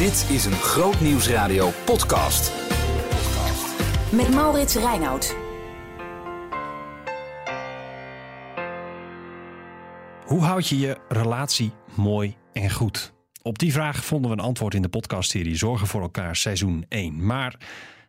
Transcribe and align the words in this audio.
Dit 0.00 0.30
is 0.30 0.44
een 0.44 0.52
Groot 0.52 1.00
Nieuwsradio 1.00 1.70
podcast. 1.84 2.52
Met 4.12 4.34
Maurits 4.34 4.74
Reinoud. 4.74 5.36
Hoe 10.24 10.42
houd 10.42 10.68
je 10.68 10.78
je 10.78 11.00
relatie 11.08 11.72
mooi 11.94 12.36
en 12.52 12.70
goed? 12.70 13.12
Op 13.42 13.58
die 13.58 13.72
vraag 13.72 14.04
vonden 14.04 14.30
we 14.30 14.36
een 14.36 14.42
antwoord 14.42 14.74
in 14.74 14.82
de 14.82 14.88
podcastserie 14.88 15.56
Zorgen 15.56 15.86
voor 15.86 16.02
elkaar 16.02 16.36
seizoen 16.36 16.84
1. 16.88 17.26
Maar 17.26 17.56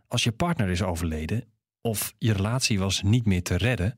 als 0.07 0.23
je 0.23 0.31
partner 0.31 0.69
is 0.69 0.83
overleden 0.83 1.43
of 1.81 2.13
je 2.17 2.33
relatie 2.33 2.79
was 2.79 3.01
niet 3.01 3.25
meer 3.25 3.43
te 3.43 3.57
redden 3.57 3.95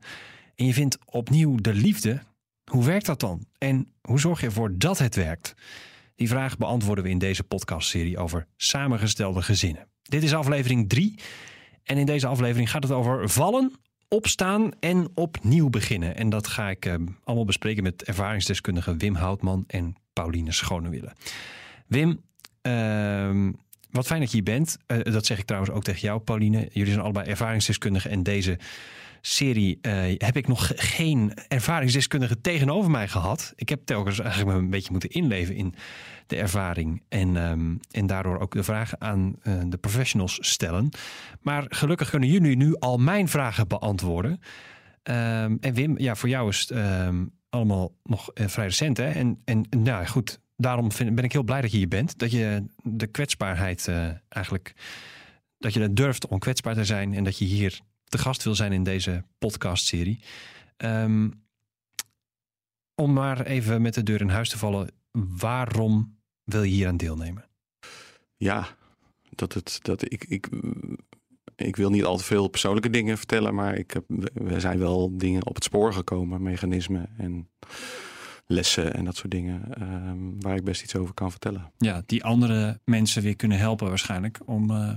en 0.54 0.66
je 0.66 0.72
vindt 0.72 0.98
opnieuw 1.04 1.56
de 1.56 1.74
liefde, 1.74 2.22
hoe 2.70 2.84
werkt 2.84 3.06
dat 3.06 3.20
dan? 3.20 3.46
En 3.58 3.92
hoe 4.02 4.20
zorg 4.20 4.40
je 4.40 4.46
ervoor 4.46 4.78
dat 4.78 4.98
het 4.98 5.14
werkt? 5.14 5.54
Die 6.14 6.28
vraag 6.28 6.58
beantwoorden 6.58 7.04
we 7.04 7.10
in 7.10 7.18
deze 7.18 7.44
podcastserie 7.44 8.18
over 8.18 8.46
samengestelde 8.56 9.42
gezinnen. 9.42 9.88
Dit 10.02 10.22
is 10.22 10.34
aflevering 10.34 10.88
3 10.88 11.18
en 11.84 11.98
in 11.98 12.06
deze 12.06 12.26
aflevering 12.26 12.70
gaat 12.70 12.82
het 12.82 12.92
over 12.92 13.28
vallen, 13.28 13.72
opstaan 14.08 14.70
en 14.80 15.08
opnieuw 15.14 15.70
beginnen. 15.70 16.16
En 16.16 16.28
dat 16.28 16.46
ga 16.46 16.70
ik 16.70 16.86
eh, 16.86 16.94
allemaal 17.24 17.44
bespreken 17.44 17.82
met 17.82 18.02
ervaringsdeskundige 18.02 18.96
Wim 18.96 19.14
Houtman 19.14 19.64
en 19.66 19.94
Pauline 20.12 20.52
Schonewille. 20.52 21.12
Wim, 21.86 22.20
ehm, 22.62 23.52
wat 23.90 24.06
fijn 24.06 24.20
dat 24.20 24.30
je 24.30 24.36
hier 24.36 24.44
bent. 24.44 24.76
Eh, 24.86 25.02
dat 25.02 25.26
zeg 25.26 25.38
ik 25.38 25.44
trouwens 25.44 25.74
ook 25.74 25.82
tegen 25.82 26.00
jou, 26.00 26.20
Pauline. 26.20 26.68
Jullie 26.72 26.92
zijn 26.92 27.04
allebei 27.04 27.28
ervaringsdeskundigen 27.28 28.10
en 28.10 28.22
deze 28.22 28.58
serie 29.26 29.78
eh, 29.80 30.14
heb 30.16 30.36
ik 30.36 30.48
nog 30.48 30.72
geen 30.74 31.32
ervaringsdeskundige 31.48 32.40
tegenover 32.40 32.90
mij 32.90 33.08
gehad. 33.08 33.52
Ik 33.56 33.68
heb 33.68 33.86
telkens 33.86 34.18
eigenlijk 34.20 34.50
me 34.50 34.62
een 34.62 34.70
beetje 34.70 34.90
moeten 34.90 35.10
inleven 35.10 35.54
in 35.54 35.74
de 36.26 36.36
ervaring. 36.36 37.02
En, 37.08 37.36
ehm, 37.36 37.74
en 37.90 38.06
daardoor 38.06 38.38
ook 38.38 38.52
de 38.52 38.62
vragen 38.62 39.00
aan 39.00 39.36
eh, 39.42 39.60
de 39.66 39.76
professionals 39.76 40.38
stellen. 40.40 40.88
Maar 41.40 41.64
gelukkig 41.68 42.10
kunnen 42.10 42.28
jullie 42.28 42.56
nu 42.56 42.76
al 42.78 42.96
mijn 42.96 43.28
vragen 43.28 43.68
beantwoorden. 43.68 44.40
Ehm, 45.02 45.56
en 45.60 45.74
Wim, 45.74 45.98
ja, 45.98 46.14
voor 46.14 46.28
jou 46.28 46.48
is 46.48 46.60
het 46.60 46.70
ehm, 46.70 47.24
allemaal 47.48 47.92
nog 48.02 48.30
eh, 48.32 48.46
vrij 48.48 48.66
recent. 48.66 48.96
Hè? 48.96 49.10
En, 49.10 49.40
en 49.44 49.66
nou 49.70 50.06
goed, 50.06 50.40
daarom 50.56 50.88
ben 50.98 51.24
ik 51.24 51.32
heel 51.32 51.42
blij 51.42 51.60
dat 51.60 51.70
je 51.70 51.76
hier 51.76 51.88
bent. 51.88 52.18
Dat 52.18 52.30
je 52.30 52.64
de 52.82 53.06
kwetsbaarheid 53.06 53.90
eigenlijk. 54.28 54.74
Dat 55.58 55.72
je 55.72 55.80
het 55.80 55.96
durft 55.96 56.26
om 56.26 56.38
kwetsbaar 56.38 56.74
te 56.74 56.84
zijn 56.84 57.14
en 57.14 57.24
dat 57.24 57.38
je 57.38 57.44
hier 57.44 57.80
te 58.16 58.22
gast 58.22 58.42
wil 58.42 58.54
zijn 58.54 58.72
in 58.72 58.82
deze 58.82 59.24
podcastserie. 59.38 60.24
Um, 60.76 61.42
om 62.94 63.12
maar 63.12 63.40
even 63.40 63.82
met 63.82 63.94
de 63.94 64.02
deur 64.02 64.20
in 64.20 64.28
huis 64.28 64.48
te 64.48 64.58
vallen, 64.58 64.90
waarom 65.12 66.18
wil 66.44 66.62
je 66.62 66.74
hier 66.74 66.88
aan 66.88 66.96
deelnemen? 66.96 67.44
Ja, 68.36 68.68
dat 69.30 69.52
het, 69.52 69.78
dat 69.82 70.12
ik, 70.12 70.24
ik, 70.24 70.48
ik 71.56 71.76
wil 71.76 71.90
niet 71.90 72.04
al 72.04 72.16
te 72.16 72.24
veel 72.24 72.48
persoonlijke 72.48 72.90
dingen 72.90 73.16
vertellen, 73.18 73.54
maar 73.54 73.74
ik 73.74 73.90
heb, 73.90 74.04
we 74.34 74.60
zijn 74.60 74.78
wel 74.78 75.16
dingen 75.18 75.46
op 75.46 75.54
het 75.54 75.64
spoor 75.64 75.92
gekomen, 75.92 76.42
mechanismen 76.42 77.08
en 77.18 77.50
lessen 78.46 78.94
en 78.94 79.04
dat 79.04 79.16
soort 79.16 79.30
dingen, 79.30 79.82
um, 79.82 80.40
waar 80.40 80.56
ik 80.56 80.64
best 80.64 80.82
iets 80.82 80.96
over 80.96 81.14
kan 81.14 81.30
vertellen. 81.30 81.72
Ja, 81.78 82.02
die 82.06 82.24
andere 82.24 82.80
mensen 82.84 83.22
weer 83.22 83.36
kunnen 83.36 83.58
helpen 83.58 83.88
waarschijnlijk 83.88 84.40
om 84.44 84.70
uh, 84.70 84.92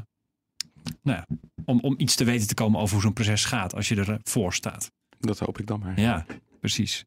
nou 1.02 1.18
ja, 1.18 1.26
om, 1.66 1.80
om 1.80 1.94
iets 1.98 2.16
te 2.16 2.24
weten 2.24 2.48
te 2.48 2.54
komen 2.54 2.80
over 2.80 2.94
hoe 2.94 3.04
zo'n 3.04 3.14
proces 3.14 3.46
gaat 3.46 3.76
als 3.76 3.88
je 3.88 3.96
ervoor 3.96 4.54
staat. 4.54 4.92
Dat 5.20 5.40
hoop 5.40 5.60
ik 5.60 5.68
dan 5.68 5.80
maar. 5.80 6.00
Ja, 6.00 6.26
precies. 6.60 7.06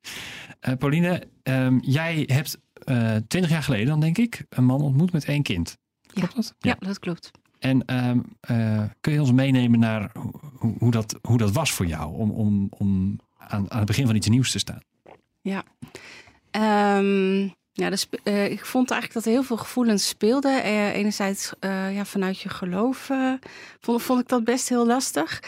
Uh, 0.69 0.75
Pauline, 0.75 1.23
um, 1.42 1.81
jij 1.83 2.25
hebt 2.27 2.58
uh, 2.84 3.17
twintig 3.17 3.51
jaar 3.51 3.62
geleden 3.62 3.86
dan 3.86 4.01
denk 4.01 4.19
ik 4.19 4.45
een 4.48 4.64
man 4.64 4.81
ontmoet 4.81 5.12
met 5.12 5.25
één 5.25 5.42
kind. 5.42 5.78
Klopt 6.06 6.34
dat? 6.34 6.55
Ja, 6.58 6.77
ja 6.81 6.86
dat 6.86 6.98
klopt. 6.98 7.31
En 7.58 8.06
um, 8.06 8.25
uh, 8.51 8.83
kun 9.01 9.12
je 9.12 9.20
ons 9.20 9.33
meenemen 9.33 9.78
naar 9.78 10.11
hoe, 10.58 10.75
hoe, 10.78 10.91
dat, 10.91 11.19
hoe 11.23 11.39
dat 11.39 11.52
was 11.52 11.73
voor 11.73 11.86
jou 11.86 12.14
om, 12.14 12.30
om, 12.30 12.67
om 12.70 13.18
aan, 13.39 13.70
aan 13.70 13.79
het 13.79 13.86
begin 13.86 14.07
van 14.07 14.14
iets 14.14 14.29
nieuws 14.29 14.51
te 14.51 14.58
staan? 14.58 14.80
Ja. 15.41 15.64
Um, 16.98 17.55
ja, 17.73 17.91
dus, 17.91 18.08
ik 18.48 18.64
vond 18.64 18.91
eigenlijk 18.91 19.13
dat 19.13 19.25
er 19.25 19.31
heel 19.31 19.42
veel 19.42 19.57
gevoelens 19.57 20.08
speelden. 20.08 20.53
Uh, 20.53 20.95
enerzijds 20.95 21.53
uh, 21.61 21.95
ja, 21.95 22.05
vanuit 22.05 22.41
je 22.41 22.48
geloof 22.48 23.11
vond, 23.81 24.03
vond 24.03 24.20
ik 24.20 24.29
dat 24.29 24.45
best 24.45 24.69
heel 24.69 24.86
lastig. 24.86 25.42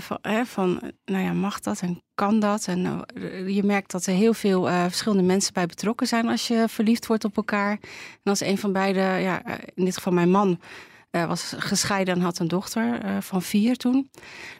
van, 0.00 0.18
van, 0.44 0.92
nou 1.04 1.24
ja, 1.24 1.32
mag 1.32 1.60
dat 1.60 1.80
en 1.80 2.02
kan 2.14 2.40
dat? 2.40 2.66
En 2.66 3.04
je 3.46 3.62
merkt 3.62 3.90
dat 3.90 4.06
er 4.06 4.14
heel 4.14 4.34
veel 4.34 4.66
verschillende 4.66 5.22
mensen 5.22 5.52
bij 5.52 5.66
betrokken 5.66 6.06
zijn 6.06 6.28
als 6.28 6.48
je 6.48 6.64
verliefd 6.68 7.06
wordt 7.06 7.24
op 7.24 7.36
elkaar. 7.36 7.70
En 8.22 8.30
als 8.30 8.40
een 8.40 8.58
van 8.58 8.72
beide, 8.72 9.00
ja, 9.00 9.58
in 9.74 9.84
dit 9.84 9.94
geval 9.94 10.12
mijn 10.12 10.30
man, 10.30 10.60
was 11.10 11.54
gescheiden 11.58 12.14
en 12.14 12.20
had 12.20 12.38
een 12.38 12.48
dochter 12.48 13.00
van 13.22 13.42
vier 13.42 13.76
toen. 13.76 14.10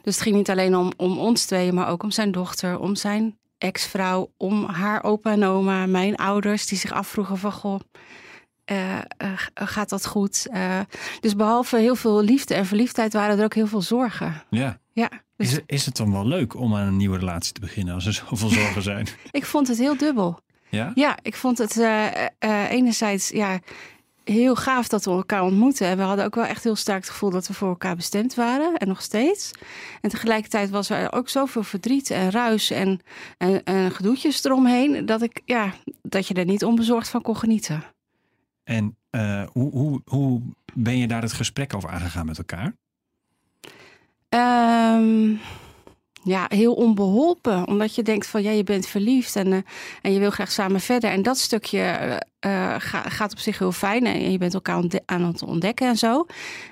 Dus 0.02 0.14
het 0.14 0.22
ging 0.22 0.36
niet 0.36 0.50
alleen 0.50 0.76
om, 0.76 0.92
om 0.96 1.18
ons 1.18 1.44
tweeën, 1.44 1.74
maar 1.74 1.88
ook 1.88 2.02
om 2.02 2.10
zijn 2.10 2.32
dochter, 2.32 2.78
om 2.78 2.94
zijn 2.94 3.38
ex-vrouw 3.58 4.32
om 4.36 4.64
haar 4.64 5.02
opa 5.02 5.30
en 5.30 5.44
oma, 5.44 5.86
mijn 5.86 6.16
ouders, 6.16 6.66
die 6.66 6.78
zich 6.78 6.92
afvroegen 6.92 7.38
van 7.38 7.52
goh. 7.52 7.80
Uh, 8.70 8.94
uh, 8.94 9.32
gaat 9.54 9.88
dat 9.88 10.06
goed? 10.06 10.46
Uh, 10.50 10.80
dus 11.20 11.36
behalve 11.36 11.76
heel 11.76 11.96
veel 11.96 12.22
liefde 12.22 12.54
en 12.54 12.66
verliefdheid 12.66 13.12
waren 13.12 13.38
er 13.38 13.44
ook 13.44 13.54
heel 13.54 13.66
veel 13.66 13.82
zorgen. 13.82 14.42
Ja. 14.50 14.80
ja 14.92 15.08
dus... 15.36 15.48
is, 15.48 15.52
het, 15.52 15.62
is 15.66 15.86
het 15.86 15.96
dan 15.96 16.12
wel 16.12 16.26
leuk 16.26 16.54
om 16.54 16.74
aan 16.74 16.86
een 16.86 16.96
nieuwe 16.96 17.18
relatie 17.18 17.52
te 17.52 17.60
beginnen 17.60 17.94
als 17.94 18.06
er 18.06 18.12
zoveel 18.12 18.48
zorgen 18.60 18.82
zijn? 18.82 19.08
ik 19.30 19.44
vond 19.44 19.68
het 19.68 19.78
heel 19.78 19.96
dubbel. 19.96 20.42
Ja? 20.68 20.92
Ja, 20.94 21.18
ik 21.22 21.34
vond 21.34 21.58
het 21.58 21.76
enerzijds, 22.70 23.28
ja, 23.28 23.58
heel 24.24 24.56
gaaf 24.56 24.88
dat 24.88 25.04
we 25.04 25.10
elkaar 25.10 25.42
ontmoeten. 25.42 25.86
En 25.86 25.96
we 25.96 26.02
hadden 26.02 26.24
ook 26.24 26.34
wel 26.34 26.44
echt 26.44 26.64
heel 26.64 26.76
sterk 26.76 27.00
het 27.00 27.10
gevoel 27.10 27.30
dat 27.30 27.46
we 27.46 27.54
voor 27.54 27.68
elkaar 27.68 27.96
bestemd 27.96 28.34
waren. 28.34 28.76
En 28.76 28.88
nog 28.88 29.02
steeds. 29.02 29.50
En 30.00 30.10
tegelijkertijd 30.10 30.70
was 30.70 30.90
er 30.90 31.12
ook 31.12 31.28
zoveel 31.28 31.62
verdriet 31.62 32.10
en 32.10 32.30
ruis 32.30 32.70
en, 32.70 33.00
en, 33.38 33.64
en 33.64 33.90
gedoetjes 33.90 34.44
eromheen. 34.44 35.06
Dat, 35.06 35.22
ik, 35.22 35.42
ja, 35.44 35.72
dat 36.02 36.28
je 36.28 36.34
er 36.34 36.44
niet 36.44 36.64
onbezorgd 36.64 37.08
van 37.08 37.22
kon 37.22 37.36
genieten. 37.36 37.84
En 38.64 38.96
uh, 39.10 39.42
hoe, 39.52 39.70
hoe, 39.70 40.00
hoe 40.04 40.40
ben 40.74 40.98
je 40.98 41.06
daar 41.06 41.22
het 41.22 41.32
gesprek 41.32 41.74
over 41.74 41.90
aangegaan 41.90 42.26
met 42.26 42.38
elkaar? 42.38 42.74
Um, 44.28 45.40
ja, 46.24 46.46
heel 46.48 46.74
onbeholpen. 46.74 47.66
Omdat 47.66 47.94
je 47.94 48.02
denkt 48.02 48.26
van 48.26 48.42
ja, 48.42 48.50
je 48.50 48.64
bent 48.64 48.86
verliefd 48.86 49.36
en, 49.36 49.46
uh, 49.46 49.58
en 50.02 50.12
je 50.12 50.18
wil 50.18 50.30
graag 50.30 50.52
samen 50.52 50.80
verder. 50.80 51.10
En 51.10 51.22
dat 51.22 51.38
stukje 51.38 51.80
uh, 52.46 52.74
ga, 52.78 53.00
gaat 53.00 53.32
op 53.32 53.38
zich 53.38 53.58
heel 53.58 53.72
fijn. 53.72 54.06
En 54.06 54.30
je 54.30 54.38
bent 54.38 54.54
elkaar 54.54 54.84
aan 55.04 55.24
het 55.24 55.42
ontdekken 55.42 55.88
en 55.88 55.96
zo. 55.96 56.26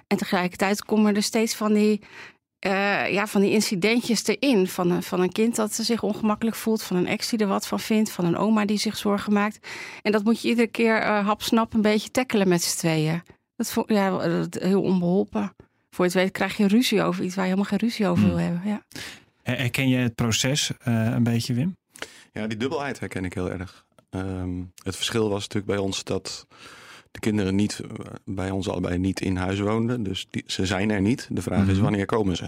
En 0.07 0.17
tegelijkertijd 0.17 0.85
komen 0.85 1.17
er 1.17 1.23
steeds 1.23 1.55
van 1.55 1.73
die, 1.73 2.01
uh, 2.67 3.13
ja, 3.13 3.27
van 3.27 3.41
die 3.41 3.51
incidentjes 3.51 4.27
erin. 4.27 4.69
Van 4.69 4.91
een, 4.91 5.03
van 5.03 5.21
een 5.21 5.33
kind 5.33 5.57
dat 5.57 5.75
zich 5.75 6.03
ongemakkelijk 6.03 6.57
voelt. 6.57 6.83
Van 6.83 6.97
een 6.97 7.07
ex 7.07 7.29
die 7.29 7.39
er 7.39 7.47
wat 7.47 7.67
van 7.67 7.81
vindt. 7.81 8.11
Van 8.11 8.25
een 8.25 8.37
oma 8.37 8.65
die 8.65 8.79
zich 8.79 8.97
zorgen 8.97 9.33
maakt. 9.33 9.69
En 10.03 10.13
dat 10.13 10.25
moet 10.25 10.43
je 10.43 10.49
iedere 10.49 10.69
keer 10.69 11.05
hapsnap 11.05 11.75
een 11.75 11.83
beetje 11.83 12.11
tackelen 12.11 12.49
met 12.49 12.63
z'n 12.63 12.79
tweeën. 12.79 13.23
Dat 13.57 13.73
vond 13.73 13.89
ja, 13.89 14.19
heel 14.51 14.83
onbeholpen. 14.83 15.55
Voor 15.91 16.05
je 16.05 16.11
het 16.11 16.21
weet 16.21 16.33
krijg 16.33 16.57
je 16.57 16.67
ruzie 16.67 17.03
over 17.03 17.25
iets 17.25 17.35
waar 17.35 17.45
je 17.45 17.51
helemaal 17.51 17.71
geen 17.71 17.89
ruzie 17.89 18.07
over 18.07 18.27
wil 18.27 18.39
hebben. 18.39 18.63
Ja. 18.65 18.83
Herken 19.43 19.89
je 19.89 19.97
het 19.97 20.15
proces 20.15 20.71
uh, 20.89 21.05
een 21.05 21.23
beetje, 21.23 21.55
Wim? 21.55 21.77
Ja, 22.33 22.47
die 22.47 22.59
dubbelheid 22.59 23.01
herken 23.01 23.25
ik 23.25 23.35
heel 23.35 23.51
erg. 23.51 23.87
Um, 24.11 24.73
het 24.83 24.97
verschil 24.97 25.29
was 25.29 25.41
natuurlijk 25.41 25.73
bij 25.73 25.77
ons 25.77 26.05
dat 26.05 26.47
de 27.11 27.21
kinderen 27.21 27.55
niet 27.55 27.81
bij 28.25 28.51
ons 28.51 28.69
allebei 28.69 28.99
niet 28.99 29.21
in 29.21 29.37
huis 29.37 29.59
woonden. 29.59 30.03
Dus 30.03 30.27
die, 30.31 30.45
ze 30.47 30.67
zijn 30.67 30.91
er 30.91 31.01
niet. 31.01 31.29
De 31.31 31.43
vraag 31.43 31.59
mm 31.59 31.65
-hmm. 31.65 31.75
is 31.75 31.81
wanneer 31.81 32.07
komen 32.07 32.37
ze? 32.37 32.45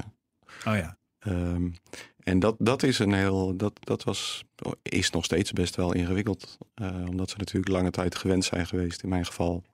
Oh 0.67 0.77
ja. 0.77 0.97
Um, 1.27 1.75
en 2.19 2.39
dat, 2.39 2.57
dat 2.59 2.83
is 2.83 2.99
een 2.99 3.13
heel. 3.13 3.57
Dat, 3.57 3.73
dat 3.81 4.05
was, 4.05 4.45
is 4.83 5.11
nog 5.11 5.25
steeds 5.25 5.53
best 5.53 5.77
wel 5.77 5.93
ingewikkeld. 5.93 6.59
Uh, 6.83 7.09
omdat 7.09 7.31
ze 7.31 7.37
natuurlijk 7.39 7.73
lange 7.73 7.91
tijd 7.91 8.15
gewend 8.15 8.45
zijn 8.45 8.67
geweest. 8.67 9.03
In 9.03 9.09
mijn 9.09 9.27
geval 9.27 9.65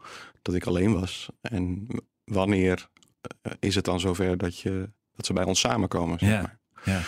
dat 0.42 0.54
ik 0.54 0.66
alleen 0.66 1.00
was. 1.00 1.28
En 1.40 1.86
wanneer 2.24 2.88
is 3.58 3.74
het 3.74 3.84
dan 3.84 4.00
zover 4.00 4.36
dat, 4.36 4.58
je, 4.58 4.90
dat 5.14 5.26
ze 5.26 5.32
bij 5.32 5.44
ons 5.44 5.60
samenkomen? 5.60 6.18
Zeg 6.18 6.28
ja. 6.28 6.40
maar. 6.40 6.59
Ja. 6.84 7.00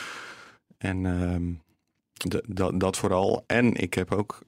En 0.78 1.04
um, 1.04 1.62
de, 2.12 2.44
dat, 2.48 2.80
dat 2.80 2.96
vooral. 2.96 3.44
En 3.46 3.74
ik 3.74 3.94
heb 3.94 4.12
ook 4.12 4.40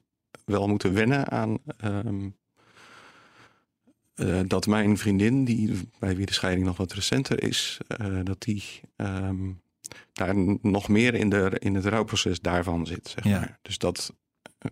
wel 0.45 0.67
moeten 0.67 0.93
wennen 0.93 1.31
aan 1.31 1.57
um, 1.83 2.35
uh, 4.15 4.39
dat 4.47 4.67
mijn 4.67 4.97
vriendin, 4.97 5.45
die 5.45 5.89
bij 5.99 6.15
wie 6.15 6.25
de 6.25 6.33
scheiding 6.33 6.65
nog 6.65 6.77
wat 6.77 6.93
recenter 6.93 7.43
is, 7.43 7.77
uh, 8.01 8.19
dat 8.23 8.41
die 8.41 8.63
um, 8.95 9.61
daar 10.13 10.35
nog 10.61 10.87
meer 10.87 11.13
in, 11.13 11.29
de, 11.29 11.55
in 11.59 11.75
het 11.75 11.85
rouwproces 11.85 12.39
daarvan 12.39 12.85
zit. 12.87 13.07
Zeg 13.07 13.23
ja. 13.23 13.39
maar. 13.39 13.59
Dus 13.61 13.77
dat 13.77 14.13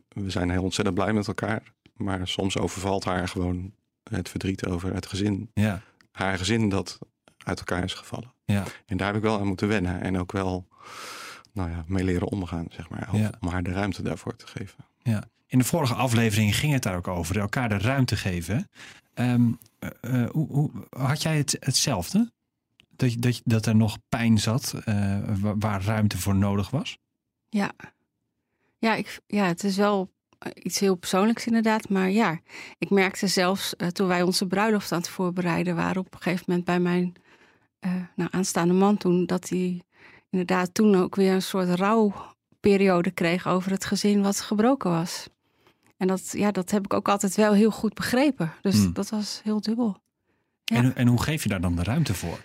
we 0.08 0.30
zijn 0.30 0.50
heel 0.50 0.64
ontzettend 0.64 0.96
blij 0.96 1.14
met 1.14 1.28
elkaar, 1.28 1.74
maar 1.94 2.28
soms 2.28 2.58
overvalt 2.58 3.04
haar 3.04 3.28
gewoon 3.28 3.74
het 4.04 4.30
verdriet 4.30 4.66
over 4.66 4.94
het 4.94 5.06
gezin. 5.06 5.50
Ja. 5.54 5.82
Haar 6.12 6.38
gezin 6.38 6.70
dat 6.70 7.00
uit 7.44 7.60
elkaar 7.60 7.84
is 7.84 7.94
gevallen. 7.94 8.34
Ja. 8.46 8.64
En 8.86 8.98
daar 8.98 9.08
heb 9.08 9.16
ik 9.16 9.22
wel 9.22 9.40
aan 9.40 9.48
moeten 9.48 9.68
wennen. 9.68 10.02
En 10.02 10.18
ook 10.20 10.32
wel 10.32 10.68
nou 11.54 11.70
ja, 11.70 11.84
mee 11.88 12.04
leren 12.04 12.28
omgaan, 12.28 12.66
zeg 12.70 12.90
maar. 12.90 13.10
Ja. 13.16 13.32
Om 13.40 13.48
haar 13.48 13.64
de 13.64 13.72
ruimte 13.72 14.02
daarvoor 14.02 14.36
te 14.36 14.48
geven. 14.48 14.86
Ja. 15.02 15.24
In 15.48 15.58
de 15.60 15.66
vorige 15.66 15.94
aflevering 15.94 16.56
ging 16.56 16.74
het 16.74 16.84
daar 16.84 16.96
ook 16.96 17.08
over, 17.08 17.40
elkaar 17.40 17.70
de 17.70 17.78
ruimte 17.78 18.16
geven. 18.18 18.70
Ehm, 19.14 19.52
eh, 19.80 19.90
eh, 20.24 20.30
hoe, 20.30 20.48
hoe, 20.48 20.72
had 20.90 21.22
jij 21.22 21.38
het, 21.38 21.58
hetzelfde? 21.60 22.32
Dat, 22.96 23.12
je- 23.14 23.20
dat, 23.20 23.36
je- 23.38 23.42
dat 23.46 23.66
er 23.66 23.76
nog 23.76 23.98
pijn 24.10 24.38
zat 24.40 24.74
eh, 24.86 25.20
wa- 25.40 25.58
waar 25.58 25.84
ruimte 25.84 26.18
voor 26.18 26.36
nodig 26.36 26.70
was? 26.70 26.98
Ja. 27.50 27.72
Ja, 28.78 28.96
ik, 28.96 29.20
ja, 29.28 29.46
het 29.46 29.64
is 29.64 29.78
wel 29.78 30.12
iets 30.54 30.80
heel 30.80 30.96
persoonlijks 30.96 31.46
inderdaad. 31.46 31.90
Maar 31.90 32.10
ja, 32.10 32.40
ik 32.78 32.90
merkte 32.90 33.28
zelfs 33.28 33.74
toen 33.92 34.08
wij 34.08 34.22
onze 34.22 34.48
bruiloft 34.48 34.92
aan 34.92 34.98
het 35.00 35.10
voorbereiden 35.10 35.76
waren... 35.76 36.02
op 36.02 36.14
een 36.14 36.22
gegeven 36.22 36.46
moment 36.48 36.66
bij 36.66 36.80
mijn 36.80 37.14
eh, 37.84 37.92
nou, 38.16 38.30
aanstaande 38.34 38.74
man 38.74 38.98
toen... 38.98 39.26
dat 39.26 39.50
hij 39.50 39.82
inderdaad 40.30 40.74
toen 40.74 40.96
ook 40.96 41.16
weer 41.16 41.34
een 41.34 41.42
soort 41.42 41.70
rouwperiode 41.70 43.12
kreeg... 43.12 43.48
over 43.48 43.72
het 43.72 43.86
gezin 43.86 44.22
wat 44.22 44.40
gebroken 44.42 44.92
was. 44.92 45.28
En 45.98 46.08
dat, 46.08 46.32
ja, 46.32 46.52
dat 46.52 46.72
heb 46.72 46.84
ik 46.84 46.94
ook 46.94 47.10
altijd 47.10 47.36
wel 47.36 47.54
heel 47.54 47.72
goed 47.72 47.94
begrepen. 47.94 48.54
Dus 48.62 48.76
Hmm. 48.76 48.94
dat 48.94 49.10
was 49.10 49.42
heel 49.44 49.62
dubbel. 49.62 50.02
Ja. 50.64 50.76
En, 50.76 50.96
en 50.96 51.08
hoe 51.08 51.22
geef 51.22 51.44
je 51.44 51.50
daar 51.50 51.62
dan 51.62 51.76
de 51.76 51.84
ruimte 51.84 52.14
voor? 52.14 52.40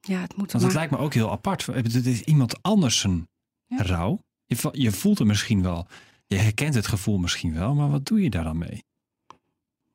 Ja, 0.00 0.20
het 0.20 0.36
moet 0.36 0.52
Want 0.52 0.64
het 0.64 0.74
lijkt 0.74 0.90
me 0.90 0.98
ook 0.98 1.14
heel 1.14 1.30
apart. 1.30 1.66
Het 1.66 2.06
is 2.06 2.22
iemand 2.22 2.62
anders 2.62 3.04
een 3.04 3.28
Ja. 3.66 3.82
rouw. 3.82 4.18
Je, 4.46 4.68
je 4.72 4.92
voelt 4.92 5.18
het 5.18 5.26
misschien 5.26 5.62
wel. 5.62 5.86
Je 6.26 6.36
herkent 6.36 6.74
het 6.74 6.86
gevoel 6.86 7.18
misschien 7.18 7.54
wel. 7.54 7.74
Maar 7.74 7.90
wat 7.90 8.06
doe 8.06 8.22
je 8.22 8.30
daar 8.30 8.44
dan 8.44 8.58
mee? 8.58 8.84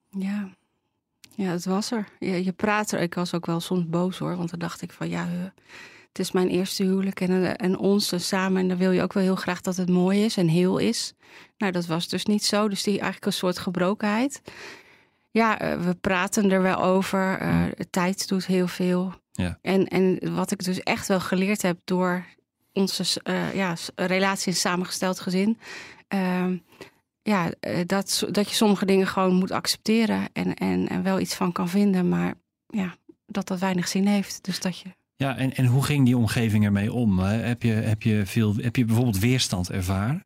Ja. 0.09 0.49
Ja, 1.35 1.51
het 1.51 1.65
was 1.65 1.91
er. 1.91 2.07
Je, 2.19 2.43
je 2.43 2.51
praat 2.51 2.91
er. 2.91 2.99
Ik 2.99 3.13
was 3.13 3.33
ook 3.33 3.45
wel 3.45 3.59
soms 3.59 3.89
boos 3.89 4.17
hoor. 4.17 4.37
Want 4.37 4.49
dan 4.49 4.59
dacht 4.59 4.81
ik 4.81 4.91
van 4.91 5.09
ja, 5.09 5.21
eh, 5.21 5.43
het 6.07 6.19
is 6.19 6.31
mijn 6.31 6.47
eerste 6.47 6.83
huwelijk 6.83 7.21
en, 7.21 7.43
eh, 7.45 7.65
en 7.65 7.77
ons 7.77 8.11
eh, 8.11 8.19
samen. 8.19 8.61
En 8.61 8.67
dan 8.67 8.77
wil 8.77 8.91
je 8.91 9.01
ook 9.01 9.13
wel 9.13 9.23
heel 9.23 9.35
graag 9.35 9.61
dat 9.61 9.75
het 9.75 9.89
mooi 9.89 10.23
is 10.23 10.37
en 10.37 10.47
heel 10.47 10.77
is. 10.77 11.13
Nou, 11.57 11.71
dat 11.71 11.85
was 11.85 12.07
dus 12.07 12.25
niet 12.25 12.45
zo. 12.45 12.67
Dus 12.69 12.83
die 12.83 12.93
eigenlijk 12.93 13.25
een 13.25 13.33
soort 13.33 13.57
gebrokenheid. 13.59 14.41
Ja, 15.31 15.79
we 15.79 15.95
praten 16.01 16.51
er 16.51 16.61
wel 16.61 16.83
over. 16.83 17.39
Tijd 17.89 18.27
doet 18.27 18.45
heel 18.45 18.67
veel. 18.67 19.13
Ja. 19.31 19.59
En, 19.61 19.87
en 19.87 20.35
wat 20.35 20.51
ik 20.51 20.63
dus 20.63 20.79
echt 20.79 21.07
wel 21.07 21.19
geleerd 21.19 21.61
heb 21.61 21.77
door 21.83 22.25
onze 22.73 23.21
ja, 23.53 23.75
relatie 23.95 24.51
in 24.51 24.57
samengesteld 24.57 25.19
gezin. 25.19 25.57
ehm, 26.07 26.57
ja, 27.23 27.51
eh, 27.59 27.79
dat, 27.85 28.27
dat 28.31 28.49
je 28.49 28.55
sommige 28.55 28.85
dingen 28.85 29.07
gewoon 29.07 29.33
moet 29.35 29.51
accepteren 29.51 30.27
en, 30.33 30.53
en, 30.53 30.87
en 30.87 31.03
wel 31.03 31.19
iets 31.19 31.35
van 31.35 31.51
kan 31.51 31.69
vinden, 31.69 32.09
maar 32.09 32.33
ja, 32.67 32.95
dat 33.25 33.47
dat 33.47 33.59
weinig 33.59 33.87
zin 33.87 34.07
heeft. 34.07 34.43
Dus 34.43 34.59
dat 34.59 34.79
je. 34.79 34.89
Ja, 35.15 35.37
en, 35.37 35.53
en 35.53 35.65
hoe 35.65 35.83
ging 35.83 36.05
die 36.05 36.17
omgeving 36.17 36.65
ermee 36.65 36.93
om? 36.93 37.19
Heb 37.19 37.63
je, 37.63 37.71
heb, 37.71 38.01
je 38.03 38.25
veel, 38.25 38.55
heb 38.55 38.75
je 38.75 38.85
bijvoorbeeld 38.85 39.19
weerstand 39.19 39.69
ervaren? 39.69 40.25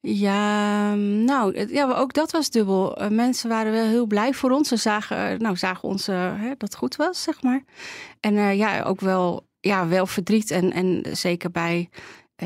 Ja, 0.00 0.94
nou, 0.94 1.58
het- 1.58 1.70
ja, 1.70 1.92
ook 1.92 2.12
dat 2.12 2.30
was 2.30 2.50
dubbel. 2.50 2.96
Eh, 2.96 3.08
mensen 3.08 3.48
waren 3.48 3.72
wel 3.72 3.86
heel 3.86 4.06
blij 4.06 4.32
voor 4.34 4.50
ons. 4.50 4.68
Ze 4.68 4.76
zagen, 4.76 5.16
eh, 5.30 5.38
nou, 5.38 5.56
zagen 5.56 5.88
ons 5.88 6.06
hè, 6.06 6.48
dat 6.48 6.60
het 6.60 6.74
goed 6.76 6.96
was, 6.96 7.22
zeg 7.22 7.42
maar. 7.42 7.62
En 8.20 8.56
ja, 8.56 8.82
ook 8.82 9.00
wel, 9.00 9.46
ja, 9.60 9.88
wel 9.88 10.06
verdriet. 10.06 10.50
En, 10.50 10.72
en 10.72 11.02
zeker 11.12 11.50
bij, 11.50 11.88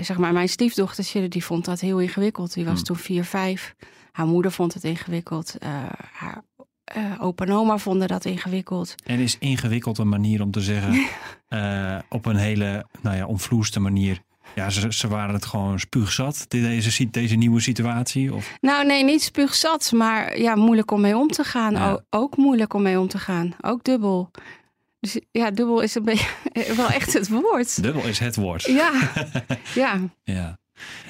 zeg 0.00 0.19
maar, 0.19 0.32
mijn 0.32 0.49
stiefdochtertje, 0.49 1.29
die 1.29 1.44
vond 1.44 1.64
dat 1.64 1.81
heel 1.81 1.99
ingewikkeld. 1.99 2.55
Die 2.55 2.64
was 2.64 2.75
Hmm. 2.75 2.85
toen 2.85 2.96
vier, 2.96 3.25
vijf. 3.25 3.75
Haar 4.12 4.26
moeder 4.26 4.52
vond 4.52 4.75
het 4.75 4.85
ingewikkeld. 4.85 5.56
Eh, 5.58 5.70
haar 6.12 6.43
eh, 6.85 7.02
opa 7.20 7.44
en 7.44 7.52
oma 7.52 7.79
vonden 7.79 8.08
dat 8.08 8.25
ingewikkeld. 8.25 8.94
En 9.05 9.19
is 9.19 9.37
ingewikkeld 9.38 9.99
een 9.99 10.08
manier 10.08 10.43
om 10.43 10.50
te 10.50 10.61
zeggen, 10.61 11.06
eh, 11.49 11.99
op 12.08 12.26
een 12.26 12.37
hele 12.37 12.87
nou 13.02 13.17
ja, 13.17 13.26
omvloeste 13.26 13.81
manier. 13.81 14.23
Ja, 14.55 14.70
ze, 14.70 14.93
ze 14.93 15.08
waren 15.08 15.35
het 15.35 15.46
gewoon 15.46 15.79
spuugzat, 15.79 16.44
deze, 16.49 17.11
deze 17.11 17.35
nieuwe 17.35 17.61
situatie. 17.61 18.35
Of, 18.35 18.56
Nou, 18.61 18.87
nee, 18.87 19.05
niet 19.05 19.23
spuugzat, 19.23 19.93
maar 19.93 20.38
ja, 20.38 20.55
moeilijk 20.55 20.90
om 20.90 21.00
mee 21.00 21.17
om 21.17 21.29
te 21.29 21.44
gaan. 21.44 21.73
Ja. 21.73 22.05
Ook 22.11 22.37
moeilijk 22.37 22.75
om 22.75 22.82
mee 22.82 23.00
om 23.00 23.08
te 23.08 23.19
gaan. 23.19 23.55
Ook 23.61 23.85
dubbel. 23.85 24.31
Dus 25.04 25.18
ja, 25.30 25.50
dubbel 25.50 25.80
is 25.80 25.94
een 25.94 26.04
beetje 26.04 26.28
wel 26.76 26.88
echt 26.88 27.12
het 27.12 27.28
woord. 27.28 27.82
dubbel 27.82 28.04
is 28.04 28.18
het 28.18 28.36
woord. 28.36 28.62
Ja, 28.62 29.10
ja. 29.74 30.00
Ja. 30.22 30.58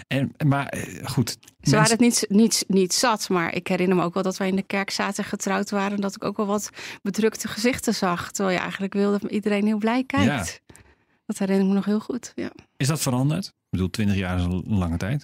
En, 0.07 0.33
maar 0.47 0.67
eh, 0.69 1.07
goed. 1.07 1.31
Ze 1.31 1.37
mensen- 1.59 1.73
waren 1.77 1.91
het 1.91 2.01
niet, 2.01 2.25
niet, 2.29 2.65
niet 2.69 2.93
zat, 2.93 3.29
maar 3.29 3.55
ik 3.55 3.69
herinner 3.69 3.97
me 3.97 4.03
ook 4.03 4.15
wel 4.15 4.23
dat 4.23 4.37
wij 4.37 4.49
in 4.49 4.57
de 4.57 4.63
kerk 4.63 4.91
zaten 4.91 5.25
getrouwd 5.25 5.71
waren. 5.71 6.01
Dat 6.01 6.15
ik 6.15 6.25
ook 6.25 6.37
wel 6.37 6.47
wat 6.47 6.71
bedrukte 7.03 7.49
gezichten 7.49 7.95
zag. 7.95 8.31
Terwijl 8.31 8.55
je 8.57 8.61
eigenlijk 8.63 8.93
wilde 8.93 9.19
dat 9.19 9.31
iedereen 9.31 9.67
heel 9.67 9.79
blij 9.79 10.05
kijkt. 10.05 10.61
Dat 11.27 11.39
herinner 11.39 11.63
ik 11.65 11.69
me 11.69 11.75
nog 11.75 11.85
heel 11.85 12.01
goed. 12.01 12.33
Ja, 12.35 12.51
Is 12.77 12.87
dat 12.87 13.01
veranderd? 13.01 13.47
Ik 13.47 13.53
bedoel, 13.71 13.91
20 13.91 14.17
jaar 14.17 14.37
is 14.39 14.45
een 14.45 14.65
lange 14.67 14.97
tijd. 14.97 15.23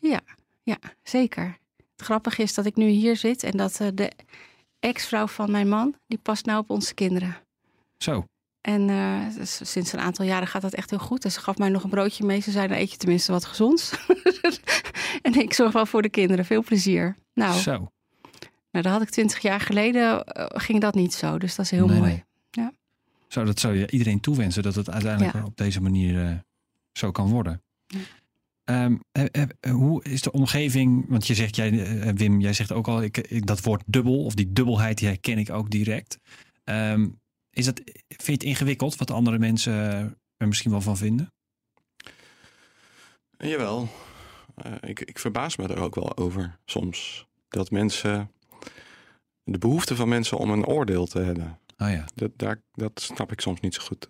ja 0.63 0.79
zeker. 1.03 1.59
Het 1.97 2.03
grappige 2.05 2.43
is 2.43 2.55
dat 2.55 2.67
ik 2.67 2.77
nu 2.77 2.89
hier 2.89 3.17
zit 3.17 3.43
en 3.43 3.57
dat 3.57 3.81
eh, 3.81 3.89
de 3.95 4.11
ex-vrouw 4.81 5.27
van 5.27 5.51
mijn 5.51 5.69
man, 5.69 5.95
die 6.07 6.19
past 6.19 6.45
nou 6.47 6.59
op 6.59 6.71
onze 6.71 6.95
kinderen. 6.95 7.37
Zo. 7.97 8.25
En 8.61 8.89
eh, 8.91 9.35
dus 9.37 9.61
sinds 9.71 9.93
een 9.93 10.01
aantal 10.01 10.25
jaren 10.25 10.49
gaat 10.49 10.63
dat 10.63 10.75
echt 10.75 10.91
heel 10.91 10.99
goed. 10.99 11.25
En 11.25 11.33
ze 11.33 11.41
gaf 11.41 11.59
mij 11.59 11.69
nog 11.69 11.85
een 11.85 11.91
broodje 11.91 12.25
mee. 12.25 12.41
Ze 12.41 12.51
zei, 12.51 12.69
dan 12.69 12.77
eet 12.77 12.91
je 12.91 12.97
tenminste 12.97 13.33
wat 13.33 13.45
gezonds. 13.45 13.93
en 15.23 15.35
ik 15.35 15.53
zorg 15.53 15.73
wel 15.73 15.87
voor 15.87 16.03
de 16.03 16.09
kinderen. 16.09 16.45
Veel 16.45 16.63
plezier. 16.63 17.17
Nou, 17.35 17.59
Zo. 17.61 17.71
nou 18.71 18.85
dat 18.85 18.87
had 18.93 19.03
ik 19.03 19.11
twintig 19.11 19.39
jaar 19.39 19.61
geleden, 19.61 20.25
eh, 20.25 20.45
ging 20.49 20.81
dat 20.81 20.95
niet 20.95 21.15
zo. 21.15 21.39
Dus 21.39 21.55
dat 21.55 21.65
is 21.65 21.71
heel 21.71 21.87
Nee, 21.87 21.99
mooi. 21.99 22.11
nee. 22.11 22.69
Zo, 23.29 23.45
dat 23.45 23.61
zou 23.61 23.77
je 23.79 23.91
iedereen 23.91 24.21
toewensen 24.21 24.63
dat 24.63 24.75
het 24.75 24.91
uiteindelijk 24.91 25.35
Ja. 25.35 25.45
op 25.45 25.57
deze 25.57 25.81
manier 25.81 26.25
eh, 26.27 26.33
zo 26.93 27.11
kan 27.11 27.29
worden. 27.29 27.63
Ja. 27.87 27.99
Ehm, 28.65 28.97
eh, 29.13 29.25
eh, 29.61 29.73
hoe 29.73 30.05
is 30.05 30.23
de 30.23 30.33
omgeving? 30.33 31.05
Want 31.09 31.27
je 31.27 31.35
zegt, 31.35 31.57
jij, 31.57 31.71
Wim, 32.15 32.41
jij 32.41 32.53
zegt 32.53 32.73
ook 32.73 32.89
al, 32.89 33.03
ik, 33.03 33.19
ik- 33.19 33.47
dat 33.47 33.61
woord 33.63 33.83
dubbel 33.87 34.25
of 34.25 34.35
die 34.35 34.53
dubbelheid, 34.53 34.99
die 34.99 35.09
herken 35.09 35.39
ik 35.39 35.51
ook 35.51 35.71
direct. 35.71 36.19
Ehm, 36.65 37.09
is 37.51 37.65
dat, 37.65 37.81
vind 38.09 38.27
je 38.27 38.33
het 38.33 38.43
ingewikkeld 38.43 38.97
wat 38.97 39.11
andere 39.11 39.39
mensen 39.39 39.73
er 40.37 40.49
misschien 40.49 40.71
wel 40.71 40.81
van 40.81 40.97
vinden? 40.97 41.33
Jawel. 43.39 43.89
Eh, 44.55 44.73
ik, 44.81 45.01
ik 45.01 45.19
verbaas 45.19 45.57
me 45.57 45.67
er 45.69 45.81
ook 45.81 45.95
wel 45.95 46.17
over 46.17 46.59
soms. 46.65 47.27
Dat 47.49 47.71
mensen. 47.71 48.31
De 49.43 49.59
behoefte 49.59 49.97
van 49.97 50.09
mensen 50.09 50.39
om 50.39 50.51
een 50.51 50.67
oordeel 50.67 51.07
te 51.07 51.19
hebben. 51.19 51.59
Oh 51.79 51.91
ja. 51.91 52.05
Dat, 52.15 52.31
daar, 52.37 52.63
dat 52.73 53.01
snap 53.01 53.33
ik 53.33 53.41
soms 53.41 53.61
niet 53.61 53.75
zo 53.75 53.83
goed. 53.83 54.09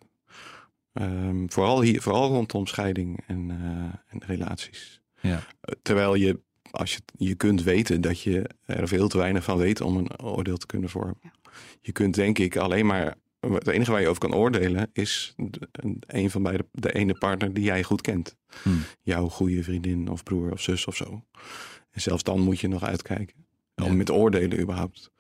Ehm, 0.93 1.47
vooral, 1.49 1.81
hier, 1.81 2.03
vooral 2.03 2.29
rondom 2.29 2.67
scheiding 2.67 3.23
en, 3.27 3.51
eh, 3.51 4.13
en 4.13 4.27
relaties. 4.27 5.01
Ja. 5.21 5.43
Eh, 5.61 5.75
Terwijl 5.83 6.15
je, 6.15 6.41
als 6.71 6.93
je, 6.95 7.01
je 7.17 7.35
kunt 7.35 7.63
weten 7.63 8.01
dat 8.01 8.21
je 8.21 8.51
er 8.65 8.89
veel 8.89 9.09
te 9.09 9.19
weinig 9.19 9.45
van 9.45 9.57
weet 9.57 9.81
om 9.81 9.97
een 9.97 10.21
oordeel 10.21 10.57
te 10.57 10.67
kunnen 10.67 10.91
vormen. 10.91 11.33
Je 11.81 11.93
kunt 11.93 12.15
denk 12.15 12.39
ik 12.39 12.57
alleen 12.57 12.87
maar. 12.87 13.15
Het 13.41 13.67
enige 13.69 13.91
waar 13.91 14.01
je 14.01 14.09
over 14.09 14.21
kan 14.21 14.35
oordelen 14.35 14.91
is 14.93 15.35
de- 15.37 15.69
een, 16.07 16.31
van 16.31 16.43
beide, 16.43 16.67
de 16.73 16.93
ene 16.93 17.15
partner 17.15 17.53
die 17.55 17.65
jij 17.65 17.83
goed 17.83 18.01
kent. 18.01 18.37
Hmm. 18.63 18.83
Jouw 19.03 19.29
goede 19.29 19.63
vriendin 19.63 20.09
of 20.09 20.23
broer 20.23 20.53
of 20.53 20.61
zus 20.61 20.87
of 20.87 20.97
zo. 20.97 21.25
En 21.91 22.01
zelfs 22.01 22.23
dan 22.23 22.41
moet 22.41 22.61
je 22.61 22.69
nog 22.69 22.85
uitkijken. 22.85 23.47
Ja. 23.75 23.85
Om 23.85 23.97
met 23.97 24.11
oordelen 24.11 24.61
überhaupt. 24.61 25.11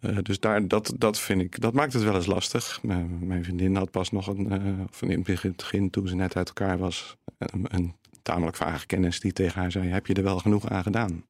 Eh, 0.00 0.18
dus 0.22 0.40
daar, 0.40 0.68
dat, 0.68 0.92
dat 0.96 1.18
vind 1.18 1.40
ik, 1.40 1.60
dat 1.60 1.72
maakt 1.72 1.92
het 1.92 2.02
wel 2.02 2.14
eens 2.14 2.26
lastig. 2.26 2.82
Mijn, 2.82 3.26
mijn 3.26 3.44
vriendin 3.44 3.76
had 3.76 3.90
pas 3.90 4.10
nog 4.10 4.26
een, 4.26 4.50
eh, 4.50 4.84
of 4.88 5.02
in 5.02 5.10
het 5.10 5.56
begin 5.56 5.90
toen 5.90 6.08
ze 6.08 6.14
net 6.14 6.36
uit 6.36 6.48
elkaar 6.48 6.78
was, 6.78 7.16
een, 7.38 7.66
een 7.68 7.94
tamelijk 8.22 8.56
vage 8.56 8.86
kennis 8.86 9.20
die 9.20 9.32
tegen 9.32 9.60
haar 9.60 9.72
zei: 9.72 9.88
Heb 9.88 10.06
je 10.06 10.14
er 10.14 10.22
wel 10.22 10.38
genoeg 10.38 10.68
aan 10.68 10.82
gedaan? 10.82 11.24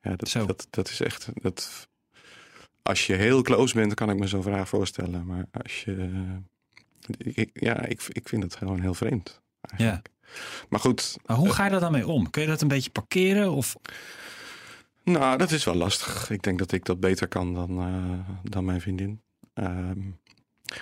Ja, 0.00 0.16
dat, 0.16 0.32
dat, 0.46 0.66
dat 0.70 0.88
is 0.88 1.00
echt. 1.00 1.28
Dat, 1.34 1.88
als 2.82 3.06
je 3.06 3.14
heel 3.14 3.42
close 3.42 3.74
bent, 3.74 3.94
kan 3.94 4.10
ik 4.10 4.18
me 4.18 4.26
zo'n 4.26 4.42
vraag 4.42 4.68
voorstellen. 4.68 5.26
Maar 5.26 5.46
als 5.62 5.84
je. 5.84 6.10
ik- 7.18 7.50
ja, 7.52 7.84
ik, 7.84 8.02
ik 8.08 8.28
vind 8.28 8.42
het 8.42 8.56
gewoon 8.56 8.80
heel 8.80 8.94
vreemd. 8.94 9.40
Eigenlijk. 9.60 10.08
Maar 10.68 10.80
goed, 10.80 11.16
Maar 11.26 11.36
hoe 11.36 11.50
ga 11.52 11.64
je 11.64 11.70
daar 11.70 11.80
dan 11.80 11.92
mee 11.92 12.06
om? 12.08 12.30
Kun 12.30 12.42
je 12.42 12.48
dat 12.48 12.60
een 12.60 12.68
beetje 12.68 12.90
parkeren? 12.90 13.50
Of 13.52 13.76
Nou, 15.04 15.38
dat 15.38 15.50
is 15.50 15.64
wel 15.64 15.74
lastig. 15.74 16.30
Ik 16.30 16.42
denk 16.42 16.58
dat 16.58 16.72
ik 16.72 16.84
dat 16.84 17.00
beter 17.00 17.28
kan 17.28 17.54
dan, 17.54 17.80
eh, 17.80 18.34
dan 18.50 18.64
mijn 18.64 18.80
vriendin. 18.80 19.20
Ehm, 19.54 19.98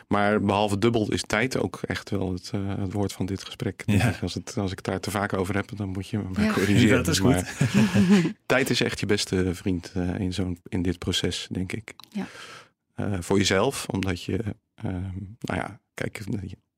maar 0.09 0.41
behalve 0.41 0.79
dubbel 0.79 1.13
is 1.13 1.23
tijd 1.23 1.57
ook 1.59 1.81
echt 1.87 2.11
wel 2.11 2.33
het, 2.33 2.51
eh, 2.55 2.77
het 2.79 2.93
woord 2.93 3.13
van 3.13 3.27
dit 3.27 3.45
gesprek. 3.45 3.83
denk 3.87 4.03
Ja. 4.03 4.09
ik. 4.09 4.23
Als, 4.23 4.35
het, 4.35 4.57
als 4.57 4.71
ik 4.71 4.77
het 4.77 4.87
daar 4.87 5.01
te 5.01 5.11
vaak 5.11 5.33
over 5.33 5.55
heb, 5.55 5.71
dan 5.77 5.89
moet 5.89 6.09
je 6.09 6.19
me 6.19 6.25
maar 6.33 6.45
Ja. 6.45 6.53
corrigeren. 6.53 6.97
Dat 6.97 7.09
is 7.09 7.21
Maar 7.21 7.57
tijd 8.47 8.71
is 8.71 8.81
echt 8.83 9.01
je 9.01 9.07
beste 9.07 9.55
vriend 9.55 9.93
eh, 9.95 10.21
in, 10.21 10.33
zo'n, 10.35 10.59
in 10.69 10.83
dit 10.83 10.99
proces, 10.99 11.49
denk 11.51 11.73
ik. 11.73 11.95
Ja. 12.11 12.27
Eh, 12.95 13.13
voor 13.21 13.37
jezelf, 13.39 13.87
omdat 13.89 14.23
je... 14.23 14.39
ehm, 14.75 14.93
nou 15.41 15.61
ja, 15.61 15.81
kijk, 15.95 16.21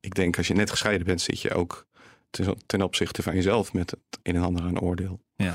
ik 0.01 0.15
denk 0.15 0.37
als 0.37 0.47
je 0.47 0.55
net 0.55 0.71
gescheiden 0.71 1.07
bent, 1.07 1.21
zit 1.21 1.41
je 1.41 1.55
ook 1.55 1.87
ten, 2.31 2.57
ten 2.67 2.83
opzichte 2.83 3.23
van 3.23 3.35
jezelf 3.35 3.73
met 3.73 3.91
het 3.91 4.19
een 4.23 4.37
en 4.37 4.43
ander 4.43 4.63
aan 4.63 4.81
oordeel. 4.81 5.21
Ja. 5.37 5.55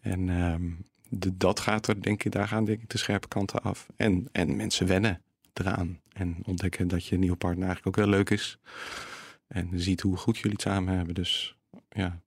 En 0.00 0.28
ehm, 0.28 0.70
de, 1.08 1.36
dat 1.36 1.60
gaat 1.60 1.86
er, 1.88 2.02
denk 2.02 2.24
ik, 2.24 2.32
daar 2.32 2.48
gaan 2.48 2.64
denk 2.64 2.82
ik 2.82 2.88
de 2.88 2.98
scherpe 2.98 3.28
kanten 3.28 3.62
af. 3.62 3.86
En, 3.96 4.28
en 4.32 4.56
mensen 4.56 4.86
wennen 4.86 5.22
eraan. 5.52 6.00
En 6.12 6.36
ontdekken 6.44 6.88
dat 6.88 7.06
je 7.06 7.18
nieuwe 7.18 7.36
partner 7.36 7.66
eigenlijk 7.66 7.98
ook 7.98 8.04
heel 8.04 8.14
leuk 8.14 8.30
is. 8.30 8.58
En 9.46 9.68
ziet 9.74 10.00
hoe 10.00 10.16
goed 10.16 10.36
jullie 10.36 10.52
het 10.52 10.60
samen 10.60 10.96
hebben. 10.96 11.14
Dus 11.14 11.56
ja. 11.88 12.20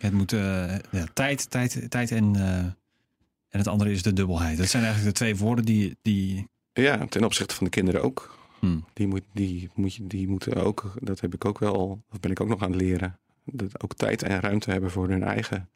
Het 0.00 0.12
moet 0.12 0.32
eh, 0.32 0.78
ja, 0.90 1.06
tijd, 1.12 1.50
tijd, 1.50 1.90
tijd 1.90 2.10
en, 2.10 2.36
eh, 2.36 2.58
en 3.48 3.58
het 3.58 3.66
andere 3.66 3.90
is 3.90 4.02
de 4.02 4.12
dubbelheid. 4.12 4.58
Dat 4.58 4.68
zijn 4.68 4.84
eigenlijk 4.84 5.14
de 5.14 5.24
twee 5.24 5.36
woorden 5.36 5.64
die, 5.64 5.96
die 6.02 6.48
Ja, 6.72 7.06
ten 7.06 7.24
opzichte 7.24 7.54
van 7.54 7.64
de 7.64 7.70
kinderen 7.70 8.02
ook. 8.02 8.38
Hmm. 8.58 8.84
Die, 8.92 9.06
moet, 9.06 9.22
die, 9.32 9.70
moet 9.74 9.94
je, 9.94 10.06
die 10.06 10.28
moeten 10.28 10.54
ook, 10.54 10.92
dat 11.00 11.20
heb 11.20 11.34
ik 11.34 11.44
ook 11.44 11.58
wel, 11.58 12.02
dat 12.10 12.20
ben 12.20 12.30
ik 12.30 12.40
ook 12.40 12.48
nog 12.48 12.62
aan 12.62 12.72
het 12.72 12.80
leren. 12.80 13.18
Dat 13.44 13.82
ook 13.82 13.94
tijd 13.94 14.22
en 14.22 14.40
ruimte 14.40 14.70
hebben 14.70 14.90
voor 14.90 15.08
hun 15.08 15.22
eigen 15.22 15.68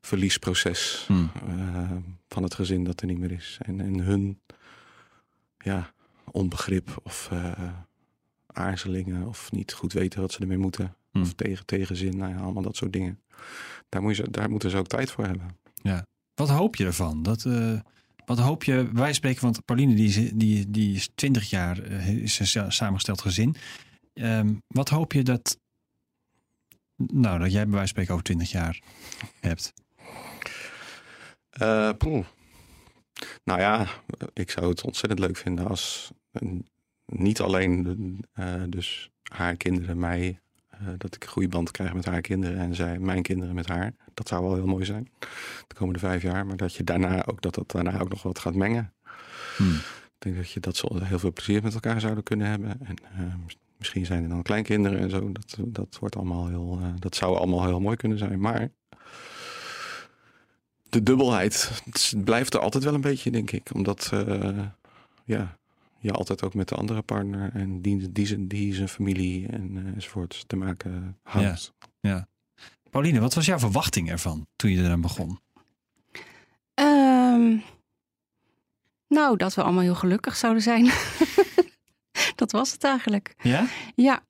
verliesproces 0.00 1.04
Hmm. 1.06 1.30
eh, 1.48 1.90
van 2.26 2.42
het 2.42 2.54
gezin 2.54 2.84
dat 2.84 3.00
er 3.00 3.06
niet 3.06 3.18
meer 3.18 3.32
is. 3.32 3.58
En, 3.62 3.80
en 3.80 4.00
hun 4.00 4.40
ja, 5.58 5.92
onbegrip 6.30 7.00
of 7.02 7.28
eh, 7.32 7.72
aarzelingen 8.46 9.26
of 9.26 9.52
niet 9.52 9.72
goed 9.72 9.92
weten 9.92 10.20
wat 10.20 10.32
ze 10.32 10.40
ermee 10.40 10.58
moeten. 10.58 10.94
Hmm. 11.10 11.22
Of 11.22 11.32
tegen, 11.32 11.66
tegenzin, 11.66 12.16
nou 12.16 12.32
ja, 12.32 12.38
allemaal 12.40 12.62
dat 12.62 12.76
soort 12.76 12.92
dingen. 12.92 13.20
Daar, 13.88 14.02
moet 14.02 14.16
je, 14.16 14.30
daar 14.30 14.50
moeten 14.50 14.70
ze 14.70 14.76
ook 14.76 14.86
tijd 14.86 15.10
voor 15.10 15.24
hebben. 15.24 15.56
Wat 16.34 16.48
hoop 16.48 16.76
je 16.76 16.84
ervan? 16.84 17.22
Dat, 17.22 17.44
eh, 17.44 17.80
wat 18.26 18.38
hoop 18.38 18.64
je, 18.64 18.90
wij 18.92 19.12
spreken, 19.12 19.42
want 19.42 19.64
Pauline 19.64 19.94
die, 19.94 20.08
is- 20.08 20.32
die, 20.34 20.70
die 20.70 20.94
is 20.94 21.08
20 21.14 21.50
jaar, 21.50 21.78
eh, 21.82 22.08
is 22.08 22.38
een 22.38 22.46
sa- 22.46 22.70
samengesteld 22.70 23.20
gezin. 23.20 23.54
Ehm, 24.14 24.54
wat 24.66 24.88
hoop 24.88 25.12
je 25.12 25.22
dat, 25.22 25.58
nou, 26.96 27.38
dat 27.38 27.52
jij 27.52 27.62
bij 27.62 27.72
wijze 27.74 27.78
van 27.78 27.86
spreken 27.88 28.12
over 28.12 28.24
20 28.24 28.50
jaar 28.50 28.80
hebt? 29.40 29.72
Eh, 31.50 31.90
poeh. 31.98 32.26
Nou 33.44 33.60
ja, 33.60 33.86
ik 34.32 34.50
zou 34.50 34.68
het 34.68 34.84
ontzettend 34.84 35.20
leuk 35.20 35.36
vinden 35.36 35.68
als 35.68 36.12
niet 37.06 37.40
alleen 37.40 38.24
eh, 38.32 38.62
dus 38.68 39.10
haar 39.22 39.56
kinderen 39.56 39.98
mij, 39.98 40.40
eh, 40.68 40.78
dat 40.98 41.14
ik 41.14 41.22
een 41.22 41.28
goede 41.28 41.48
band 41.48 41.70
krijg 41.70 41.94
met 41.94 42.04
haar 42.04 42.20
kinderen 42.20 42.58
en 42.58 42.74
zij 42.74 42.98
mijn 42.98 43.22
kinderen 43.22 43.54
met 43.54 43.66
haar. 43.66 43.94
Dat 44.14 44.28
zou 44.28 44.42
wel 44.42 44.54
heel 44.54 44.66
mooi 44.66 44.84
zijn 44.84 45.10
de 45.66 45.74
komende 45.74 45.98
vijf 45.98 46.22
jaar, 46.22 46.46
maar 46.46 46.56
dat 46.56 46.74
je 46.74 46.84
daarna 46.84 47.26
ook 47.26 47.42
dat 47.42 47.54
dat 47.54 47.70
daarna 47.70 48.00
ook 48.00 48.08
nog 48.08 48.22
wat 48.22 48.38
gaat 48.38 48.54
mengen. 48.54 48.92
Hmm. 49.56 49.74
Ik 49.74 50.24
denk 50.24 50.36
dat 50.36 50.50
je 50.50 50.60
dat 50.60 50.76
ze 50.76 51.04
heel 51.04 51.18
veel 51.18 51.32
plezier 51.32 51.62
met 51.62 51.74
elkaar 51.74 52.00
zouden 52.00 52.24
kunnen 52.24 52.46
hebben. 52.46 52.80
En 52.86 52.96
eh, 53.12 53.34
misschien 53.76 54.06
zijn 54.06 54.22
er 54.22 54.28
dan 54.28 54.42
kleinkinderen 54.42 54.98
en 54.98 55.10
zo. 55.10 55.32
Dat, 55.32 55.56
dat, 55.60 55.96
wordt 56.00 56.16
allemaal 56.16 56.48
heel, 56.48 56.80
dat 56.98 57.14
zou 57.14 57.36
allemaal 57.36 57.64
heel 57.64 57.80
mooi 57.80 57.96
kunnen 57.96 58.18
zijn. 58.18 58.40
Maar 58.40 58.68
de 60.88 61.02
dubbelheid 61.02 61.82
het 61.84 62.14
blijft 62.24 62.54
er 62.54 62.60
altijd 62.60 62.84
wel 62.84 62.94
een 62.94 63.00
beetje, 63.00 63.30
denk 63.30 63.50
ik. 63.50 63.70
Omdat 63.74 64.10
eh, 64.12 64.66
ja, 65.24 65.58
je 65.98 66.12
altijd 66.12 66.42
ook 66.42 66.54
met 66.54 66.68
de 66.68 66.74
andere 66.74 67.02
partner 67.02 67.50
en 67.54 67.82
die, 67.82 68.12
die, 68.12 68.26
zijn, 68.26 68.48
die 68.48 68.74
zijn 68.74 68.88
familie 68.88 69.46
en, 69.48 69.76
eh, 69.76 69.94
enzovoort 69.94 70.44
te 70.46 70.56
maken 70.56 71.18
houdt. 71.22 71.72
Pauline, 72.90 73.20
wat 73.20 73.34
was 73.34 73.46
jouw 73.46 73.58
verwachting 73.58 74.10
ervan 74.10 74.46
toen 74.56 74.70
je 74.70 74.82
eraan 74.82 75.00
begon? 75.00 75.40
Ehm, 76.74 77.56
nou, 79.08 79.36
dat 79.36 79.54
we 79.54 79.62
allemaal 79.62 79.82
heel 79.82 79.94
gelukkig 79.94 80.36
zouden 80.36 80.62
zijn. 80.62 80.90
dat 82.40 82.52
was 82.52 82.72
het 82.72 82.84
eigenlijk. 82.84 83.34
Ja? 83.42 83.66
Ja. 83.94 84.22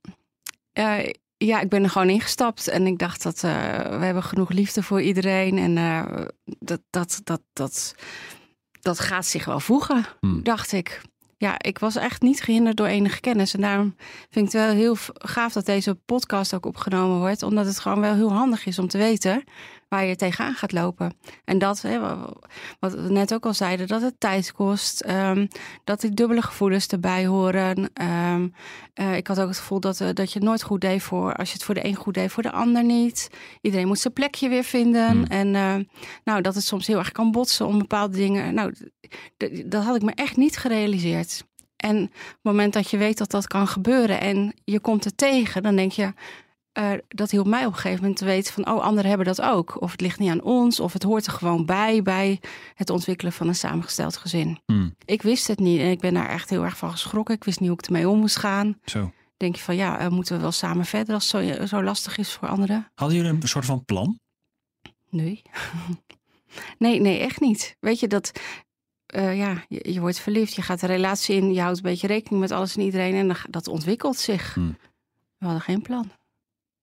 Eh, 0.72 1.10
ja, 1.38 1.60
ik 1.60 1.68
ben 1.68 1.82
er 1.82 1.90
gewoon 1.90 2.08
ingestapt 2.08 2.68
en 2.68 2.86
ik 2.86 2.98
dacht 2.98 3.22
dat 3.22 3.42
eh, 3.44 3.52
we 3.98 4.04
hebben 4.04 4.22
genoeg 4.22 4.50
liefde 4.50 4.82
voor 4.82 5.02
iedereen 5.02 5.58
en 5.58 5.78
eh, 5.78 6.26
dat, 6.44 6.80
dat, 6.90 7.20
dat, 7.24 7.40
dat, 7.52 7.94
dat 8.80 9.00
gaat 9.00 9.26
zich 9.26 9.44
wel 9.44 9.60
voegen, 9.60 10.06
Hmm. 10.20 10.42
dacht 10.42 10.72
ik. 10.72 11.00
Ja, 11.36 11.54
ik 11.58 11.78
was 11.78 11.96
echt 11.96 12.22
niet 12.22 12.42
gehinderd 12.42 12.76
door 12.76 12.86
enige 12.86 13.20
kennis. 13.20 13.54
En 13.54 13.60
daarom 13.60 13.94
vind 14.30 14.46
ik 14.46 14.52
het 14.52 14.62
wel 14.62 14.74
heel 14.74 14.96
gaaf 15.14 15.52
dat 15.52 15.66
deze 15.66 15.94
podcast 15.94 16.54
ook 16.54 16.66
opgenomen 16.66 17.18
wordt. 17.18 17.42
Omdat 17.42 17.66
het 17.66 17.78
gewoon 17.78 18.00
wel 18.00 18.14
heel 18.14 18.32
handig 18.32 18.66
is 18.66 18.78
om 18.78 18.88
te 18.88 18.98
weten 18.98 19.44
waar 19.88 20.04
je 20.04 20.16
tegenaan 20.16 20.54
gaat 20.54 20.72
lopen. 20.72 21.12
En 21.44 21.58
dat, 21.58 21.82
hè, 21.82 22.00
wa- 22.00 22.32
wat 22.80 22.92
we 22.94 23.00
net 23.10 23.34
ook 23.34 23.46
al 23.46 23.54
zeiden, 23.54 23.86
dat 23.86 24.02
het 24.02 24.20
tijd 24.20 24.52
kost. 24.52 25.00
ehm, 25.00 25.46
dat 25.84 26.00
die 26.00 26.14
dubbele 26.14 26.42
gevoelens 26.42 26.86
erbij 26.86 27.26
horen. 27.26 27.90
Ehm, 27.92 28.48
eh, 28.94 29.16
ik 29.16 29.26
had 29.26 29.40
ook 29.40 29.48
het 29.48 29.58
gevoel 29.58 29.80
dat, 29.80 30.00
eh, 30.00 30.08
dat 30.14 30.32
je 30.32 30.38
het 30.38 30.48
nooit 30.48 30.62
goed 30.62 30.80
deed 30.80 31.02
voor... 31.02 31.34
als 31.34 31.48
je 31.48 31.54
het 31.54 31.64
voor 31.64 31.74
de 31.74 31.84
een 31.84 31.94
goed 31.94 32.14
deed, 32.14 32.32
voor 32.32 32.42
de 32.42 32.52
ander 32.52 32.84
niet. 32.84 33.30
Iedereen 33.60 33.86
moet 33.86 33.98
zijn 33.98 34.12
plekje 34.12 34.48
weer 34.48 34.64
vinden. 34.64 35.10
Hmm. 35.10 35.24
En 35.24 35.54
eh, 35.54 35.74
nou, 36.24 36.40
dat 36.42 36.54
het 36.54 36.64
soms 36.64 36.86
heel 36.86 36.98
erg 36.98 37.12
kan 37.12 37.30
botsen 37.32 37.66
om 37.66 37.78
bepaalde 37.78 38.16
dingen. 38.16 38.54
Nou, 38.54 38.74
dat 39.66 39.84
had 39.84 39.96
ik 39.96 40.02
me 40.02 40.12
echt 40.14 40.36
niet 40.36 40.56
gerealiseerd. 40.56 41.44
En 41.76 42.02
op 42.02 42.10
het 42.10 42.38
moment 42.42 42.72
dat 42.72 42.90
je 42.90 42.96
weet 42.96 43.18
dat 43.18 43.30
dat 43.30 43.46
kan 43.46 43.66
gebeuren 43.68 44.20
en 44.20 44.54
je 44.64 44.80
komt 44.80 45.04
er 45.04 45.14
tegen, 45.14 45.62
dan 45.62 45.76
denk 45.76 45.92
je, 45.92 46.12
eh, 46.78 46.92
dat 47.08 47.30
hielp 47.30 47.46
mij 47.46 47.66
op 47.66 47.72
een 47.72 47.78
gegeven 47.78 48.00
moment 48.00 48.18
te 48.18 48.24
weten 48.24 48.52
van, 48.52 48.68
oh, 48.68 48.82
anderen 48.82 49.08
hebben 49.08 49.26
dat 49.26 49.40
ook. 49.40 49.80
Of 49.80 49.90
het 49.90 50.00
ligt 50.00 50.18
niet 50.18 50.30
aan 50.30 50.42
ons, 50.42 50.80
of 50.80 50.92
het 50.92 51.02
hoort 51.02 51.26
er 51.26 51.32
gewoon 51.32 51.66
bij, 51.66 52.02
bij 52.02 52.40
het 52.74 52.90
ontwikkelen 52.90 53.32
van 53.32 53.48
een 53.48 53.54
samengesteld 53.54 54.16
gezin. 54.16 54.58
Hmm. 54.66 54.94
Ik 55.04 55.22
wist 55.22 55.46
het 55.46 55.58
niet 55.58 55.80
en 55.80 55.90
ik 55.90 56.00
ben 56.00 56.14
daar 56.14 56.28
echt 56.28 56.50
heel 56.50 56.64
erg 56.64 56.76
van 56.76 56.90
geschrokken. 56.90 57.34
Ik 57.34 57.44
wist 57.44 57.60
niet 57.60 57.68
hoe 57.68 57.78
ik 57.78 57.86
ermee 57.86 58.08
om 58.08 58.18
moest 58.18 58.36
gaan. 58.36 58.78
Zo. 58.84 59.12
Denk 59.36 59.56
je 59.56 59.62
van, 59.62 59.76
ja, 59.76 59.98
eh, 59.98 60.08
moeten 60.08 60.36
we 60.36 60.42
wel 60.42 60.52
samen 60.52 60.84
verder 60.84 61.14
als 61.14 61.32
het 61.32 61.58
zo, 61.58 61.66
zo 61.66 61.82
lastig 61.82 62.18
is 62.18 62.32
voor 62.32 62.48
anderen? 62.48 62.90
Hadden 62.94 63.16
jullie 63.16 63.32
een 63.32 63.48
soort 63.48 63.64
van 63.64 63.84
plan? 63.84 64.18
Nee. 65.10 65.42
nee, 66.78 67.00
nee, 67.00 67.18
echt 67.18 67.40
niet. 67.40 67.76
Weet 67.80 68.00
je 68.00 68.08
dat, 68.08 68.40
eh, 69.06 69.38
ja, 69.38 69.64
je, 69.68 69.92
je 69.92 70.00
wordt 70.00 70.20
verliefd, 70.20 70.54
je 70.54 70.62
gaat 70.62 70.82
een 70.82 70.88
relatie 70.88 71.36
in, 71.36 71.52
je 71.52 71.60
houdt 71.60 71.76
een 71.76 71.82
beetje 71.82 72.06
rekening 72.06 72.40
met 72.40 72.50
alles 72.50 72.76
en 72.76 72.82
iedereen 72.82 73.14
en 73.14 73.36
dat 73.50 73.68
ontwikkelt 73.68 74.16
zich. 74.16 74.54
Hmm. 74.54 74.76
We 75.38 75.44
hadden 75.44 75.62
geen 75.62 75.82
plan. 75.82 76.10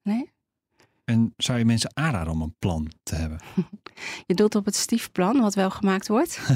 Nee? 0.06 0.32
En 1.06 1.34
zou 1.38 1.58
je 1.58 1.66
mensen 1.66 1.92
aanraden 1.94 2.34
om 2.34 2.42
een 2.42 2.56
plan 2.60 2.92
te 3.04 3.16
hebben? 3.16 3.40
Je 4.28 4.34
doelt 4.34 4.56
op 4.56 4.66
het 4.66 4.76
stiefplan, 4.76 5.42
wat 5.42 5.54
wel 5.56 5.70
gemaakt 5.70 6.08
wordt. 6.08 6.40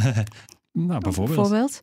Nou, 0.72 1.00
bijvoorbeeld. 1.00 1.38
Bijvoorbeeld. 1.38 1.82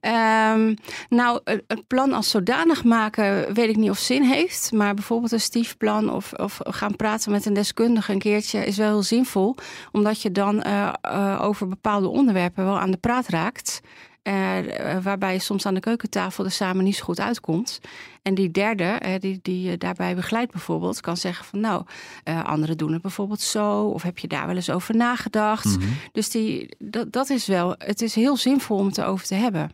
Ehm, 0.00 0.74
nou, 1.08 1.40
een- 1.44 1.86
plan 1.86 2.12
als 2.12 2.30
zodanig 2.30 2.84
maken, 2.84 3.54
weet 3.54 3.68
ik 3.68 3.76
niet 3.76 3.90
of 3.90 3.98
zin 3.98 4.22
heeft. 4.22 4.72
Maar 4.72 4.94
bijvoorbeeld 4.94 5.32
een 5.32 5.40
stiefplan 5.40 6.10
of, 6.10 6.32
of 6.32 6.60
gaan 6.62 6.96
praten 6.96 7.32
met 7.32 7.46
een 7.46 7.54
deskundige 7.54 8.12
een 8.12 8.18
keertje 8.18 8.66
is 8.66 8.76
wel 8.76 8.88
heel 8.88 9.02
zinvol. 9.02 9.54
Omdat 9.92 10.22
je 10.22 10.32
dan 10.32 10.62
eh, 10.62 10.92
eh, 11.00 11.42
over 11.42 11.68
bepaalde 11.68 12.08
onderwerpen 12.08 12.64
wel 12.64 12.78
aan 12.80 12.90
de 12.90 12.96
praat 12.96 13.28
raakt. 13.28 13.80
Eh, 14.24 14.94
eh, 14.96 15.02
waarbij 15.04 15.32
je 15.32 15.38
soms 15.38 15.66
aan 15.66 15.74
de 15.74 15.80
keukentafel 15.80 16.44
er 16.44 16.50
samen 16.50 16.84
niet 16.84 16.96
zo 16.96 17.04
goed 17.04 17.20
uitkomt. 17.20 17.80
En 18.22 18.34
die 18.34 18.50
derde, 18.50 18.84
eh, 18.84 19.20
die, 19.20 19.38
die 19.42 19.62
je 19.70 19.78
daarbij 19.78 20.14
begeleidt 20.14 20.52
bijvoorbeeld, 20.52 21.00
kan 21.00 21.16
zeggen 21.16 21.44
van 21.44 21.60
nou, 21.60 21.84
eh, 22.22 22.44
anderen 22.44 22.76
doen 22.76 22.92
het 22.92 23.02
bijvoorbeeld 23.02 23.40
zo. 23.40 23.82
Of 23.82 24.02
heb 24.02 24.18
je 24.18 24.28
daar 24.28 24.46
wel 24.46 24.56
eens 24.56 24.70
over 24.70 24.96
nagedacht? 24.96 25.64
Mhm. 25.64 25.88
Dus 26.12 26.30
die, 26.30 26.76
dat, 26.78 27.12
dat 27.12 27.30
is 27.30 27.46
wel, 27.46 27.74
het 27.78 28.02
is 28.02 28.14
heel 28.14 28.36
zinvol 28.36 28.78
om 28.78 28.86
het 28.86 28.98
erover 28.98 29.26
te 29.26 29.34
hebben. 29.34 29.70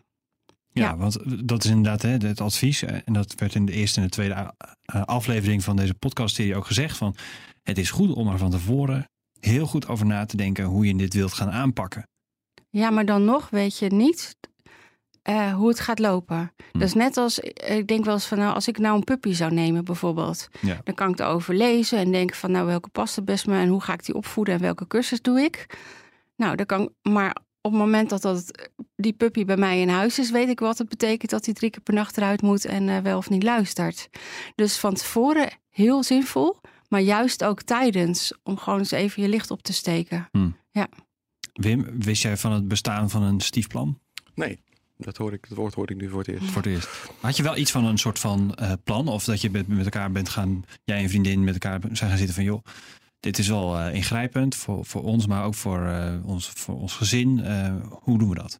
Ja, 0.73 0.83
Ja. 0.89 0.97
want 0.97 1.17
dat 1.47 1.63
is 1.63 1.69
inderdaad 1.69 2.01
hè, 2.01 2.09
het 2.09 2.41
advies. 2.41 2.81
eh, 2.83 2.95
En 3.05 3.13
dat 3.13 3.33
werd 3.35 3.55
in 3.55 3.65
de 3.65 3.71
eerste 3.71 3.99
en 3.99 4.05
de 4.05 4.11
tweede 4.11 4.53
eh, 4.85 5.01
aflevering 5.03 5.63
van 5.63 5.75
deze 5.75 5.93
podcastserie 5.93 6.55
ook 6.55 6.65
gezegd. 6.65 6.97
Van, 6.97 7.15
het 7.63 7.77
is 7.77 7.91
goed 7.91 8.13
om 8.13 8.27
er 8.27 8.37
van 8.37 8.51
tevoren 8.51 9.05
heel 9.39 9.65
goed 9.65 9.87
over 9.87 10.05
na 10.05 10.25
te 10.25 10.37
denken 10.37 10.65
hoe 10.65 10.87
je 10.87 10.95
dit 10.95 11.13
wilt 11.13 11.33
gaan 11.33 11.51
aanpakken. 11.51 12.09
Ja, 12.71 12.89
maar 12.89 13.05
dan 13.05 13.25
nog 13.25 13.49
weet 13.49 13.77
je 13.77 13.87
niet 13.87 14.35
eh, 15.21 15.53
hoe 15.53 15.67
het 15.67 15.79
gaat 15.79 15.99
lopen. 15.99 16.53
Hm. 16.71 16.79
Dat 16.79 16.87
is 16.87 16.93
net 16.93 17.17
als, 17.17 17.39
ik 17.39 17.87
denk 17.87 18.05
wel 18.05 18.13
eens 18.13 18.25
van, 18.25 18.37
nou, 18.37 18.53
als 18.53 18.67
ik 18.67 18.77
nou 18.77 18.95
een 18.95 19.03
puppy 19.03 19.33
zou 19.33 19.53
nemen 19.53 19.85
bijvoorbeeld. 19.85 20.47
Ja. 20.61 20.81
Dan 20.83 20.93
kan 20.93 21.09
ik 21.09 21.19
erover 21.19 21.55
lezen 21.55 21.97
en 21.97 22.11
denken 22.11 22.35
van, 22.35 22.51
nou, 22.51 22.65
welke 22.65 22.89
past 22.89 23.15
het 23.15 23.25
best 23.25 23.47
me 23.47 23.59
en 23.59 23.67
hoe 23.67 23.81
ga 23.81 23.93
ik 23.93 24.05
die 24.05 24.15
opvoeden 24.15 24.53
en 24.53 24.61
welke 24.61 24.87
cursus 24.87 25.21
doe 25.21 25.41
ik. 25.41 25.65
Nou, 26.35 26.55
dan 26.55 26.65
kan, 26.65 26.89
maar 27.01 27.35
op 27.61 27.71
het 27.71 27.79
moment 27.79 28.09
dat, 28.09 28.21
dat 28.21 28.69
die 28.95 29.13
puppy 29.13 29.45
bij 29.45 29.57
mij 29.57 29.81
in 29.81 29.89
huis 29.89 30.19
is, 30.19 30.31
weet 30.31 30.49
ik 30.49 30.59
wat 30.59 30.77
het 30.77 30.89
betekent 30.89 31.31
dat 31.31 31.45
hij 31.45 31.53
drie 31.53 31.69
keer 31.69 31.81
per 31.81 31.93
nacht 31.93 32.17
eruit 32.17 32.41
moet 32.41 32.65
en 32.65 32.89
eh, 32.89 32.97
wel 32.97 33.17
of 33.17 33.29
niet 33.29 33.43
luistert. 33.43 34.09
Dus 34.55 34.77
van 34.77 34.93
tevoren 34.93 35.49
heel 35.69 36.03
zinvol, 36.03 36.57
maar 36.87 37.01
juist 37.01 37.43
ook 37.43 37.61
tijdens 37.61 38.33
om 38.43 38.57
gewoon 38.57 38.79
eens 38.79 38.91
even 38.91 39.21
je 39.21 39.29
licht 39.29 39.51
op 39.51 39.61
te 39.61 39.73
steken. 39.73 40.29
Wim, 41.53 41.99
wist 41.99 42.21
jij 42.21 42.37
van 42.37 42.51
het 42.51 42.67
bestaan 42.67 43.09
van 43.09 43.23
een 43.23 43.39
stiefplan? 43.39 43.99
Nee, 44.35 44.59
dat, 44.97 45.17
hoor 45.17 45.33
ik, 45.33 45.49
dat 45.49 45.57
woord 45.57 45.73
hoor 45.73 45.89
ik 45.89 45.97
nu 45.97 46.09
voor 46.09 46.19
het 46.19 46.27
eerst. 46.27 46.45
Voor 46.45 46.61
het 46.61 46.71
eerst. 46.71 46.89
Had 47.19 47.37
je 47.37 47.43
wel 47.43 47.57
iets 47.57 47.71
van 47.71 47.85
een 47.85 47.97
soort 47.97 48.19
van 48.19 48.55
eh, 48.55 48.73
plan? 48.83 49.07
Of 49.07 49.23
dat 49.23 49.41
je 49.41 49.49
met, 49.49 49.67
met 49.67 49.83
elkaar 49.83 50.11
bent 50.11 50.29
gaan, 50.29 50.63
jij 50.83 51.01
en 51.01 51.09
vriendin 51.09 51.43
met 51.43 51.53
elkaar 51.53 51.79
zijn 51.81 52.09
gaan 52.09 52.17
zitten 52.17 52.35
van 52.35 52.43
joh, 52.43 52.63
dit 53.19 53.37
is 53.37 53.47
wel 53.47 53.77
eh, 53.77 53.93
ingrijpend 53.93 54.55
voor, 54.55 54.85
voor 54.85 55.03
ons, 55.03 55.27
maar 55.27 55.45
ook 55.45 55.55
voor, 55.55 55.85
eh, 55.85 56.15
ons, 56.25 56.47
voor 56.47 56.79
ons 56.79 56.93
gezin. 56.93 57.39
Hoe 57.89 58.17
doen 58.17 58.29
we 58.29 58.35
dat? 58.35 58.59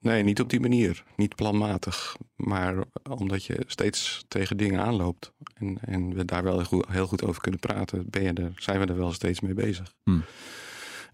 Nee, 0.00 0.22
niet 0.22 0.40
op 0.40 0.50
die 0.50 0.60
manier. 0.60 1.04
Niet 1.16 1.34
planmatig. 1.34 2.16
Maar 2.36 2.84
omdat 3.18 3.44
je 3.44 3.64
steeds 3.66 4.24
tegen 4.28 4.56
dingen 4.56 4.80
aanloopt. 4.80 5.32
En, 5.54 5.78
en 5.80 6.14
we 6.14 6.24
daar 6.24 6.42
wel 6.42 6.56
heel 6.56 6.64
goed, 6.64 6.86
heel 6.88 7.06
goed 7.06 7.24
over 7.24 7.42
kunnen 7.42 7.60
praten, 7.60 8.04
ben 8.10 8.22
je 8.22 8.32
er, 8.32 8.52
zijn 8.56 8.80
we 8.80 8.86
er 8.86 8.96
wel 8.96 9.12
steeds 9.12 9.40
mee 9.40 9.54
bezig. 9.54 9.94
Hmm. 10.02 10.24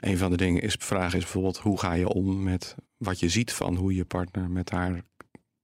Een 0.05 0.19
van 0.19 0.31
de 0.31 0.37
dingen 0.37 0.63
is, 0.63 0.77
vraag 0.79 1.15
is 1.15 1.23
bijvoorbeeld, 1.23 1.59
hoe 1.59 1.79
ga 1.79 1.93
je 1.93 2.09
om 2.09 2.43
met 2.43 2.75
wat 2.97 3.21
je 3.21 3.29
ziet 3.29 3.53
van 3.53 3.77
hoe 3.77 3.95
je 3.95 4.05
partner 4.05 4.51
met 4.51 4.71
haar, 4.71 4.95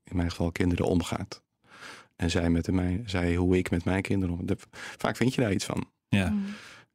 in 0.05 0.17
mijn 0.17 0.31
geval 0.31 0.53
kinderen, 0.53 0.87
omgaat. 0.87 1.43
En 2.17 2.31
zij, 2.31 2.51
met 2.51 2.65
de, 2.65 2.73
mij, 2.73 3.03
zij 3.07 3.35
hoe 3.35 3.57
ik 3.59 3.71
met 3.71 3.85
mijn 3.85 4.03
kinderen 4.03 4.39
om. 4.39 4.47
De- 4.47 4.57
vaak 4.99 5.17
vind 5.17 5.35
je 5.35 5.41
daar 5.41 5.53
iets 5.53 5.65
van. 5.65 5.91
Ja. 6.09 6.31
Mm. 6.31 6.45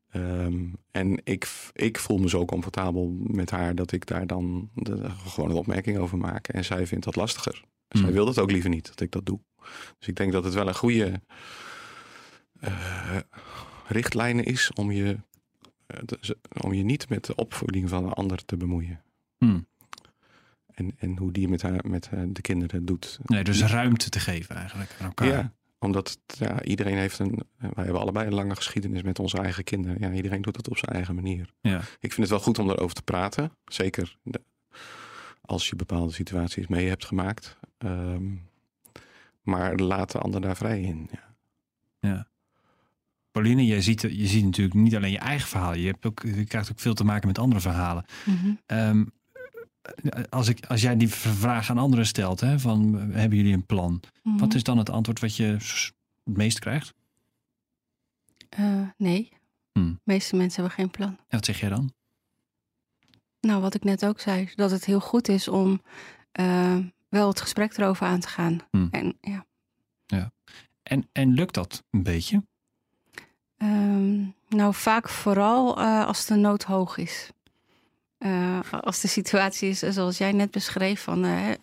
Ehm, 0.09 0.63
en 0.91 1.19
ik, 1.23 1.47
ik 1.73 1.97
voel 1.97 2.17
me 2.17 2.29
zo 2.29 2.45
comfortabel 2.45 3.17
met 3.19 3.49
haar 3.49 3.75
dat 3.75 3.91
ik 3.91 4.05
daar 4.05 4.27
dan 4.27 4.69
de, 4.73 5.09
gewoon 5.09 5.49
een 5.49 5.55
opmerking 5.55 5.97
over 5.97 6.17
maak. 6.17 6.47
En 6.47 6.65
zij 6.65 6.87
vindt 6.87 7.05
dat 7.05 7.15
lastiger. 7.15 7.63
Zij 7.87 8.01
Hmm. 8.01 8.11
wil 8.11 8.25
dat 8.25 8.39
ook 8.39 8.51
liever 8.51 8.69
niet, 8.69 8.87
dat 8.87 8.99
ik 8.99 9.11
dat 9.11 9.25
doe. 9.25 9.39
Dus 9.99 10.07
ik 10.07 10.15
denk 10.15 10.31
dat 10.31 10.43
het 10.43 10.53
wel 10.53 10.67
een 10.67 10.75
goede 10.75 11.21
eh, 12.59 13.17
richtlijn 13.87 14.43
is 14.43 14.71
om 14.73 14.91
je, 14.91 15.17
om 16.61 16.73
je 16.73 16.83
niet 16.83 17.09
met 17.09 17.25
de 17.25 17.35
opvoeding 17.35 17.89
van 17.89 18.05
een 18.05 18.13
ander 18.13 18.45
te 18.45 18.57
bemoeien. 18.57 19.01
Hmm. 19.37 19.67
En, 20.73 20.95
en 20.97 21.17
hoe 21.17 21.31
die 21.31 21.47
met, 21.47 21.61
haar, 21.61 21.79
met 21.87 22.09
eh, 22.11 22.21
de 22.27 22.41
kinderen 22.41 22.85
doet. 22.85 23.19
Nee, 23.23 23.43
dus 23.43 23.63
ruimte 23.63 24.09
te 24.09 24.19
geven 24.19 24.55
eigenlijk 24.55 24.95
aan 24.99 25.05
elkaar. 25.07 25.27
Ja, 25.27 25.53
omdat 25.79 26.17
ja, 26.25 26.63
iedereen 26.63 26.97
heeft 26.97 27.19
een. 27.19 27.39
Wij 27.57 27.83
hebben 27.83 28.01
allebei 28.01 28.27
een 28.27 28.33
lange 28.33 28.55
geschiedenis 28.55 29.01
met 29.03 29.19
onze 29.19 29.37
eigen 29.37 29.63
kinderen. 29.63 29.97
Ja, 29.99 30.11
iedereen 30.11 30.41
doet 30.41 30.55
het 30.57 30.69
op 30.69 30.77
zijn 30.77 30.91
eigen 30.91 31.15
manier. 31.15 31.53
Ja. 31.61 31.77
Ik 31.79 32.13
vind 32.13 32.17
het 32.17 32.29
wel 32.29 32.39
goed 32.39 32.59
om 32.59 32.67
daarover 32.67 32.95
te 32.95 33.01
praten. 33.03 33.51
Zeker 33.65 34.17
de- 34.23 34.41
als 35.41 35.69
je 35.69 35.75
bepaalde 35.75 36.13
situaties 36.13 36.67
mee 36.67 36.87
hebt 36.87 37.05
gemaakt. 37.05 37.57
Ehm, 37.77 38.23
maar 39.41 39.75
laat 39.75 40.11
de 40.11 40.19
ander 40.19 40.41
daar 40.41 40.55
vrij 40.55 40.81
in. 40.81 41.09
Ja. 41.99 42.27
Pauline, 43.35 43.65
jij 43.65 43.81
ziet, 43.81 44.01
je 44.01 44.27
ziet 44.27 44.43
natuurlijk 44.43 44.75
niet 44.75 44.95
alleen 44.95 45.11
je 45.11 45.17
eigen 45.17 45.47
verhaal. 45.47 45.73
Je, 45.73 45.87
hebt 45.87 46.05
ook, 46.05 46.21
je 46.21 46.45
krijgt 46.45 46.71
ook 46.71 46.79
veel 46.79 46.93
te 46.93 47.03
maken 47.03 47.27
met 47.27 47.39
andere 47.39 47.61
verhalen. 47.61 48.05
Mhm. 48.25 48.53
Ehm, 48.65 49.05
als, 50.29 50.47
ik, 50.47 50.65
als 50.65 50.81
jij 50.81 50.97
die 50.97 51.07
vraag 51.07 51.69
aan 51.69 51.77
anderen 51.77 52.05
stelt, 52.05 52.39
hè, 52.39 52.59
van 52.59 52.95
hebben 53.11 53.37
jullie 53.37 53.53
een 53.53 53.65
plan? 53.65 54.01
Mhm. 54.23 54.37
Wat 54.37 54.53
is 54.53 54.63
dan 54.63 54.77
het 54.77 54.89
antwoord 54.89 55.19
wat 55.19 55.35
je 55.35 55.45
het 56.23 56.37
meest 56.37 56.59
krijgt? 56.59 56.93
Eh, 58.49 58.81
nee. 58.97 59.29
Hmm. 59.71 59.93
De 59.93 60.01
meeste 60.03 60.35
mensen 60.35 60.61
hebben 60.61 60.79
geen 60.79 60.91
plan. 60.91 61.09
En 61.09 61.37
wat 61.37 61.45
zeg 61.45 61.59
jij 61.59 61.69
dan? 61.69 61.93
Nou, 63.39 63.61
wat 63.61 63.75
ik 63.75 63.83
net 63.83 64.05
ook 64.05 64.19
zei, 64.19 64.49
dat 64.55 64.71
het 64.71 64.85
heel 64.85 65.01
goed 65.01 65.27
is 65.27 65.47
om 65.47 65.81
eh, 66.31 66.77
wel 67.09 67.27
het 67.27 67.41
gesprek 67.41 67.77
erover 67.77 68.07
aan 68.07 68.19
te 68.19 68.27
gaan. 68.27 68.59
Hmm. 68.71 68.87
En 68.91 69.17
ja, 69.21 69.45
En, 70.83 71.09
en 71.11 71.33
lukt 71.33 71.53
dat 71.53 71.83
een 71.89 72.03
beetje? 72.03 72.43
Ehm, 73.57 74.15
nou, 74.49 74.73
vaak 74.73 75.09
vooral 75.09 75.79
eh, 75.79 76.05
als 76.05 76.25
de 76.25 76.35
nood 76.35 76.63
hoog 76.63 76.97
is. 76.97 77.29
Eh, 78.17 78.59
als 78.81 79.01
de 79.01 79.07
situatie 79.07 79.69
is 79.69 79.79
zoals 79.79 80.17
jij 80.17 80.31
net 80.31 80.51
beschreef, 80.51 81.01
van 81.01 81.23
eh, 81.25 81.51
eh, 81.51 81.57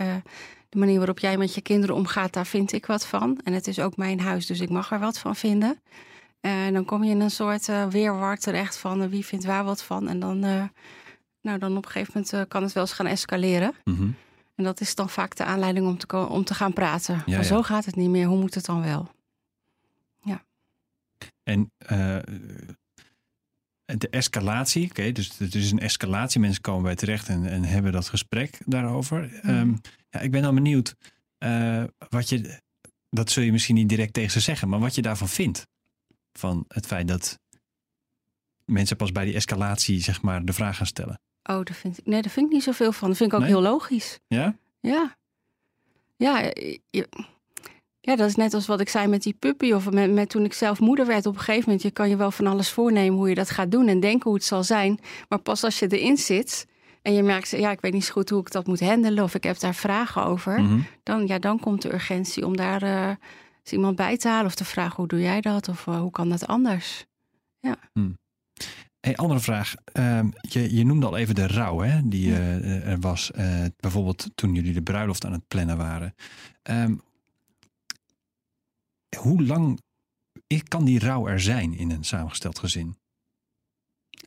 de 0.69 0.79
manier 0.79 0.97
waarop 0.97 1.19
jij 1.19 1.37
met 1.37 1.55
je 1.55 1.61
kinderen 1.61 1.95
omgaat, 1.97 2.33
daar 2.33 2.47
vind 2.47 2.73
ik 2.73 2.87
wat 2.87 3.07
van. 3.07 3.41
En 3.45 3.53
het 3.53 3.67
is 3.67 3.79
ook 3.79 3.97
mijn 3.97 4.21
huis, 4.21 4.47
dus 4.47 4.61
ik 4.61 4.71
mag 4.71 4.93
er 4.93 4.99
wat 4.99 5.19
van 5.19 5.37
vinden. 5.37 5.81
En 6.41 6.73
dan 6.73 6.85
kom 6.85 7.05
je 7.05 7.11
in 7.11 7.21
een 7.21 7.31
soort 7.31 7.69
eh, 7.69 7.87
weerwar 7.87 8.37
terecht 8.37 8.77
van 8.77 9.03
eh, 9.03 9.09
wie 9.09 9.25
vindt 9.27 9.45
waar 9.45 9.65
wat 9.65 9.83
van. 9.83 10.09
En 10.09 10.21
dan, 10.21 10.45
eh, 10.45 10.63
nou, 11.41 11.59
dan 11.59 11.77
op 11.77 11.85
een 11.85 11.91
gegeven 11.91 12.13
moment 12.15 12.33
eh, 12.33 12.41
kan 12.49 12.63
het 12.63 12.73
wel 12.73 12.83
eens 12.83 12.93
gaan 12.93 13.07
escaleren. 13.07 13.73
Mhm. 13.85 14.09
En 14.55 14.65
dat 14.65 14.81
is 14.81 14.95
dan 14.95 15.09
vaak 15.09 15.37
de 15.37 15.45
aanleiding 15.45 15.87
om 15.87 15.99
te, 15.99 16.17
om 16.29 16.45
te 16.45 16.55
gaan 16.55 16.73
praten. 16.73 17.15
Ja, 17.15 17.23
Van 17.23 17.33
ja. 17.33 17.43
zo 17.43 17.63
gaat 17.63 17.85
het 17.85 17.97
niet 17.97 18.11
meer, 18.11 18.27
hoe 18.27 18.39
moet 18.39 18.55
het 18.55 18.65
dan 18.65 18.83
wel? 18.83 19.09
En 21.43 21.73
eh, 21.77 22.19
de 23.85 24.09
escalatie, 24.11 24.85
oké, 24.91 25.13
dus 25.13 25.39
het 25.39 25.55
is 25.55 25.71
een 25.71 25.79
escalatie. 25.79 26.41
Mensen 26.41 26.63
komen 26.63 26.83
bij 26.83 26.95
terecht 26.95 27.29
en, 27.29 27.47
en 27.47 27.65
hebben 27.65 27.93
dat 27.93 28.09
gesprek 28.09 28.59
daarover. 28.67 29.35
Ehm, 29.43 29.75
ja, 30.11 30.21
ik 30.21 30.31
ben 30.31 30.43
dan 30.43 30.55
benieuwd 30.55 30.95
eh, 31.39 31.85
wat 32.09 32.29
je, 32.29 32.61
dat 33.11 33.31
zul 33.31 33.43
je 33.43 33.53
misschien 33.53 33.75
niet 33.75 33.89
direct 33.89 34.13
tegen 34.13 34.31
ze 34.31 34.41
zeggen, 34.41 34.69
maar 34.69 34.81
wat 34.81 34.95
je 34.95 35.03
daarvan 35.03 35.29
vindt. 35.29 35.67
Van 36.33 36.65
het 36.69 36.87
feit 36.87 37.09
dat 37.09 37.39
mensen 38.65 38.97
pas 38.97 39.13
bij 39.13 39.25
die 39.25 39.35
escalatie, 39.35 40.01
zeg 40.01 40.23
maar, 40.23 40.45
de 40.45 40.53
vraag 40.53 40.77
gaan 40.77 40.87
stellen. 40.87 41.21
Oh, 41.43 41.57
dat 41.57 41.77
vind 41.77 41.99
ik, 41.99 42.07
nee, 42.07 42.23
daar 42.23 42.31
vind 42.31 42.47
ik 42.47 42.53
niet 42.53 42.63
zoveel 42.63 42.93
van. 42.93 43.09
Dat 43.09 43.17
vind 43.17 43.29
ik 43.33 43.35
ook 43.37 43.43
Nee? 43.45 43.51
heel 43.53 43.63
logisch. 43.63 44.19
Ja? 44.27 44.57
Ja. 44.81 45.17
Ja, 46.17 46.39
je- 46.91 47.09
ja, 48.05 48.17
dat 48.17 48.29
is 48.29 48.35
net 48.35 48.55
als 48.55 48.67
wat 48.67 48.81
ik 48.81 48.89
zei 48.89 49.07
met 49.07 49.23
die 49.23 49.37
puppy. 49.39 49.73
Of 49.73 49.91
met, 49.91 50.13
met 50.13 50.29
toen 50.29 50.45
ik 50.45 50.53
zelf 50.53 50.81
moeder 50.81 51.07
werd. 51.07 51.27
Op 51.27 51.35
een 51.35 51.41
gegeven 51.41 51.65
moment, 51.65 51.83
je 51.83 51.91
kan 51.91 52.09
je 52.09 52.17
wel 52.17 52.31
van 52.31 52.47
alles 52.47 52.71
voornemen 52.71 53.19
hoe 53.19 53.29
je 53.29 53.35
dat 53.35 53.51
gaat 53.51 53.71
doen. 53.71 53.89
En 53.89 54.01
denken 54.01 54.25
hoe 54.25 54.35
het 54.35 54.45
zal 54.45 54.65
zijn. 54.65 54.99
Maar 55.29 55.39
pas 55.39 55.65
als 55.65 55.79
je 55.79 55.87
erin 55.87 56.17
zit 56.17 56.67
en 57.03 57.13
je 57.13 57.23
merkt, 57.23 57.51
ja, 57.51 57.71
ik 57.71 57.81
weet 57.81 57.93
niet 57.93 58.05
zo 58.05 58.13
goed 58.13 58.31
hoe 58.31 58.41
ik 58.41 58.51
dat 58.51 58.67
moet 58.67 58.81
handelen. 58.81 59.25
Of 59.25 59.35
ik 59.35 59.45
heb 59.45 59.59
daar 59.59 59.75
vragen 59.75 60.25
over. 60.25 60.61
Mhm. 60.61 60.81
Dan, 61.03 61.27
ja, 61.27 61.39
dan 61.39 61.61
komt 61.61 61.83
de 61.83 61.93
urgentie 61.93 62.47
om 62.47 62.57
daar 62.57 62.83
eens 63.63 63.73
iemand 63.73 63.97
bij 63.97 64.17
te 64.17 64.29
halen. 64.29 64.47
Of 64.47 64.55
te 64.55 64.65
vragen, 64.65 64.97
hoe 64.97 65.09
doe 65.09 65.21
jij 65.21 65.41
dat? 65.41 65.69
Of 65.69 65.87
eh, 65.87 66.01
hoe 66.01 66.11
kan 66.11 66.29
dat 66.29 66.47
anders? 66.47 67.07
Hey, 69.01 69.17
andere 69.17 69.41
vraag. 69.41 69.75
Ehm, 69.93 70.27
je, 70.41 70.75
je 70.75 70.85
noemde 70.85 71.07
al 71.07 71.17
even 71.17 71.35
de 71.35 71.47
rouw 71.47 71.79
hè, 71.79 72.01
die 72.05 72.35
eh, 72.35 72.87
er 72.87 73.01
was. 73.01 73.31
bijvoorbeeld 73.77 74.31
toen 74.35 74.55
jullie 74.55 74.73
de 74.73 74.83
bruiloft 74.83 75.25
aan 75.25 75.33
het 75.33 75.49
plannen 75.49 75.77
waren. 75.77 76.15
Ehm, 76.63 76.95
hoe 79.17 79.43
lang 79.43 79.81
kan 80.69 80.85
die 80.85 80.99
rouw 80.99 81.27
er 81.27 81.41
zijn 81.41 81.75
in 81.75 81.91
een 81.91 82.05
samengesteld 82.05 82.59
gezin? 82.59 82.97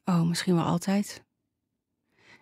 Oh, 0.05 0.21
misschien 0.21 0.55
wel 0.55 0.63
altijd. 0.63 1.23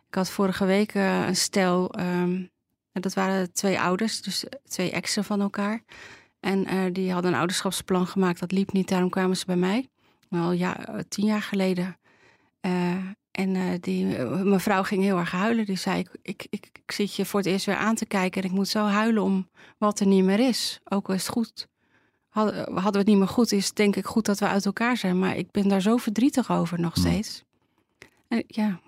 Ik 0.08 0.20
had 0.20 0.30
vorige 0.30 0.66
week 0.66 0.94
eh, 0.94 1.28
een 1.28 1.36
stel. 1.36 1.94
ehm, 1.94 2.46
dat 2.92 3.14
waren 3.14 3.54
twee 3.54 3.80
ouders, 3.80 4.22
dus 4.22 4.46
twee 4.64 4.92
exen 4.92 5.24
van 5.24 5.42
elkaar. 5.42 5.84
En 6.40 6.66
eh, 6.66 6.94
die 6.94 7.12
hadden 7.12 7.32
een 7.32 7.38
ouderschapsplan 7.38 8.08
gemaakt. 8.08 8.40
Dat 8.40 8.52
liep 8.52 8.72
niet, 8.72 8.88
daarom 8.88 9.10
kwamen 9.10 9.38
ze 9.38 9.46
bij 9.46 9.56
mij. 9.56 9.90
Wel 10.30 10.52
ja, 10.52 10.86
eh, 10.86 11.00
tien 11.08 11.26
jaar 11.26 11.42
geleden. 11.42 11.98
En 13.32 13.80
die 13.82 14.06
mevrouw 14.26 14.84
ging 14.84 15.04
heel 15.04 15.18
erg 15.18 15.32
huilen. 15.32 15.66
Die 15.66 15.76
zei: 15.76 16.00
ik, 16.00 16.10
ik, 16.22 16.48
ik, 16.50 16.70
ik 16.74 16.92
zit 16.92 17.16
je 17.16 17.26
voor 17.26 17.40
het 17.40 17.50
eerst 17.50 17.66
weer 17.66 17.76
aan 17.76 17.96
te 17.96 18.06
kijken. 18.06 18.42
En 18.42 18.48
ik 18.48 18.56
moet 18.56 18.68
zo 18.68 18.86
huilen 18.86 19.24
om 19.24 19.50
wat 19.78 20.00
er 20.00 20.08
niet 20.08 20.24
meer 20.24 20.40
is. 20.40 20.80
Ook 20.84 21.08
al 21.08 21.14
is 21.14 21.22
het 21.26 21.32
goed. 21.32 21.68
Hadden, 22.34 22.56
hadden 22.74 22.92
we 22.92 22.98
het 22.98 23.08
niet 23.08 23.18
meer 23.18 23.28
goed, 23.28 23.52
is 23.52 23.74
denk 23.74 23.96
ik 23.96 24.06
goed 24.06 24.26
dat 24.26 24.40
we 24.40 24.48
uit 24.48 24.66
elkaar 24.66 24.98
zijn. 24.98 25.20
Maar 25.20 25.38
ik 25.38 25.52
ben 25.52 25.68
daar 25.68 25.82
zo 25.82 25.98
verdrietig 25.98 26.52
over 26.52 26.80
nog 26.80 26.98
steeds. 26.98 27.44
En 28.28 28.44
ja, 28.48 28.80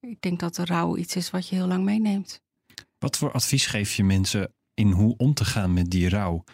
ik 0.00 0.16
denk 0.20 0.40
dat 0.40 0.54
de 0.54 0.64
rouw 0.64 0.96
iets 0.96 1.16
is 1.16 1.30
wat 1.30 1.48
je 1.48 1.54
heel 1.54 1.66
lang 1.66 1.84
meeneemt. 1.84 2.40
Wat 2.98 3.16
voor 3.16 3.32
advies 3.32 3.66
geef 3.66 3.94
je 3.94 4.04
mensen 4.04 4.52
in 4.74 4.90
hoe 4.90 5.14
om 5.16 5.34
te 5.34 5.44
gaan 5.44 5.72
met 5.72 5.90
die 5.90 6.08
rouw? 6.08 6.44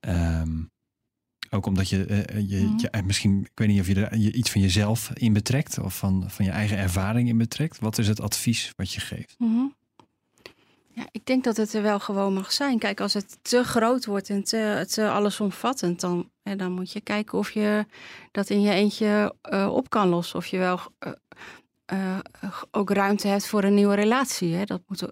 Ehm, 0.00 0.62
ook 1.50 1.66
omdat 1.66 1.88
je, 1.88 2.04
eh, 2.04 2.48
je, 2.50 2.56
Mhm. 2.58 2.78
je- 2.78 2.90
eh, 2.90 3.02
misschien, 3.02 3.40
ik 3.40 3.50
weet 3.54 3.68
niet 3.68 3.80
of 3.80 3.86
je 3.86 4.06
er 4.06 4.16
je 4.18 4.32
iets 4.32 4.50
van 4.50 4.60
jezelf 4.60 5.10
in 5.14 5.32
betrekt 5.32 5.78
of 5.78 5.96
van, 5.98 6.30
van 6.30 6.44
je 6.44 6.50
eigen 6.50 6.76
ervaring 6.78 7.28
in 7.28 7.38
betrekt. 7.38 7.78
Wat 7.78 7.98
is 7.98 8.08
het 8.08 8.20
advies 8.20 8.72
wat 8.76 8.92
je 8.92 9.00
geeft? 9.00 9.34
Mhm. 9.38 9.64
Ja, 10.94 11.06
ik 11.10 11.26
denk 11.26 11.44
dat 11.44 11.56
het 11.56 11.72
er 11.72 11.82
wel 11.82 12.00
gewoon 12.00 12.34
mag 12.34 12.52
zijn. 12.52 12.78
Kijk, 12.78 13.00
als 13.00 13.14
het 13.14 13.38
te 13.42 13.64
groot 13.64 14.04
wordt 14.04 14.30
en 14.30 14.44
te, 14.44 14.86
te 14.88 15.10
allesomvattend, 15.10 16.00
dan, 16.00 16.30
hè, 16.42 16.56
dan 16.56 16.72
moet 16.72 16.92
je 16.92 17.00
kijken 17.00 17.38
of 17.38 17.50
je 17.50 17.86
dat 18.30 18.50
in 18.50 18.60
je 18.60 18.70
eentje 18.70 19.34
eh, 19.42 19.68
op 19.72 19.90
kan 19.90 20.08
lossen. 20.08 20.38
Of 20.38 20.46
je 20.46 20.58
wel 20.58 20.80
eh, 20.98 21.12
eh, 21.84 22.18
ook 22.70 22.90
ruimte 22.90 23.28
hebt 23.28 23.46
voor 23.46 23.64
een 23.64 23.74
nieuwe 23.74 23.94
relatie. 23.94 24.54
Hè. 24.54 24.64
Dat 24.64 24.82
moet, 24.86 25.08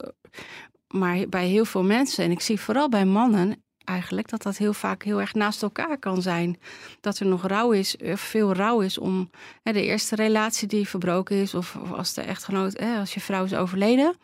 maar 0.89 1.29
bij 1.29 1.47
heel 1.47 1.65
veel 1.65 1.85
mensen, 1.85 2.25
en 2.25 2.31
ik 2.31 2.41
zie 2.41 2.61
vooral 2.61 2.89
bij 2.89 3.05
mannen 3.05 3.65
eigenlijk, 3.85 4.29
dat 4.29 4.43
dat 4.43 4.57
heel 4.57 4.73
vaak 4.73 5.03
heel 5.03 5.21
erg 5.21 5.35
naast 5.35 5.63
elkaar 5.63 5.99
kan 5.99 6.23
zijn. 6.23 6.59
Dat 7.01 7.19
er 7.19 7.27
nog 7.27 7.47
rouw 7.47 7.73
is, 7.73 7.97
veel 8.15 8.55
rouw 8.55 8.81
is 8.81 8.99
om 8.99 9.31
hè, 9.63 9.73
de 9.73 9.85
eerste 9.85 10.15
relatie 10.15 10.69
die 10.69 10.89
verbroken 10.89 11.37
is, 11.37 11.55
of, 11.55 11.77
of 11.77 11.93
als 11.93 12.15
de 12.15 12.23
echtgenoot, 12.23 12.79
hè, 12.79 12.99
als 12.99 13.15
je 13.15 13.21
vrouw 13.21 13.45
is 13.45 13.55
overleden. 13.55 14.17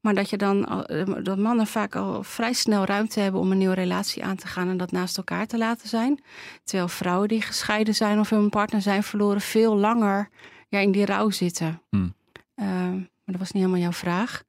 Maar 0.00 0.14
dat 0.14 0.30
je 0.30 0.36
dan 0.36 0.86
eh, 0.86 1.22
dat 1.22 1.38
mannen 1.38 1.66
vaak 1.66 1.96
al 1.96 2.22
vrij 2.22 2.52
snel 2.52 2.84
ruimte 2.84 3.20
hebben 3.20 3.40
om 3.40 3.50
een 3.50 3.58
nieuwe 3.58 3.74
relatie 3.74 4.24
aan 4.24 4.36
te 4.36 4.46
gaan 4.46 4.68
en 4.68 4.76
dat 4.76 4.92
naast 4.92 5.16
elkaar 5.16 5.46
te 5.46 5.58
laten 5.58 5.88
zijn. 5.88 6.22
Terwijl 6.64 6.88
vrouwen 6.88 7.28
die 7.28 7.42
gescheiden 7.42 7.94
zijn 7.94 8.18
of 8.18 8.30
hun 8.30 8.48
partner 8.48 8.82
zijn 8.82 9.02
verloren, 9.02 9.40
veel 9.40 9.76
langer 9.76 10.28
ja, 10.68 10.78
in 10.78 10.92
die 10.92 11.04
rouw 11.04 11.30
zitten. 11.30 11.82
Hmm. 11.90 12.14
Ehm, 12.54 12.96
maar 12.96 13.36
dat 13.36 13.38
was 13.38 13.52
niet 13.52 13.62
helemaal 13.62 13.82
jouw 13.82 13.92
vraag. 13.92 14.42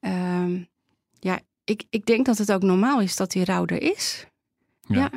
Ehm, 0.00 0.62
ja, 1.20 1.40
ik, 1.64 1.84
ik 1.90 2.06
denk 2.06 2.26
dat 2.26 2.38
het 2.38 2.52
ook 2.52 2.62
normaal 2.62 3.00
is 3.00 3.16
dat 3.16 3.30
die 3.30 3.44
rouw 3.44 3.66
er 3.66 3.82
is. 3.82 4.26
Ja. 4.80 4.96
Ja. 4.96 5.10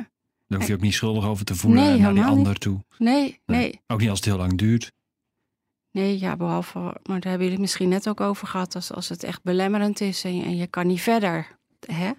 Daar 0.46 0.58
hoef 0.58 0.68
je 0.68 0.74
ook 0.74 0.80
niet 0.80 0.94
schuldig 0.94 1.24
over 1.24 1.44
te 1.44 1.54
voelen 1.54 1.82
Nee, 1.84 1.98
naar 1.98 2.14
die 2.14 2.24
ander 2.24 2.58
toe. 2.58 2.84
Nee, 2.98 3.40
nee. 3.46 3.80
Ook 3.86 4.00
niet 4.00 4.08
als 4.08 4.18
het 4.18 4.28
heel 4.28 4.36
lang 4.36 4.58
duurt. 4.58 4.92
Nee, 5.90 6.18
ja, 6.18 6.36
behalve, 6.36 6.78
maar 6.78 6.92
daar 7.02 7.20
hebben 7.20 7.30
jullie 7.30 7.50
het 7.50 7.60
misschien 7.60 7.88
net 7.88 8.08
ook 8.08 8.20
over 8.20 8.46
gehad, 8.46 8.74
als, 8.74 8.92
als 8.92 9.08
het 9.08 9.22
echt 9.22 9.42
belemmerend 9.42 10.00
is 10.00 10.24
en 10.24 10.36
je, 10.36 10.44
en 10.44 10.56
je 10.56 10.66
kan 10.66 10.86
niet 10.86 11.00
verder. 11.00 11.58
Hè? 11.86 12.10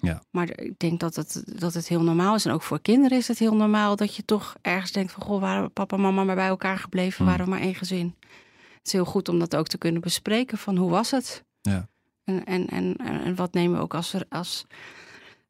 Ja. 0.00 0.22
Maar 0.30 0.60
ik 0.60 0.78
denk 0.78 1.00
dat 1.00 1.16
het, 1.16 1.42
dat 1.60 1.74
het 1.74 1.88
heel 1.88 2.02
normaal 2.02 2.34
is. 2.34 2.44
En 2.44 2.52
ook 2.52 2.62
voor 2.62 2.80
kinderen 2.80 3.18
is 3.18 3.28
het 3.28 3.38
heel 3.38 3.56
normaal 3.56 3.96
dat 3.96 4.16
je 4.16 4.24
toch 4.24 4.56
ergens 4.62 4.92
denkt 4.92 5.12
van, 5.12 5.22
goh, 5.22 5.40
waren 5.40 5.72
papa 5.72 5.96
en 5.96 6.02
mama 6.02 6.24
maar 6.24 6.34
bij 6.34 6.48
elkaar 6.48 6.78
gebleven, 6.78 7.16
Hmm. 7.16 7.26
waren 7.26 7.44
we 7.44 7.50
maar 7.50 7.60
één 7.60 7.74
gezin. 7.74 8.14
Het 8.76 8.86
is 8.86 8.92
heel 8.92 9.04
goed 9.04 9.28
om 9.28 9.38
dat 9.38 9.56
ook 9.56 9.66
te 9.66 9.78
kunnen 9.78 10.00
bespreken 10.00 10.58
van 10.58 10.76
hoe 10.76 10.90
was 10.90 11.10
het? 11.10 11.44
Ja. 11.60 11.88
En, 12.24 12.44
en, 12.44 12.66
en, 12.66 12.96
en 12.96 13.34
wat 13.34 13.52
nemen 13.52 13.76
we 13.76 13.82
ook 13.82 13.94
als, 13.94 14.14
als 14.28 14.66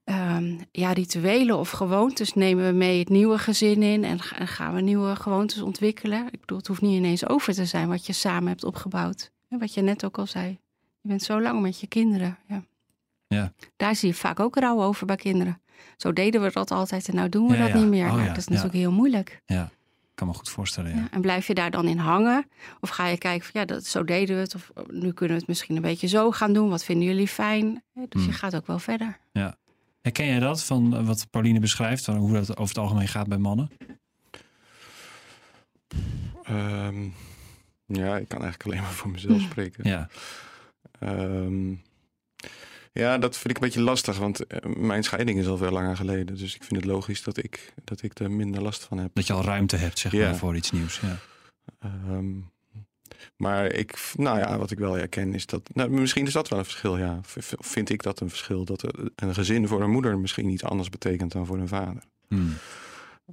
ehm, 0.09 0.57
ja, 0.73 0.93
rituelen 0.93 1.59
of 1.59 1.71
gewoontes 1.71 2.35
nemen 2.35 2.67
we 2.67 2.73
mee 2.73 2.99
het 2.99 3.09
nieuwe 3.09 3.39
gezin 3.39 3.83
in 3.83 4.05
en, 4.05 4.21
ga- 4.21 4.37
en 4.37 4.49
gaan 4.49 4.75
we 4.75 4.81
nieuwe 4.81 5.17
gewoontes 5.17 5.61
ontwikkelen. 5.61 6.27
Ik 6.31 6.41
bedoel, 6.41 6.59
het 6.59 6.67
hoeft 6.67 6.81
niet 6.81 6.97
ineens 6.97 7.29
over 7.29 7.55
te 7.55 7.65
zijn 7.65 7.89
wat 7.89 8.07
je 8.07 8.13
samen 8.13 8.49
hebt 8.49 8.65
opgebouwd. 8.65 9.31
En 9.49 9.59
wat 9.59 9.75
je 9.75 9.81
net 9.83 10.05
ook 10.05 10.19
al 10.19 10.27
zei. 10.27 10.59
Je 11.01 11.09
bent 11.09 11.23
zo 11.23 11.41
lang 11.41 11.61
met 11.61 11.81
je 11.81 11.87
kinderen. 11.87 12.39
Ja. 12.49 12.63
Ja. 13.27 13.53
Daar 13.77 13.97
zie 13.97 14.09
je 14.09 14.15
vaak 14.15 14.41
ook 14.41 14.57
rouw 14.57 14.83
over 14.83 15.07
bij 15.07 15.17
kinderen. 15.17 15.61
Zo 15.97 16.13
deden 16.13 16.43
we 16.43 16.51
dat 16.53 16.71
altijd 16.71 17.09
en 17.09 17.15
nou 17.15 17.29
doen 17.29 17.49
we 17.49 17.55
Ja, 17.57 17.61
dat 17.61 17.69
ja. 17.69 17.77
niet 17.79 17.89
meer. 17.89 18.05
Oh, 18.07 18.11
Nou, 18.13 18.23
ja, 18.23 18.29
dat 18.29 18.37
is 18.37 18.45
ja. 18.45 18.51
natuurlijk 18.51 18.79
heel 18.79 18.93
moeilijk. 18.93 19.43
Ja, 19.47 19.71
kan 20.15 20.27
me 20.27 20.33
goed 20.35 20.49
voorstellen. 20.49 20.91
Ja. 20.91 20.97
Ja, 20.97 21.09
en 21.11 21.21
blijf 21.21 21.47
je 21.47 21.55
daar 21.55 21.71
dan 21.71 21.87
in 21.89 21.99
hangen? 21.99 22.47
Of 22.81 22.89
ga 22.89 23.07
je 23.07 23.19
kijken 23.19 23.47
van 23.51 23.61
ja, 23.61 23.67
dat, 23.67 23.85
zo 23.85 24.05
deden 24.05 24.35
we 24.37 24.43
het. 24.43 24.55
Of 24.55 24.71
nu 24.91 25.13
kunnen 25.13 25.35
we 25.35 25.41
het 25.41 25.47
misschien 25.49 25.77
een 25.77 25.83
beetje 25.83 26.07
zo 26.09 26.31
gaan 26.31 26.53
doen. 26.53 26.69
Wat 26.69 26.85
vinden 26.85 27.07
jullie 27.07 27.29
fijn? 27.29 27.83
Dus 27.95 28.07
Hmm. 28.13 28.23
je 28.23 28.33
gaat 28.33 28.57
ook 28.57 28.67
wel 28.67 28.79
verder. 28.79 29.19
Herken 30.01 30.27
jij 30.27 30.39
dat 30.39 30.65
van 30.65 30.97
eh, 30.97 31.07
wat 31.07 31.27
Pauline 31.31 31.61
beschrijft, 31.61 32.05
van 32.05 32.17
hoe 32.17 32.33
dat 32.33 32.51
over 32.57 32.69
het 32.75 32.79
algemeen 32.79 33.09
gaat 33.09 33.29
bij 33.29 33.39
mannen? 33.39 33.71
Ehm, 36.43 37.03
ja, 37.87 38.17
ik 38.17 38.29
kan 38.29 38.41
eigenlijk 38.43 38.65
alleen 38.65 38.81
maar 38.83 38.93
voor 38.93 39.11
mezelf 39.11 39.41
spreken. 39.41 39.89
Ja, 39.89 40.09
Ehm, 40.99 41.75
ja, 42.93 43.19
dat 43.19 43.37
vind 43.37 43.49
ik 43.51 43.57
een 43.57 43.69
beetje 43.69 43.81
lastig, 43.81 44.19
want 44.19 44.47
eh, 44.47 44.71
mijn 44.77 45.03
scheiding 45.05 45.39
is 45.39 45.47
al 45.47 45.57
veel 45.57 45.71
langer 45.71 45.97
geleden. 45.97 46.37
Dus 46.37 46.55
ik 46.55 46.63
vind 46.65 46.77
het 46.77 46.91
logisch 46.91 47.23
dat 47.23 47.37
ik, 47.37 47.75
dat 47.85 48.03
ik 48.03 48.19
er 48.19 48.31
minder 48.31 48.63
last 48.63 48.85
van 48.85 48.99
heb. 48.99 49.11
dat 49.15 49.27
je 49.27 49.33
al 49.33 49.45
ruimte 49.45 49.77
hebt, 49.77 49.99
zeg 49.99 50.13
Ja. 50.13 50.25
maar, 50.25 50.37
voor 50.37 50.57
iets 50.57 50.71
nieuws. 50.71 51.01
Ja. 51.01 51.17
Ehm, 51.79 52.31
maar 53.37 53.73
ik, 53.73 54.13
nou 54.17 54.39
ja, 54.39 54.59
wat 54.59 54.71
ik 54.71 54.79
wel 54.79 54.95
herken 54.95 55.35
is 55.35 55.47
dat. 55.47 55.71
Nou, 55.75 55.91
misschien 55.91 56.27
is 56.27 56.33
dat 56.33 56.49
wel 56.49 56.59
een 56.59 56.65
verschil, 56.65 56.99
ja. 56.99 57.19
V- 57.23 57.53
Vind 57.59 57.91
ik 57.91 58.03
dat 58.03 58.21
een 58.21 58.29
verschil? 58.29 58.65
Dat 58.65 58.85
een 59.15 59.35
gezin 59.35 59.69
voor 59.69 59.83
een 59.83 59.91
moeder 59.91 60.19
misschien 60.19 60.49
iets 60.49 60.65
anders 60.65 60.89
betekent 60.89 61.33
dan 61.33 61.47
voor 61.47 61.59
een 61.59 61.69
vader. 61.69 62.03
Hmm. 62.29 62.55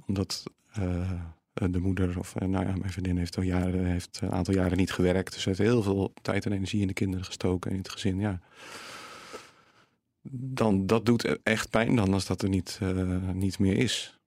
Omdat 0.06 0.42
eh, 0.72 1.10
de 1.52 1.78
moeder, 1.78 2.18
of 2.18 2.34
eh, 2.36 2.48
nou 2.48 2.66
ja, 2.66 2.74
mijn 2.76 2.92
vriendin 2.92 3.16
heeft 3.18 3.36
al 3.36 3.42
jaren, 3.42 3.84
heeft 3.84 4.18
een 4.22 4.32
aantal 4.32 4.54
jaren 4.54 4.76
niet 4.76 4.92
gewerkt. 4.92 5.32
Dus 5.32 5.42
ze 5.42 5.48
heeft 5.48 5.60
heel 5.60 5.82
veel 5.82 6.12
tijd 6.22 6.46
en 6.46 6.52
energie 6.52 6.80
in 6.80 6.86
de 6.86 6.92
kinderen 6.92 7.24
gestoken 7.24 7.70
en 7.70 7.76
in 7.76 7.82
het 7.82 7.92
gezin. 7.92 8.20
Ja. 8.20 8.40
Dan, 10.30 10.86
dat 10.86 11.06
doet 11.06 11.42
echt 11.42 11.70
pijn 11.70 11.96
dan 11.96 12.12
als 12.12 12.26
dat 12.26 12.42
er 12.42 12.48
niet, 12.48 12.78
eh, 12.82 13.28
niet 13.32 13.58
meer 13.58 13.76
is. 13.76 14.18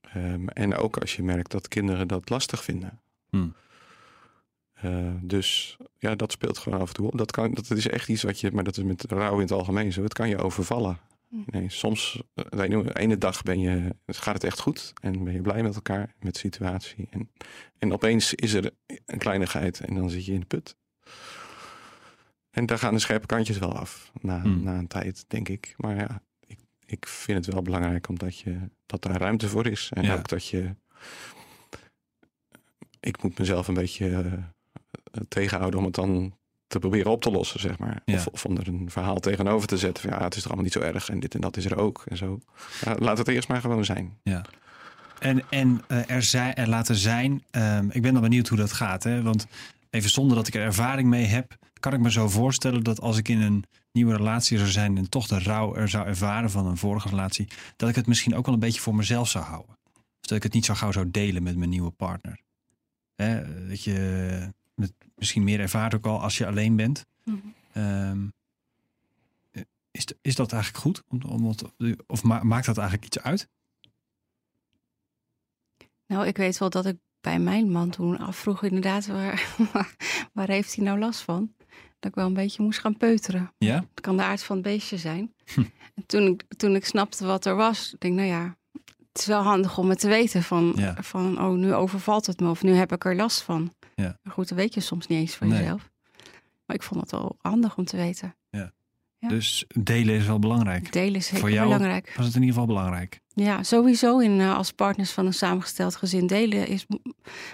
Ehm, 0.00 0.48
en 0.48 0.74
ook 0.76 0.96
als 0.96 1.16
je 1.16 1.22
merkt 1.22 1.50
dat 1.50 1.68
kinderen 1.68 2.08
dat 2.08 2.28
lastig 2.28 2.64
vinden. 2.64 3.00
Hmm. 3.30 3.54
Eh, 4.84 5.10
dus 5.22 5.76
ja, 5.98 6.14
dat 6.14 6.32
speelt 6.32 6.58
gewoon 6.58 6.80
af 6.80 6.88
en 6.88 6.94
toe 6.94 7.06
op. 7.06 7.18
Dat, 7.18 7.30
kan, 7.30 7.54
dat 7.54 7.70
is 7.70 7.88
echt 7.88 8.08
iets 8.08 8.22
wat 8.22 8.40
je, 8.40 8.50
maar 8.50 8.64
dat 8.64 8.76
is 8.76 8.82
met 8.84 9.04
rouw 9.08 9.34
in 9.34 9.40
het 9.40 9.52
algemeen 9.52 9.92
zo. 9.92 10.02
Het 10.02 10.12
kan 10.14 10.28
je 10.28 10.38
overvallen. 10.38 10.98
Hmm. 11.28 11.44
Nee, 11.46 11.70
soms, 11.70 12.22
eh, 12.34 12.44
de 12.48 12.62
ene, 12.62 12.82
de 12.82 12.98
ene 12.98 13.18
dag 13.18 13.42
ben 13.42 13.60
je, 13.60 13.94
gaat 14.06 14.34
het 14.34 14.44
echt 14.44 14.60
goed 14.60 14.92
en 15.00 15.24
ben 15.24 15.32
je 15.32 15.40
blij 15.40 15.62
met 15.62 15.74
elkaar, 15.74 16.14
met 16.20 16.32
de 16.32 16.38
situatie. 16.38 17.06
En, 17.10 17.30
en 17.78 17.92
opeens 17.92 18.34
is 18.34 18.52
er 18.52 18.70
een 19.06 19.18
kleinigheid 19.18 19.80
en 19.80 19.94
dan 19.94 20.10
zit 20.10 20.24
je 20.24 20.32
in 20.32 20.40
de 20.40 20.46
put. 20.46 20.76
En 22.50 22.66
daar 22.66 22.78
gaan 22.78 22.94
de 22.94 23.00
scherpe 23.00 23.26
kantjes 23.26 23.58
wel 23.58 23.72
af 23.78 24.10
na, 24.20 24.40
Hmm. 24.40 24.62
na 24.62 24.78
een 24.78 24.86
tijd, 24.86 25.24
denk 25.28 25.48
ik. 25.48 25.74
Maar 25.76 25.96
ja, 25.96 26.22
ik, 26.46 26.58
ik 26.86 27.06
vind 27.06 27.44
het 27.46 27.54
wel 27.54 27.62
belangrijk 27.62 28.08
omdat 28.08 28.38
je, 28.38 28.58
dat 28.86 29.02
daar 29.02 29.16
ruimte 29.16 29.48
voor 29.48 29.66
is. 29.66 29.90
En 29.94 30.02
Ja. 30.02 30.14
ook 30.14 30.28
dat 30.28 30.46
je... 30.46 30.74
Ik 33.00 33.22
moet 33.22 33.38
mezelf 33.38 33.68
een 33.68 33.74
beetje 33.74 34.06
eh, 34.08 34.18
eh, 34.32 34.32
tegenhouden 35.28 35.78
om 35.78 35.84
het 35.84 35.94
dan 35.94 36.34
te 36.66 36.78
proberen 36.78 37.10
op 37.10 37.22
te 37.22 37.30
lossen, 37.30 37.60
zeg 37.60 37.78
maar. 37.78 38.02
Ja. 38.04 38.14
Of, 38.14 38.26
of 38.26 38.44
om 38.44 38.56
er 38.56 38.68
een 38.68 38.90
verhaal 38.90 39.20
tegenover 39.20 39.68
te 39.68 39.78
zetten. 39.78 40.08
Van, 40.08 40.18
ja, 40.18 40.24
het 40.24 40.34
is 40.34 40.40
er 40.40 40.46
allemaal 40.46 40.64
niet 40.64 40.72
zo 40.72 40.80
erg 40.80 41.08
en 41.08 41.20
dit 41.20 41.34
en 41.34 41.40
dat 41.40 41.56
is 41.56 41.64
er 41.64 41.76
ook. 41.76 42.04
En 42.08 42.16
zo. 42.16 42.40
Ja, 42.84 42.96
laat 42.98 43.18
het 43.18 43.28
eerst 43.28 43.48
maar 43.48 43.60
gewoon 43.60 43.84
zijn. 43.84 44.18
En, 45.18 45.42
en 45.50 45.82
eh, 45.88 46.10
er, 46.10 46.22
zijn, 46.22 46.54
er 46.54 46.68
laten 46.68 46.96
zijn, 46.96 47.44
ehm, 47.50 47.88
ik 47.90 48.02
ben 48.02 48.12
dan 48.12 48.22
benieuwd 48.22 48.48
hoe 48.48 48.58
dat 48.58 48.72
gaat. 48.72 49.02
Hè? 49.02 49.22
Want 49.22 49.46
even 49.90 50.10
zonder 50.10 50.36
dat 50.36 50.46
ik 50.46 50.54
er 50.54 50.62
ervaring 50.62 51.08
mee 51.08 51.24
heb, 51.24 51.56
kan 51.80 51.92
ik 51.92 52.00
me 52.00 52.10
zo 52.10 52.28
voorstellen 52.28 52.82
dat 52.82 53.00
als 53.00 53.18
ik 53.18 53.28
in 53.28 53.40
een 53.40 53.64
nieuwe 53.92 54.16
relatie 54.16 54.58
zou 54.58 54.70
zijn 54.70 54.98
en 54.98 55.08
toch 55.08 55.26
de 55.26 55.38
rouw 55.38 55.74
er 55.74 55.88
zou 55.88 56.06
ervaren 56.06 56.50
van 56.50 56.66
een 56.66 56.76
vorige 56.76 57.08
relatie, 57.08 57.48
dat 57.76 57.88
ik 57.88 57.94
het 57.94 58.06
misschien 58.06 58.34
ook 58.34 58.44
wel 58.44 58.54
een 58.54 58.60
beetje 58.60 58.80
voor 58.80 58.94
mezelf 58.94 59.28
zou 59.28 59.44
houden. 59.44 59.76
Of 59.94 60.28
dat 60.28 60.36
ik 60.36 60.42
het 60.42 60.52
niet 60.52 60.64
zo 60.64 60.74
gauw 60.74 60.92
zou 60.92 61.10
delen 61.10 61.42
met 61.42 61.56
mijn 61.56 61.70
nieuwe 61.70 61.90
partner. 61.90 62.40
Hè? 63.14 63.42
Dat 63.68 63.84
je 63.84 64.52
misschien 65.14 65.44
meer 65.44 65.60
ervaart 65.60 65.94
ook 65.94 66.06
al 66.06 66.20
als 66.20 66.38
je 66.38 66.46
alleen 66.46 66.76
bent. 66.76 67.06
Mhm. 67.24 67.38
Ehm, 67.72 68.26
is, 69.90 70.06
is 70.20 70.34
dat 70.34 70.52
eigenlijk 70.52 70.82
goed? 70.82 71.02
Om, 71.08 71.22
om 71.22 71.54
of 72.06 72.22
ma- 72.22 72.42
maakt 72.42 72.66
dat 72.66 72.78
eigenlijk 72.78 73.06
iets 73.06 73.20
uit? 73.20 73.48
Nou, 76.06 76.26
ik 76.26 76.36
weet 76.36 76.58
wel 76.58 76.70
dat 76.70 76.86
ik 76.86 76.96
bij 77.20 77.38
mijn 77.38 77.70
man 77.70 77.90
toen 77.90 78.18
afvroeg 78.18 78.62
inderdaad... 78.62 79.06
waar, 79.72 79.96
waar 80.32 80.48
heeft 80.48 80.74
hij 80.74 80.84
nou 80.84 80.98
last 80.98 81.20
van? 81.20 81.54
Dat 81.98 82.10
ik 82.10 82.14
wel 82.14 82.26
een 82.26 82.34
beetje 82.34 82.62
moest 82.62 82.80
gaan 82.80 82.96
peuteren. 82.96 83.54
Ja? 83.58 83.74
Het 83.74 84.00
kan 84.00 84.16
de 84.16 84.22
aard 84.22 84.42
van 84.42 84.56
het 84.56 84.64
beestje 84.64 84.98
zijn. 84.98 85.34
Hm. 85.54 85.60
En 85.94 86.06
toen, 86.06 86.26
ik, 86.26 86.44
toen 86.56 86.74
ik 86.74 86.84
snapte 86.84 87.24
wat 87.26 87.46
er 87.46 87.54
was, 87.54 87.94
denk 87.98 88.12
ik, 88.12 88.18
nou 88.20 88.28
ja, 88.28 88.56
het 89.14 89.22
is 89.22 89.28
wel 89.28 89.42
handig 89.42 89.78
om 89.78 89.88
het 89.88 90.00
te 90.00 90.08
weten 90.08 90.42
van, 90.42 90.72
Ja. 90.76 90.96
van, 91.00 91.40
oh, 91.40 91.52
nu 91.52 91.74
overvalt 91.74 92.26
het 92.26 92.40
me 92.40 92.48
of 92.50 92.62
nu 92.62 92.72
heb 92.74 92.92
ik 92.92 93.04
er 93.04 93.16
last 93.16 93.42
van. 93.42 93.74
Ja. 93.94 94.18
Maar 94.22 94.32
goed, 94.32 94.48
dat 94.48 94.58
weet 94.58 94.74
je 94.74 94.80
soms 94.80 95.06
niet 95.06 95.18
eens 95.18 95.34
van 95.34 95.48
Nee. 95.48 95.58
jezelf. 95.58 95.90
Maar 96.66 96.76
ik 96.76 96.82
vond 96.82 97.00
het 97.00 97.10
wel 97.10 97.36
handig 97.40 97.76
om 97.76 97.84
te 97.84 97.96
weten. 97.96 98.34
Ja. 98.50 98.72
Dus 99.30 99.64
delen 99.68 100.14
is 100.14 100.26
wel 100.26 100.38
belangrijk. 100.38 100.92
Delen 100.92 101.14
is 101.14 101.28
Voor 101.28 101.50
jou 101.50 101.64
belangrijk. 101.64 102.12
Was 102.16 102.26
het 102.26 102.34
in 102.34 102.40
ieder 102.40 102.54
geval 102.60 102.74
belangrijk? 102.74 103.20
Ja, 103.34 103.62
sowieso 103.62 104.18
in, 104.18 104.40
eh, 104.40 104.56
als 104.56 104.72
partners 104.72 105.10
van 105.10 105.26
een 105.26 105.34
samengesteld 105.34 105.96
gezin 105.96 106.26
delen 106.26 106.66
is 106.66 106.86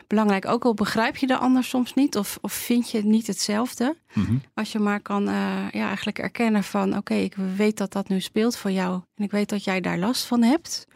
belangrijk. 0.07 0.47
Ook 0.47 0.65
al 0.65 0.75
begrijp 0.75 1.17
je 1.17 1.27
de 1.27 1.37
ander 1.37 1.65
soms 1.65 1.95
niet 1.95 2.17
of, 2.17 2.39
of 2.41 2.53
vind 2.53 2.91
je 2.91 2.97
het 2.97 3.07
niet 3.07 3.27
hetzelfde. 3.27 3.97
Mhm. 4.13 4.35
Als 4.55 4.73
je 4.73 4.79
maar 4.79 5.01
kan 5.01 5.29
eh, 5.29 5.35
ja, 5.71 5.87
eigenlijk 5.87 6.19
erkennen 6.19 6.65
van... 6.65 6.97
oké, 6.97 7.15
ik 7.15 7.35
weet 7.57 7.77
dat 7.77 7.93
dat 7.93 8.09
nu 8.09 8.21
speelt 8.21 8.57
voor 8.57 8.71
jou... 8.71 9.01
en 9.15 9.25
ik 9.25 9.31
weet 9.31 9.49
dat 9.49 9.65
jij 9.65 9.81
daar 9.81 9.99
last 9.99 10.25
van 10.25 10.43
hebt. 10.43 10.87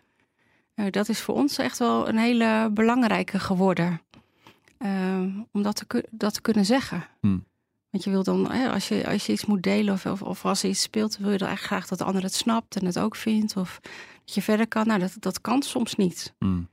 Eh, 0.75 0.87
dat 0.91 1.09
is 1.09 1.21
voor 1.21 1.35
ons 1.35 1.59
echt 1.59 1.79
wel 1.79 2.09
een 2.09 2.19
hele 2.19 2.71
belangrijke 2.73 3.39
geworden. 3.39 4.01
Eh, 4.79 5.21
om 5.53 5.63
dat 5.63 5.77
te, 5.89 6.09
dat 6.11 6.35
te 6.35 6.41
kunnen 6.41 6.65
zeggen. 6.65 7.07
Hmm. 7.21 7.45
Want 7.91 8.05
je 8.05 8.11
wil 8.11 8.23
dan, 8.23 8.53
hè, 8.53 8.71
als, 8.71 8.89
je, 8.89 9.07
als 9.07 9.27
je 9.27 9.33
iets 9.33 9.45
moet 9.45 9.63
delen 9.63 9.95
of, 9.95 10.07
of, 10.07 10.23
of 10.23 10.45
als 10.45 10.63
er 10.63 10.69
iets 10.69 10.83
speelt... 10.83 11.17
wil 11.17 11.31
je 11.31 11.39
dan 11.39 11.49
echt 11.49 11.63
graag 11.63 11.87
dat 11.87 11.99
de 11.99 12.05
ander 12.05 12.23
het 12.23 12.35
snapt 12.35 12.77
en 12.77 12.85
het 12.87 12.99
ook 12.99 13.17
vindt. 13.17 13.57
Of 13.57 13.81
dat 14.25 14.35
je 14.35 14.43
verder 14.43 14.69
kan. 14.69 14.87
Nou, 14.87 15.01
dat, 15.01 15.17
dat 15.19 15.41
kan 15.41 15.63
soms 15.63 15.95
niet. 15.95 16.35
Mm. 16.39 16.69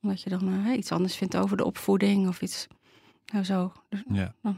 Omdat 0.00 0.22
je 0.22 0.30
dan 0.30 0.64
eh, 0.66 0.76
iets 0.76 0.92
anders 0.92 1.16
vindt 1.16 1.36
over 1.36 1.56
de 1.56 1.64
opvoeding 1.64 2.28
of 2.28 2.42
iets... 2.42 2.66
Nou 3.32 3.44
zo. 3.44 3.72
Dus- 3.88 4.02
Ja. 4.12 4.34
Ja. 4.42 4.54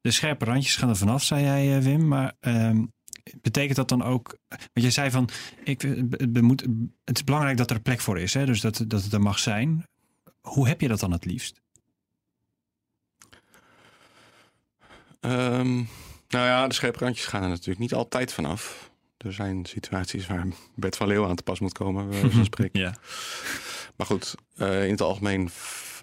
De 0.00 0.10
scherpe 0.10 0.44
randjes 0.44 0.76
gaan 0.76 0.88
er 0.88 0.96
vanaf, 0.96 1.22
zei 1.22 1.44
jij, 1.44 1.82
Wim. 1.82 2.08
Maar 2.08 2.32
ehm, 2.40 2.84
betekent 3.42 3.76
dat 3.76 3.88
dan 3.88 4.02
ook... 4.02 4.38
Want 4.48 4.70
jij 4.72 4.90
zei 4.90 5.10
van, 5.10 5.28
ik, 5.64 5.82
het, 5.82 6.40
moet, 6.40 6.66
het 7.04 7.16
is 7.16 7.24
belangrijk 7.24 7.56
dat 7.56 7.70
er 7.70 7.80
plek 7.80 8.00
voor 8.00 8.20
is. 8.20 8.34
Hè? 8.34 8.46
Dus 8.46 8.60
dat, 8.60 8.84
dat 8.86 9.02
het 9.02 9.12
er 9.12 9.20
mag 9.20 9.38
zijn. 9.38 9.86
Hoe 10.40 10.68
heb 10.68 10.80
je 10.80 10.88
dat 10.88 11.00
dan 11.00 11.12
het 11.12 11.24
liefst? 11.24 11.60
Ehm, 15.20 15.74
nou 16.28 16.46
ja, 16.46 16.66
de 16.68 16.74
scherpe 16.74 16.98
randjes 16.98 17.26
gaan 17.26 17.42
er 17.42 17.48
natuurlijk 17.48 17.78
niet 17.78 17.94
altijd 17.94 18.32
vanaf. 18.32 18.90
Er 19.16 19.32
zijn 19.32 19.66
situaties 19.66 20.26
waar 20.26 20.46
Bert 20.74 20.96
van 20.96 21.06
Leeuwen 21.06 21.28
aan 21.28 21.36
te 21.36 21.42
pas 21.42 21.60
moet 21.60 21.72
komen, 21.72 22.14
van 22.14 22.44
spreken. 22.54 22.80
Ja. 22.80 22.94
Maar 23.96 24.06
goed, 24.06 24.34
eh, 24.56 24.84
in 24.84 24.90
het 24.90 25.00
algemeen 25.00 25.50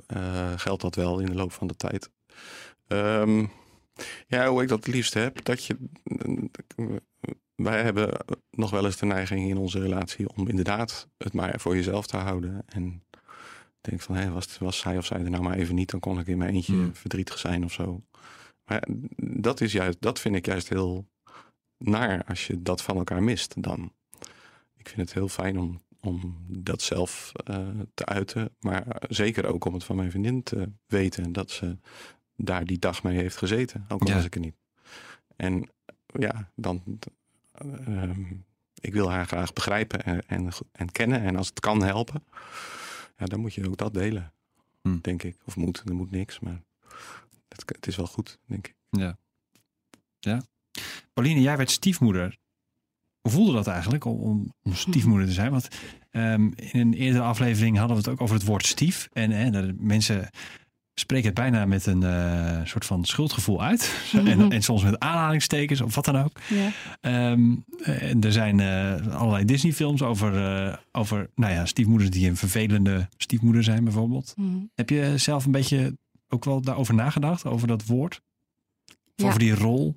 eh, 0.07 0.53
geldt 0.55 0.81
dat 0.81 0.95
wel 0.95 1.19
in 1.19 1.25
de 1.25 1.35
loop 1.35 1.51
van 1.51 1.67
de 1.67 1.75
tijd. 1.75 2.09
Ehm, 2.87 3.45
ja, 4.27 4.47
hoe 4.49 4.61
ik 4.61 4.67
dat 4.67 4.85
het 4.85 4.95
liefst 4.95 5.13
heb, 5.13 5.43
dat 5.43 5.65
je. 5.65 5.77
Wij 7.55 7.83
hebben 7.83 8.09
nog 8.49 8.69
wel 8.69 8.85
eens 8.85 8.97
de 8.97 9.05
neiging 9.05 9.49
in 9.49 9.57
onze 9.57 9.79
relatie 9.79 10.29
om 10.29 10.47
inderdaad 10.47 11.09
het 11.17 11.33
maar 11.33 11.59
voor 11.59 11.75
jezelf 11.75 12.07
te 12.07 12.17
houden. 12.17 12.63
En 12.65 13.03
denk 13.81 14.01
van, 14.01 14.15
hé, 14.15 14.29
was, 14.31 14.57
was 14.57 14.83
hij 14.83 14.97
of 14.97 15.05
zij 15.05 15.23
er 15.23 15.29
nou 15.29 15.43
maar 15.43 15.57
even 15.57 15.75
niet, 15.75 15.91
dan 15.91 15.99
kon 15.99 16.19
ik 16.19 16.27
in 16.27 16.37
mijn 16.37 16.53
eentje 16.53 16.73
Hmm. 16.73 16.95
verdrietig 16.95 17.37
zijn 17.37 17.63
of 17.63 17.73
zo. 17.73 18.03
Maar 18.65 18.87
dat, 19.17 19.61
is 19.61 19.71
juist, 19.71 20.01
dat 20.01 20.19
vind 20.19 20.35
ik 20.35 20.45
juist 20.45 20.69
heel 20.69 21.07
naar 21.77 22.23
als 22.23 22.47
je 22.47 22.61
dat 22.61 22.81
van 22.81 22.97
elkaar 22.97 23.23
mist 23.23 23.63
dan. 23.63 23.93
Ik 24.75 24.89
vind 24.89 25.01
het 25.01 25.13
heel 25.13 25.27
fijn 25.27 25.59
om, 25.59 25.81
om 25.99 26.45
dat 26.47 26.81
zelf 26.81 27.31
eh, 27.45 27.67
te 27.93 28.05
uiten. 28.05 28.55
Maar 28.59 29.01
zeker 29.09 29.45
ook 29.45 29.65
om 29.65 29.73
het 29.73 29.83
van 29.83 29.95
mijn 29.95 30.09
vriendin 30.11 30.43
te 30.43 30.71
weten. 30.85 31.31
Dat 31.31 31.51
ze 31.51 31.77
daar 32.35 32.65
die 32.65 32.79
dag 32.79 33.03
mee 33.03 33.17
heeft 33.17 33.37
gezeten. 33.37 33.85
Ook 33.87 34.01
al 34.01 34.07
Ja. 34.07 34.13
was 34.15 34.25
ik 34.25 34.35
er 34.35 34.41
niet. 34.41 34.55
En 35.35 35.69
ja, 36.05 36.51
dan... 36.55 36.99
ehm, 37.51 38.23
ik 38.81 38.93
wil 38.93 39.11
haar 39.11 39.25
graag 39.25 39.53
begrijpen 39.53 40.03
en, 40.03 40.21
en, 40.27 40.49
en 40.71 40.91
kennen. 40.91 41.21
En 41.21 41.35
als 41.35 41.47
het 41.47 41.59
kan 41.59 41.83
helpen, 41.83 42.23
ja, 43.17 43.25
dan 43.25 43.39
moet 43.39 43.53
je 43.53 43.67
ook 43.67 43.77
dat 43.77 43.93
delen. 43.93 44.33
Hm. 44.81 44.97
Denk 45.01 45.23
ik. 45.23 45.37
Of 45.45 45.55
moet. 45.55 45.81
Er 45.85 45.95
moet 45.95 46.11
niks. 46.11 46.39
Maar 46.39 46.61
het, 47.47 47.63
het 47.65 47.87
is 47.87 47.95
wel 47.95 48.07
goed, 48.07 48.39
denk 48.45 48.67
ik. 48.67 48.75
Ja. 48.89 49.17
Ja. 50.19 50.41
Pauline, 51.13 51.41
jij 51.41 51.57
werd 51.57 51.71
stiefmoeder. 51.71 52.37
hoe 53.21 53.31
voelde 53.31 53.53
dat 53.53 53.67
eigenlijk 53.67 54.05
om, 54.05 54.53
om, 54.63 54.73
stiefmoeder 54.73 55.27
te 55.27 55.33
zijn? 55.33 55.51
Want 55.51 55.67
ehm, 56.11 56.51
in 56.55 56.79
een 56.79 56.93
eerdere 56.93 57.23
aflevering 57.23 57.77
hadden 57.77 57.95
we 57.97 58.03
het 58.03 58.11
ook 58.11 58.21
over 58.21 58.35
het 58.35 58.45
woord 58.45 58.65
stief. 58.65 59.09
En 59.11 59.31
hè, 59.31 59.73
mensen 59.73 60.29
spreken 60.95 61.25
het 61.25 61.35
bijna 61.35 61.65
met 61.65 61.85
een 61.85 62.03
eh, 62.03 62.59
soort 62.65 62.85
van 62.85 63.05
schuldgevoel 63.05 63.63
uit. 63.63 63.95
en, 64.25 64.51
en 64.51 64.61
soms 64.61 64.83
met 64.83 64.99
aanhalingstekens 64.99 65.81
of 65.81 65.95
wat 65.95 66.05
dan 66.05 66.17
ook. 66.17 66.31
Ja. 66.49 66.69
Ehm, 67.01 67.55
en 67.83 68.21
er 68.21 68.31
zijn 68.31 68.59
eh, 68.59 69.07
allerlei 69.17 69.45
Disney-films 69.45 70.01
over, 70.01 70.45
eh, 70.45 70.75
over 70.91 71.29
nou 71.35 71.53
ja, 71.53 71.65
stiefmoeders 71.65 72.09
die 72.09 72.29
een 72.29 72.37
vervelende 72.37 73.07
stiefmoeder 73.17 73.63
zijn, 73.63 73.83
bijvoorbeeld. 73.83 74.33
Mhm. 74.37 74.57
Heb 74.75 74.89
je 74.89 75.13
zelf 75.17 75.45
een 75.45 75.51
beetje 75.51 75.97
ook 76.29 76.45
wel 76.45 76.61
daarover 76.61 76.93
nagedacht, 76.93 77.45
over 77.45 77.67
dat 77.67 77.85
woord? 77.85 78.21
Of 78.87 78.93
Ja. 79.15 79.27
over 79.27 79.39
die 79.39 79.55
rol? 79.55 79.95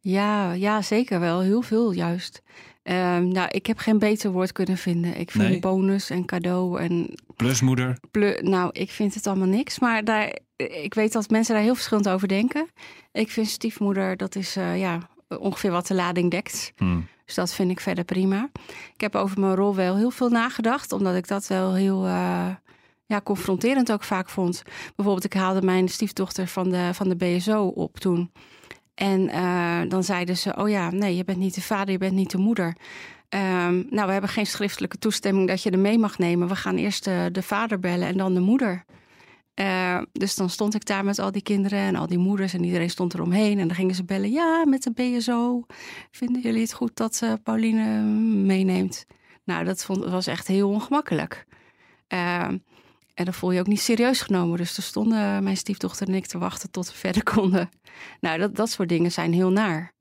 Ja, 0.00 0.52
ja, 0.52 0.82
zeker 0.82 1.20
wel. 1.20 1.40
Heel 1.40 1.62
veel 1.62 1.92
juist. 1.92 2.42
Ehm, 2.86 3.28
nou, 3.28 3.48
ik 3.50 3.66
heb 3.66 3.78
geen 3.78 3.98
beter 3.98 4.30
woord 4.30 4.52
kunnen 4.52 4.76
vinden. 4.76 5.18
Ik 5.18 5.30
vind 5.30 5.48
Nee? 5.48 5.58
bonus 5.58 6.10
en 6.10 6.24
cadeau 6.24 6.80
en 6.80 7.14
Plusmoeder? 7.36 7.98
nou, 8.40 8.70
ik 8.72 8.90
vind 8.90 9.14
het 9.14 9.26
allemaal 9.26 9.46
niks. 9.46 9.78
Maar 9.78 10.04
daar, 10.04 10.38
ik 10.56 10.94
weet 10.94 11.12
dat 11.12 11.30
mensen 11.30 11.54
daar 11.54 11.62
heel 11.62 11.74
verschillend 11.74 12.08
over 12.08 12.28
denken. 12.28 12.66
Ik 13.12 13.30
vind 13.30 13.48
stiefmoeder, 13.48 14.16
dat 14.16 14.34
is 14.34 14.56
eh, 14.56 14.78
ja, 14.78 15.08
ongeveer 15.38 15.70
wat 15.70 15.86
de 15.86 15.94
lading 15.94 16.30
dekt. 16.30 16.72
Hm. 16.76 17.00
Dus 17.24 17.34
dat 17.34 17.54
vind 17.54 17.70
ik 17.70 17.80
verder 17.80 18.04
prima. 18.04 18.50
Ik 18.94 19.00
heb 19.00 19.14
over 19.14 19.40
mijn 19.40 19.54
rol 19.54 19.74
wel 19.74 19.96
heel 19.96 20.10
veel 20.10 20.28
nagedacht, 20.28 20.92
omdat 20.92 21.16
ik 21.16 21.28
dat 21.28 21.46
wel 21.46 21.74
heel 21.74 22.04
eh, 22.06 22.48
ja, 23.06 23.20
confronterend 23.20 23.92
ook 23.92 24.02
vaak 24.02 24.28
vond. 24.28 24.62
Bijvoorbeeld, 24.96 25.24
ik 25.24 25.34
haalde 25.34 25.62
mijn 25.62 25.88
stiefdochter 25.88 26.46
van 26.46 26.70
de, 26.70 26.90
van 26.92 27.08
de 27.08 27.16
BSO 27.16 27.66
op 27.66 27.98
toen. 27.98 28.30
En 28.96 29.28
eh, 29.28 29.80
dan 29.88 30.04
zeiden 30.04 30.36
ze: 30.36 30.56
Oh 30.56 30.68
ja, 30.68 30.90
nee, 30.90 31.16
je 31.16 31.24
bent 31.24 31.38
niet 31.38 31.54
de 31.54 31.62
vader, 31.62 31.92
je 31.92 31.98
bent 31.98 32.12
niet 32.12 32.30
de 32.30 32.38
moeder. 32.38 32.76
Ehm, 33.28 33.82
nou, 33.90 34.06
we 34.06 34.12
hebben 34.12 34.30
geen 34.30 34.46
schriftelijke 34.46 34.98
toestemming 34.98 35.48
dat 35.48 35.62
je 35.62 35.70
er 35.70 35.78
mee 35.78 35.98
mag 35.98 36.18
nemen. 36.18 36.48
We 36.48 36.56
gaan 36.56 36.76
eerst 36.76 37.04
de, 37.04 37.28
de 37.32 37.42
vader 37.42 37.78
bellen 37.78 38.08
en 38.08 38.16
dan 38.16 38.34
de 38.34 38.40
moeder. 38.40 38.84
Eh, 39.54 40.02
dus 40.12 40.34
dan 40.34 40.50
stond 40.50 40.74
ik 40.74 40.84
daar 40.84 41.04
met 41.04 41.18
al 41.18 41.32
die 41.32 41.42
kinderen 41.42 41.78
en 41.78 41.96
al 41.96 42.06
die 42.06 42.18
moeders 42.18 42.54
en 42.54 42.64
iedereen 42.64 42.90
stond 42.90 43.14
eromheen. 43.14 43.58
En 43.58 43.66
dan 43.66 43.76
gingen 43.76 43.94
ze 43.94 44.04
bellen, 44.04 44.30
ja, 44.30 44.64
met 44.64 44.82
de 44.82 44.90
BSO. 44.90 45.64
Vinden 46.10 46.42
jullie 46.42 46.60
het 46.60 46.72
goed 46.72 46.96
dat 46.96 47.20
eh, 47.22 47.32
Pauline 47.42 48.00
meeneemt? 48.44 49.06
Nou, 49.44 49.64
dat 49.64 49.84
vond, 49.84 50.04
was 50.04 50.26
echt 50.26 50.46
heel 50.46 50.68
ongemakkelijk. 50.68 51.46
Eh, 52.06 52.48
en 53.16 53.24
dan 53.24 53.34
voel 53.34 53.50
je 53.50 53.60
ook 53.60 53.66
niet 53.66 53.80
serieus 53.80 54.20
genomen. 54.20 54.58
Dus 54.58 54.76
er 54.76 54.82
stonden 54.82 55.42
mijn 55.42 55.56
stiefdochter 55.56 56.08
en 56.08 56.14
ik 56.14 56.26
te 56.26 56.38
wachten 56.38 56.70
tot 56.70 56.86
we 56.86 56.96
verder 57.06 57.22
konden. 57.22 57.70
Nou, 58.20 58.38
dat, 58.38 58.56
dat 58.56 58.70
soort 58.70 58.88
dingen 58.88 59.12
zijn 59.12 59.32
heel 59.32 59.50
naar. 59.50 59.94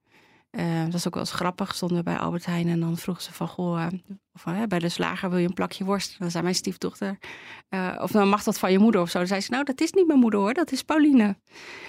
Eh, 0.56 0.86
dat 0.86 0.94
is 0.94 1.08
ook 1.08 1.14
wel 1.14 1.24
eens 1.24 1.32
grappig. 1.32 1.76
Stonden 1.76 1.98
we 1.98 2.04
bij 2.04 2.18
Albert 2.18 2.46
Heijn 2.46 2.68
en 2.68 2.80
dan 2.80 2.98
vroeg 2.98 3.22
ze 3.22 3.34
van... 3.34 3.48
Goh, 3.48 3.82
eh, 3.82 3.88
of, 4.34 4.46
eh, 4.46 4.64
bij 4.68 4.80
de 4.80 4.90
slager 4.90 5.30
wil 5.30 5.40
je 5.40 5.48
een 5.48 5.54
plakje 5.54 5.84
worst? 5.84 6.12
En 6.12 6.18
dan 6.20 6.32
zei 6.32 6.44
mijn 6.44 6.56
stiefdochter... 6.56 7.18
of 7.98 8.14
nou 8.14 8.26
mag 8.26 8.44
dat 8.44 8.60
van 8.60 8.72
je 8.72 8.80
moeder 8.80 9.02
of 9.02 9.10
zo? 9.10 9.18
Dan 9.18 9.28
zei 9.28 9.42
ze, 9.42 9.52
nou, 9.52 9.64
dat 9.64 9.82
is 9.82 9.92
niet 9.92 10.08
mijn 10.08 10.20
moeder 10.20 10.40
hoor, 10.40 10.54
dat 10.54 10.72
is 10.72 10.84
Pauline. 10.84 11.38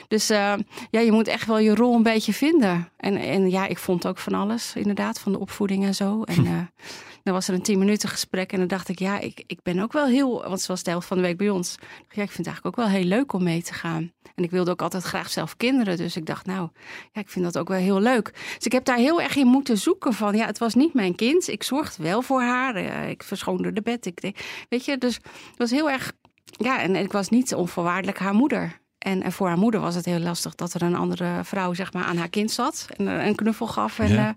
Dus 0.09 0.27
ja, 0.27 0.59
je 0.91 1.13
moet 1.13 1.29
echt 1.29 1.47
wel 1.47 1.59
je 1.59 1.75
rol 1.75 1.95
een 1.95 2.03
beetje 2.03 2.33
vinden. 2.33 2.89
En, 2.97 3.17
en 3.17 3.51
ja, 3.51 3.67
ik 3.67 3.79
vond 3.79 4.07
ook 4.07 4.19
van 4.19 4.35
alles, 4.35 4.75
inderdaad, 4.75 5.21
van 5.21 5.33
de 5.33 5.39
opvoeding 5.39 5.85
en 5.85 5.95
zo. 5.95 6.23
En 6.23 6.71
dan 7.27 7.35
was 7.35 7.49
er 7.49 7.55
een 7.55 7.63
tien 7.63 7.79
minuten 7.79 8.09
gesprek 8.09 8.53
en 8.53 8.59
dan 8.59 8.67
dacht 8.69 8.89
ik... 8.89 8.99
ja, 8.99 9.19
ik, 9.19 9.45
ik 9.47 9.59
ben 9.63 9.79
ook 9.81 9.93
wel 9.93 10.07
heel... 10.07 10.49
want 10.49 10.61
zoals 10.61 10.83
de 10.83 10.91
helft 10.91 11.07
van 11.07 11.17
de 11.17 11.23
week 11.23 11.37
bij 11.37 11.51
ons. 11.51 11.75
Ja, 11.81 12.23
ik 12.23 12.31
vind 12.31 12.37
het 12.37 12.47
eigenlijk 12.47 12.67
ook 12.67 12.85
wel 12.87 12.95
heel 12.95 13.05
leuk 13.05 13.33
om 13.33 13.43
mee 13.43 13.63
te 13.63 13.75
gaan. 13.75 14.13
En 14.35 14.45
ik 14.45 14.51
wilde 14.51 14.71
ook 14.71 14.83
altijd 14.83 15.03
graag 15.03 15.31
zelf 15.31 15.57
kinderen. 15.57 15.97
Dus 15.97 16.17
ik 16.17 16.27
dacht, 16.27 16.47
nou, 16.47 16.69
ja, 17.13 17.21
ik 17.21 17.29
vind 17.29 17.45
dat 17.45 17.59
ook 17.59 17.69
wel 17.69 17.79
heel 17.79 18.01
leuk. 18.01 18.33
Dus 18.57 18.67
ik 18.67 18.73
heb 18.73 18.85
daar 18.85 18.97
heel 18.97 19.21
erg 19.21 19.37
in 19.37 19.47
moeten 19.47 19.79
zoeken 19.79 20.13
van... 20.13 20.37
ja, 20.37 20.47
het 20.47 20.59
was 20.59 20.75
niet 20.75 20.95
mijn 20.95 21.15
kind. 21.15 21.49
Ik 21.49 21.63
zorgde 21.63 22.03
wel 22.03 22.23
voor 22.23 22.43
haar. 22.43 22.75
eh, 22.75 23.09
ik 23.09 23.23
verschoonde 23.23 23.73
de 23.73 23.83
bed. 23.83 24.07
Ik, 24.07 24.21
weet 24.69 24.85
je, 24.85 24.99
dus 24.99 25.15
het 25.15 25.57
was 25.59 25.71
heel 25.71 25.91
erg... 25.91 26.13
Ja, 26.45 26.81
en 26.81 26.97
ik 26.97 27.13
was 27.13 27.29
niet 27.29 27.55
onvoorwaardelijk 27.55 28.19
haar 28.19 28.35
moeder. 28.35 28.81
En, 28.99 29.23
en 29.23 29.33
voor 29.33 29.47
haar 29.47 29.59
moeder 29.59 29.81
was 29.81 29.95
het 29.95 30.05
heel 30.05 30.19
lastig 30.19 30.55
dat 30.55 30.75
er 30.75 30.83
een 30.83 30.95
andere 30.97 31.41
vrouw 31.45 31.75
zeg 31.75 31.93
maar, 31.93 32.05
aan 32.05 32.17
haar 32.17 32.29
kind 32.29 32.51
zat. 32.51 32.87
En 32.97 33.07
een 33.07 33.35
knuffel 33.35 33.67
gaf. 33.67 33.99
En, 33.99 34.13
Ja. 34.13 34.29
eh, 34.29 34.35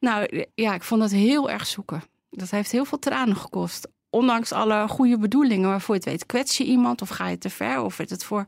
nou 0.00 0.46
ja, 0.54 0.74
ik 0.74 0.82
vond 0.82 1.00
dat 1.00 1.10
heel 1.10 1.50
erg 1.50 1.66
zoeken. 1.66 2.02
Dat 2.30 2.50
heeft 2.50 2.70
heel 2.70 2.84
veel 2.84 2.98
tranen 2.98 3.36
gekost. 3.36 3.88
Ondanks 4.10 4.52
alle 4.52 4.88
goede 4.88 5.18
bedoelingen. 5.18 5.68
Maar 5.68 5.80
voor 5.80 5.94
je 5.94 6.00
het 6.00 6.10
weet, 6.10 6.26
kwets 6.26 6.56
je 6.56 6.64
iemand 6.64 7.02
of 7.02 7.08
ga 7.08 7.28
je 7.28 7.38
te 7.38 7.50
ver? 7.50 7.82
Of 7.82 7.96
werd 7.96 8.10
het 8.10 8.24
voor... 8.24 8.46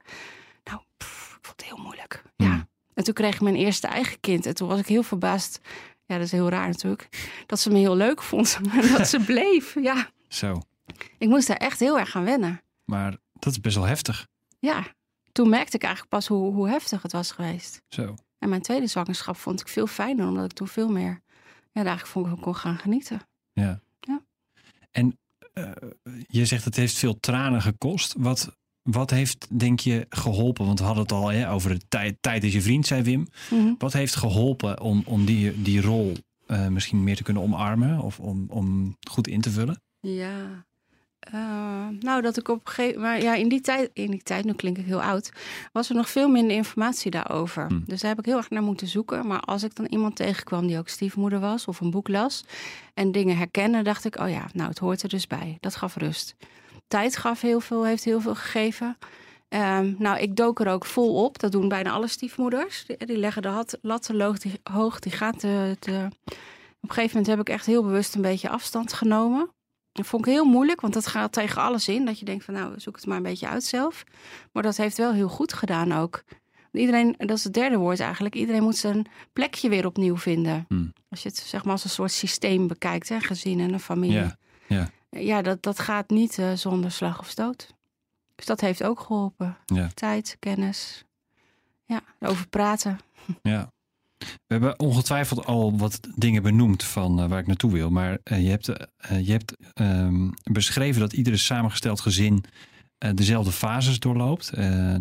Nou, 0.64 0.80
pff, 0.96 1.36
ik 1.36 1.46
vond 1.46 1.60
het 1.60 1.70
heel 1.70 1.84
moeilijk. 1.84 2.22
Ja. 2.36 2.46
Hmm. 2.46 2.68
En 2.94 3.04
toen 3.04 3.14
kreeg 3.14 3.34
ik 3.34 3.40
mijn 3.40 3.54
eerste 3.54 3.86
eigen 3.86 4.20
kind. 4.20 4.46
En 4.46 4.54
toen 4.54 4.68
was 4.68 4.78
ik 4.78 4.86
heel 4.86 5.02
verbaasd. 5.02 5.60
Ja, 6.06 6.16
dat 6.16 6.26
is 6.26 6.32
heel 6.32 6.48
raar 6.48 6.68
natuurlijk. 6.68 7.08
Dat 7.46 7.60
ze 7.60 7.70
me 7.70 7.78
heel 7.78 7.96
leuk 7.96 8.22
vond. 8.22 8.58
En 8.80 8.92
dat 8.92 9.08
ze 9.08 9.20
bleef. 9.20 9.74
Ja, 9.80 10.10
Zo. 10.28 10.60
ik 11.18 11.28
moest 11.28 11.46
daar 11.46 11.56
echt 11.56 11.80
heel 11.80 11.98
erg 11.98 12.10
gaan 12.10 12.24
wennen. 12.24 12.62
Maar 12.84 13.16
dat 13.32 13.52
is 13.52 13.60
best 13.60 13.76
wel 13.76 13.84
heftig. 13.86 14.26
Ja, 14.58 14.84
toen 15.32 15.48
merkte 15.48 15.76
ik 15.76 15.82
eigenlijk 15.82 16.14
pas 16.14 16.26
hoe, 16.26 16.52
hoe 16.52 16.68
heftig 16.68 17.02
het 17.02 17.12
was 17.12 17.30
geweest. 17.30 17.82
Zo. 17.88 18.14
En 18.38 18.48
mijn 18.48 18.62
tweede 18.62 18.86
zwangerschap 18.86 19.36
vond 19.36 19.60
ik 19.60 19.68
veel 19.68 19.86
fijner, 19.86 20.26
omdat 20.26 20.44
ik 20.44 20.52
toen 20.52 20.68
veel 20.68 20.88
meer 20.88 21.21
ja, 21.72 21.82
daar 21.82 21.86
eigenlijk 21.86 22.06
vond 22.06 22.36
ik 22.36 22.42
kon 22.42 22.54
gaan 22.54 22.78
genieten. 22.78 23.20
Ja. 23.52 23.80
Ja. 24.00 24.22
En 24.90 25.18
eh, 25.52 25.70
je 26.26 26.44
zegt 26.44 26.64
het 26.64 26.76
heeft 26.76 26.98
veel 26.98 27.20
tranen 27.20 27.62
gekost. 27.62 28.14
Wat, 28.18 28.56
wat 28.82 29.10
heeft, 29.10 29.58
denk 29.58 29.80
je, 29.80 30.06
geholpen? 30.08 30.66
Want 30.66 30.78
we 30.78 30.84
hadden 30.84 31.02
het 31.02 31.12
al 31.12 31.28
hè, 31.28 31.50
over 31.50 31.70
de 31.70 31.88
tijd. 31.88 32.16
Tijd 32.20 32.44
is 32.44 32.52
je 32.52 32.62
vriend, 32.62 32.86
zei 32.86 33.02
Wim. 33.02 33.26
Mhm. 33.50 33.74
Wat 33.78 33.92
heeft 33.92 34.14
geholpen 34.14 34.80
om, 34.80 35.02
om 35.06 35.24
die, 35.24 35.62
die 35.62 35.80
rol 35.80 36.16
eh, 36.46 36.68
misschien 36.68 37.04
meer 37.04 37.16
te 37.16 37.22
kunnen 37.22 37.42
omarmen? 37.42 38.00
Of 38.00 38.20
om, 38.20 38.46
om 38.48 38.96
goed 39.10 39.28
in 39.28 39.40
te 39.40 39.50
vullen? 39.50 39.82
Ja. 40.00 40.66
Eh, 41.22 41.88
nou, 42.00 42.22
dat 42.22 42.36
ik 42.36 42.48
op 42.48 42.60
een 42.64 42.72
gegeven 42.72 43.00
moment, 43.00 43.22
ja, 43.22 43.34
in 43.34 43.48
die 43.48 43.60
tijd, 43.60 43.90
in 43.92 44.10
die 44.10 44.22
tijd, 44.22 44.44
nu 44.44 44.52
klink 44.52 44.78
ik 44.78 44.84
heel 44.84 45.02
oud, 45.02 45.32
was 45.72 45.88
er 45.88 45.94
nog 45.94 46.08
veel 46.08 46.28
minder 46.28 46.56
informatie 46.56 47.10
daarover. 47.10 47.66
Hm. 47.66 47.80
Dus 47.84 48.00
daar 48.00 48.10
heb 48.10 48.18
ik 48.18 48.24
heel 48.24 48.36
erg 48.36 48.50
naar 48.50 48.62
moeten 48.62 48.86
zoeken. 48.86 49.26
Maar 49.26 49.40
als 49.40 49.62
ik 49.62 49.74
dan 49.74 49.86
iemand 49.86 50.16
tegenkwam 50.16 50.66
die 50.66 50.78
ook 50.78 50.88
stiefmoeder 50.88 51.40
was 51.40 51.66
of 51.66 51.80
een 51.80 51.90
boek 51.90 52.08
las 52.08 52.44
en 52.94 53.12
dingen 53.12 53.36
herkende, 53.36 53.82
dacht 53.82 54.04
ik, 54.04 54.18
oh 54.18 54.28
ja, 54.28 54.46
nou, 54.52 54.68
het 54.68 54.78
hoort 54.78 55.02
er 55.02 55.08
dus 55.08 55.26
bij. 55.26 55.56
Dat 55.60 55.76
gaf 55.76 55.96
rust. 55.96 56.34
Tijd 56.88 57.16
gaf 57.16 57.40
heel 57.40 57.60
veel, 57.60 57.84
heeft 57.84 58.04
heel 58.04 58.20
veel 58.20 58.34
gegeven. 58.34 58.96
Ehm, 59.48 59.94
nou, 59.98 60.18
ik 60.18 60.36
dook 60.36 60.60
er 60.60 60.68
ook 60.68 60.84
vol 60.84 61.24
op. 61.24 61.38
Dat 61.38 61.52
doen 61.52 61.68
bijna 61.68 61.90
alle 61.90 62.08
stiefmoeders. 62.08 62.84
Die, 62.86 63.06
die 63.06 63.18
leggen 63.18 63.42
de 63.42 63.78
latten 63.82 64.20
hoog, 64.20 64.38
die, 64.38 64.60
hoog, 64.62 64.98
die 64.98 65.12
gaan 65.12 65.36
te, 65.36 65.76
te... 65.78 66.08
Op 66.80 66.88
een 66.88 66.94
gegeven 66.94 67.16
moment 67.16 67.26
heb 67.26 67.40
ik 67.40 67.48
echt 67.48 67.66
heel 67.66 67.82
bewust 67.82 68.14
een 68.14 68.22
beetje 68.22 68.48
afstand 68.48 68.92
genomen. 68.92 69.50
Dat 69.92 70.06
vond 70.06 70.26
ik 70.26 70.32
heel 70.32 70.44
moeilijk, 70.44 70.80
want 70.80 70.94
dat 70.94 71.06
gaat 71.06 71.32
tegen 71.32 71.62
alles 71.62 71.88
in. 71.88 72.04
Dat 72.04 72.18
je 72.18 72.24
denkt 72.24 72.44
van 72.44 72.54
nou, 72.54 72.80
zoek 72.80 72.96
het 72.96 73.06
maar 73.06 73.16
een 73.16 73.22
beetje 73.22 73.48
uit 73.48 73.64
zelf. 73.64 74.04
Maar 74.52 74.62
dat 74.62 74.76
heeft 74.76 74.96
wel 74.96 75.12
heel 75.12 75.28
goed 75.28 75.52
gedaan 75.52 75.92
ook. 75.92 76.24
Iedereen, 76.72 77.14
dat 77.18 77.36
is 77.36 77.44
het 77.44 77.54
derde 77.54 77.76
woord 77.76 78.00
eigenlijk. 78.00 78.34
Iedereen 78.34 78.62
moet 78.62 78.76
zijn 78.76 79.06
plekje 79.32 79.68
weer 79.68 79.86
opnieuw 79.86 80.16
vinden. 80.16 80.64
Hmm. 80.68 80.92
Als 81.08 81.22
je 81.22 81.28
het 81.28 81.38
zeg 81.38 81.64
maar 81.64 81.72
als 81.72 81.84
een 81.84 81.90
soort 81.90 82.12
systeem 82.12 82.66
bekijkt, 82.66 83.08
hè, 83.08 83.20
gezin 83.20 83.60
en 83.60 83.72
een 83.72 83.80
familie. 83.80 84.16
Ja, 84.16 84.36
ja. 84.66 84.90
Ja, 85.10 85.42
dat, 85.42 85.62
dat 85.62 85.78
gaat 85.78 86.10
niet 86.10 86.38
eh, 86.38 86.52
zonder 86.52 86.90
slag 86.90 87.18
of 87.18 87.28
stoot. 87.28 87.74
Dus 88.34 88.46
dat 88.46 88.60
heeft 88.60 88.82
ook 88.82 89.00
geholpen. 89.00 89.56
Ja. 89.66 89.88
Tijd, 89.94 90.36
kennis. 90.38 91.04
Ja, 91.84 92.00
over 92.20 92.48
praten. 92.48 92.98
Ja. 93.42 93.72
We 94.22 94.58
hebben 94.58 94.78
ongetwijfeld 94.78 95.46
al 95.46 95.78
wat 95.78 96.00
dingen 96.14 96.42
benoemd 96.42 96.84
van 96.84 97.20
eh, 97.20 97.28
waar 97.28 97.38
ik 97.38 97.46
naartoe 97.46 97.72
wil. 97.72 97.90
Maar 97.90 98.18
eh, 98.22 98.42
je 98.42 98.48
hebt, 98.48 98.68
eh, 98.68 99.26
je 99.26 99.30
hebt 99.30 99.56
ehm, 99.72 100.30
beschreven 100.52 101.00
dat 101.00 101.12
iedere 101.12 101.36
samengesteld 101.36 102.00
gezin 102.00 102.44
dezelfde 103.14 103.52
fases 103.52 103.98
doorloopt. 103.98 104.52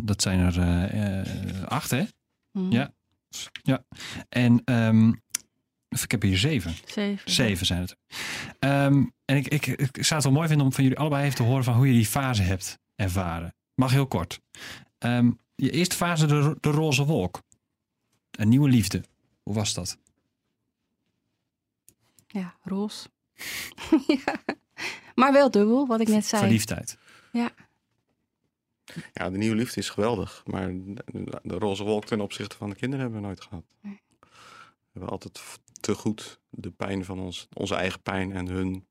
Dat 0.01 0.21
zijn 0.21 0.39
er 0.39 1.67
acht, 1.67 1.91
hè? 1.91 2.03
Mhm. 2.51 2.71
Ja. 2.71 2.93
Ja. 3.63 3.83
En 4.29 4.61
ehm, 4.65 5.09
ik 5.89 6.11
heb 6.11 6.21
hier 6.21 6.37
zeven. 6.37 6.73
Zeven. 6.85 7.31
Zeven 7.31 7.65
zijn 7.65 7.81
het. 7.81 7.95
Ehm, 8.59 9.03
en 9.25 9.35
ik, 9.35 9.47
ik, 9.47 9.67
ik 9.67 10.03
zou 10.05 10.13
het 10.15 10.23
wel 10.23 10.31
mooi 10.31 10.47
vinden 10.47 10.65
om 10.65 10.73
van 10.73 10.83
jullie 10.83 10.99
allebei 10.99 11.23
even 11.23 11.35
te 11.35 11.43
horen 11.43 11.63
van 11.63 11.75
hoe 11.75 11.87
je 11.87 11.93
die 11.93 12.05
fase 12.05 12.41
hebt 12.41 12.79
ervaren. 12.95 13.55
Mag 13.75 13.91
heel 13.91 14.07
kort. 14.07 14.39
Je 15.55 15.71
eerste 15.71 15.95
fase, 15.95 16.25
de, 16.25 16.57
de 16.59 16.69
roze 16.69 17.05
wolk. 17.05 17.41
Een 18.31 18.49
nieuwe 18.49 18.69
liefde. 18.69 19.03
Hoe 19.43 19.53
was 19.53 19.73
dat? 19.73 19.97
Ja, 22.27 22.55
roze. 22.63 23.09
ja. 24.25 24.43
Maar 25.15 25.33
wel 25.33 25.51
dubbel, 25.51 25.87
wat 25.87 25.99
ik 25.99 26.07
net 26.07 26.25
zei. 26.25 26.41
Verliefdheid. 26.41 26.97
Ja, 29.13 29.29
de 29.29 29.37
nieuwe 29.37 29.55
liefde 29.55 29.79
is 29.79 29.89
geweldig. 29.89 30.43
Maar 30.45 30.67
de, 30.67 31.39
de 31.43 31.57
roze 31.57 31.83
wolk 31.83 32.05
ten 32.05 32.21
opzichte 32.21 32.57
van 32.57 32.69
de 32.69 32.75
kinderen 32.75 33.03
hebben 33.03 33.21
we 33.21 33.27
nooit 33.27 33.41
gehad. 33.41 33.63
Nee. 33.81 34.01
We 34.19 34.99
hebben 34.99 35.09
altijd 35.09 35.41
te 35.79 35.95
goed 35.95 36.39
de 36.49 36.71
pijn 36.71 37.05
van 37.05 37.19
ons, 37.19 37.47
onze 37.53 37.75
eigen 37.75 38.01
pijn 38.01 38.31
en 38.31 38.47
hun 38.47 38.87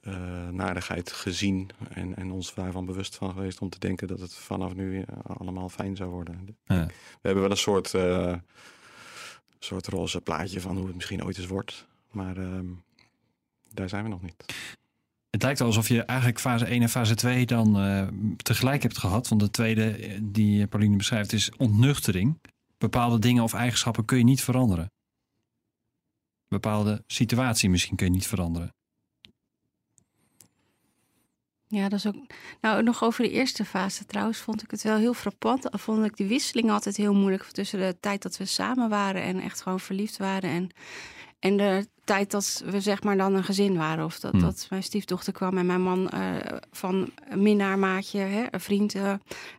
eh 0.00 0.48
narigheid 0.48 1.12
gezien. 1.12 1.70
En, 1.88 2.16
en 2.16 2.30
ons 2.30 2.54
daarvan 2.54 2.84
bewust 2.84 3.16
van 3.16 3.32
geweest 3.32 3.60
om 3.60 3.68
te 3.68 3.78
denken 3.78 4.08
dat 4.08 4.20
het 4.20 4.34
vanaf 4.34 4.74
nu 4.74 5.04
allemaal 5.22 5.68
fijn 5.68 5.96
zou 5.96 6.10
worden. 6.10 6.56
Ja. 6.64 6.86
We 6.86 6.92
hebben 7.22 7.42
wel 7.42 7.50
een 7.50 7.56
soort 7.56 7.94
eh, 7.94 8.34
soort 9.64 9.86
roze 9.86 10.20
plaatje 10.20 10.60
van 10.60 10.76
hoe 10.76 10.86
het 10.86 10.94
misschien 10.94 11.24
ooit 11.24 11.38
eens 11.38 11.46
wordt. 11.46 11.86
Maar 12.10 12.36
ehm, 12.36 12.66
daar 13.72 13.88
zijn 13.88 14.02
we 14.02 14.08
nog 14.08 14.22
niet. 14.22 14.44
Het 15.30 15.42
lijkt 15.42 15.60
alsof 15.60 15.88
je 15.88 16.02
eigenlijk 16.02 16.40
fase 16.40 16.64
1 16.64 16.82
en 16.82 16.88
fase 16.88 17.14
2 17.14 17.46
dan 17.46 17.78
eh, 17.78 18.08
tegelijk 18.36 18.82
hebt 18.82 18.98
gehad. 18.98 19.28
Want 19.28 19.40
de 19.40 19.50
tweede 19.50 19.90
eh, 19.90 20.18
die 20.22 20.66
Pauline 20.66 20.96
beschrijft 20.96 21.32
is 21.32 21.50
ontnuchtering. 21.56 22.40
Bepaalde 22.78 23.18
dingen 23.18 23.42
of 23.42 23.54
eigenschappen 23.54 24.04
kun 24.04 24.18
je 24.18 24.24
niet 24.24 24.42
veranderen. 24.42 24.90
Bepaalde 26.48 27.02
situatie 27.06 27.70
misschien 27.70 27.96
kun 27.96 28.06
je 28.06 28.12
niet 28.12 28.26
veranderen. 28.26 28.74
Ja, 31.68 31.88
dat 31.88 31.98
is 31.98 32.06
ook. 32.06 32.14
Nou, 32.60 32.82
nog 32.82 33.02
over 33.02 33.22
de 33.22 33.30
eerste 33.30 33.64
fase 33.64 34.04
trouwens, 34.04 34.38
vond 34.38 34.62
ik 34.62 34.70
het 34.70 34.82
wel 34.82 34.96
heel 34.96 35.14
frappant. 35.14 35.68
Vond 35.70 36.04
ik 36.04 36.16
die 36.16 36.26
wisseling 36.26 36.70
altijd 36.70 36.96
heel 36.96 37.14
moeilijk 37.14 37.44
tussen 37.44 37.78
de 37.78 37.96
tijd 38.00 38.22
dat 38.22 38.36
we 38.36 38.44
samen 38.44 38.88
waren 38.88 39.22
en 39.22 39.40
echt 39.40 39.60
gewoon 39.62 39.80
verliefd 39.80 40.16
waren. 40.16 40.50
En, 40.50 40.70
en 41.38 41.56
de 41.56 41.88
tijd 42.04 42.30
dat 42.30 42.62
we 42.64 42.80
zeg 42.80 43.02
maar 43.02 43.16
dan 43.16 43.34
een 43.34 43.44
gezin 43.44 43.76
waren. 43.76 44.04
Of 44.04 44.20
dat, 44.20 44.32
Hmm. 44.32 44.40
dat 44.40 44.66
mijn 44.70 44.82
stiefdochter 44.82 45.32
kwam 45.32 45.58
en 45.58 45.66
mijn 45.66 45.82
man 45.82 46.08
eh, 46.08 46.36
van 46.70 47.10
minnaar, 47.34 47.78
maatje, 47.78 48.18
hè, 48.18 48.44
een 48.50 48.60
vriend, 48.60 48.94
eh, 48.94 49.14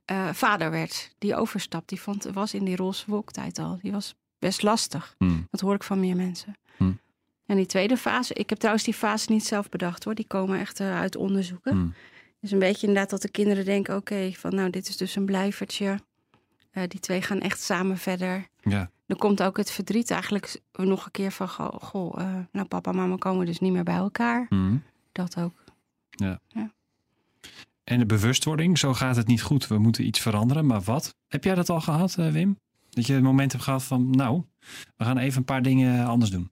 eh, 0.06 0.30
vader 0.34 0.72
werd. 0.72 1.16
Die 1.18 1.36
overstap, 1.36 1.88
die 1.88 2.02
vond, 2.02 2.24
was 2.24 2.54
in 2.54 2.66
die 2.66 2.76
roze 2.76 3.04
wolktijd 3.08 3.60
al. 3.60 3.78
Die 3.82 3.92
was 3.92 4.16
best 4.40 4.62
lastig. 4.62 5.16
Hmm. 5.18 5.48
Dat 5.52 5.60
hoor 5.60 5.76
ik 5.76 5.84
van 5.84 6.00
meer 6.00 6.16
mensen. 6.16 6.56
Hmm. 6.78 7.00
En 7.50 7.56
die 7.56 7.66
tweede 7.66 7.98
fase, 7.98 8.34
ik 8.34 8.50
heb 8.50 8.58
trouwens 8.58 8.86
die 8.86 8.94
fase 8.94 9.32
niet 9.32 9.46
zelf 9.46 9.70
bedacht 9.70 10.04
hoor. 10.04 10.16
Die 10.16 10.28
komen 10.28 10.60
echt 10.60 10.80
eh, 10.80 11.00
uit 11.00 11.16
onderzoeken. 11.16 11.72
Hmm. 11.72 11.94
Dus 12.42 12.52
een 12.52 12.60
beetje 12.60 12.88
inderdaad 12.88 13.10
dat 13.10 13.22
de 13.22 13.30
kinderen 13.30 13.66
denken: 13.66 13.96
oké, 13.96 14.32
van 14.32 14.56
nou, 14.56 14.70
dit 14.70 14.88
is 14.88 14.98
dus 14.98 15.16
een 15.16 15.26
blijvertje. 15.26 16.00
Eh, 16.72 16.84
die 16.88 17.00
twee 17.00 17.22
gaan 17.22 17.40
echt 17.40 17.62
samen 17.62 17.98
verder. 17.98 18.48
Ja. 18.62 18.92
Dan 19.06 19.18
komt 19.18 19.44
ook 19.44 19.58
het 19.58 19.72
verdriet 19.72 20.12
eigenlijk 20.12 20.62
nog 20.72 21.06
een 21.06 21.12
keer 21.12 21.32
van: 21.32 21.50
goh, 21.50 21.74
goh 21.82 22.22
eh, 22.22 22.36
nou, 22.52 22.68
papa 22.68 22.92
en 22.92 22.98
mama 22.98 23.16
komen 23.16 23.46
dus 23.46 23.60
niet 23.60 23.72
meer 23.72 23.84
bij 23.84 23.96
elkaar. 23.96 24.46
Hmm. 24.50 24.84
Dat 25.12 25.38
ook. 25.38 25.64
En 27.84 28.00
de 28.00 28.06
bewustwording, 28.06 28.78
zo 28.78 28.94
gaat 28.94 29.16
het 29.16 29.28
niet 29.28 29.42
goed. 29.42 29.68
We 29.68 29.78
moeten 29.78 30.06
iets 30.06 30.20
veranderen. 30.20 30.66
Maar 30.66 30.82
wat? 30.82 31.16
Heb 31.28 31.44
jij 31.44 31.56
dat 31.56 31.70
al 31.70 31.82
gehad, 31.82 32.16
eh, 32.18 32.32
Wim? 32.32 32.60
Dat 32.90 33.08
je 33.08 33.14
het 33.14 33.24
moment 33.24 33.52
hebt 33.52 33.64
gehad 33.64 33.84
van, 33.84 34.10
nou, 34.10 34.44
we 34.98 35.04
gaan 35.04 35.18
even 35.18 35.38
een 35.38 35.46
paar 35.46 35.62
dingen 35.62 36.06
anders 36.06 36.32
doen. 36.32 36.52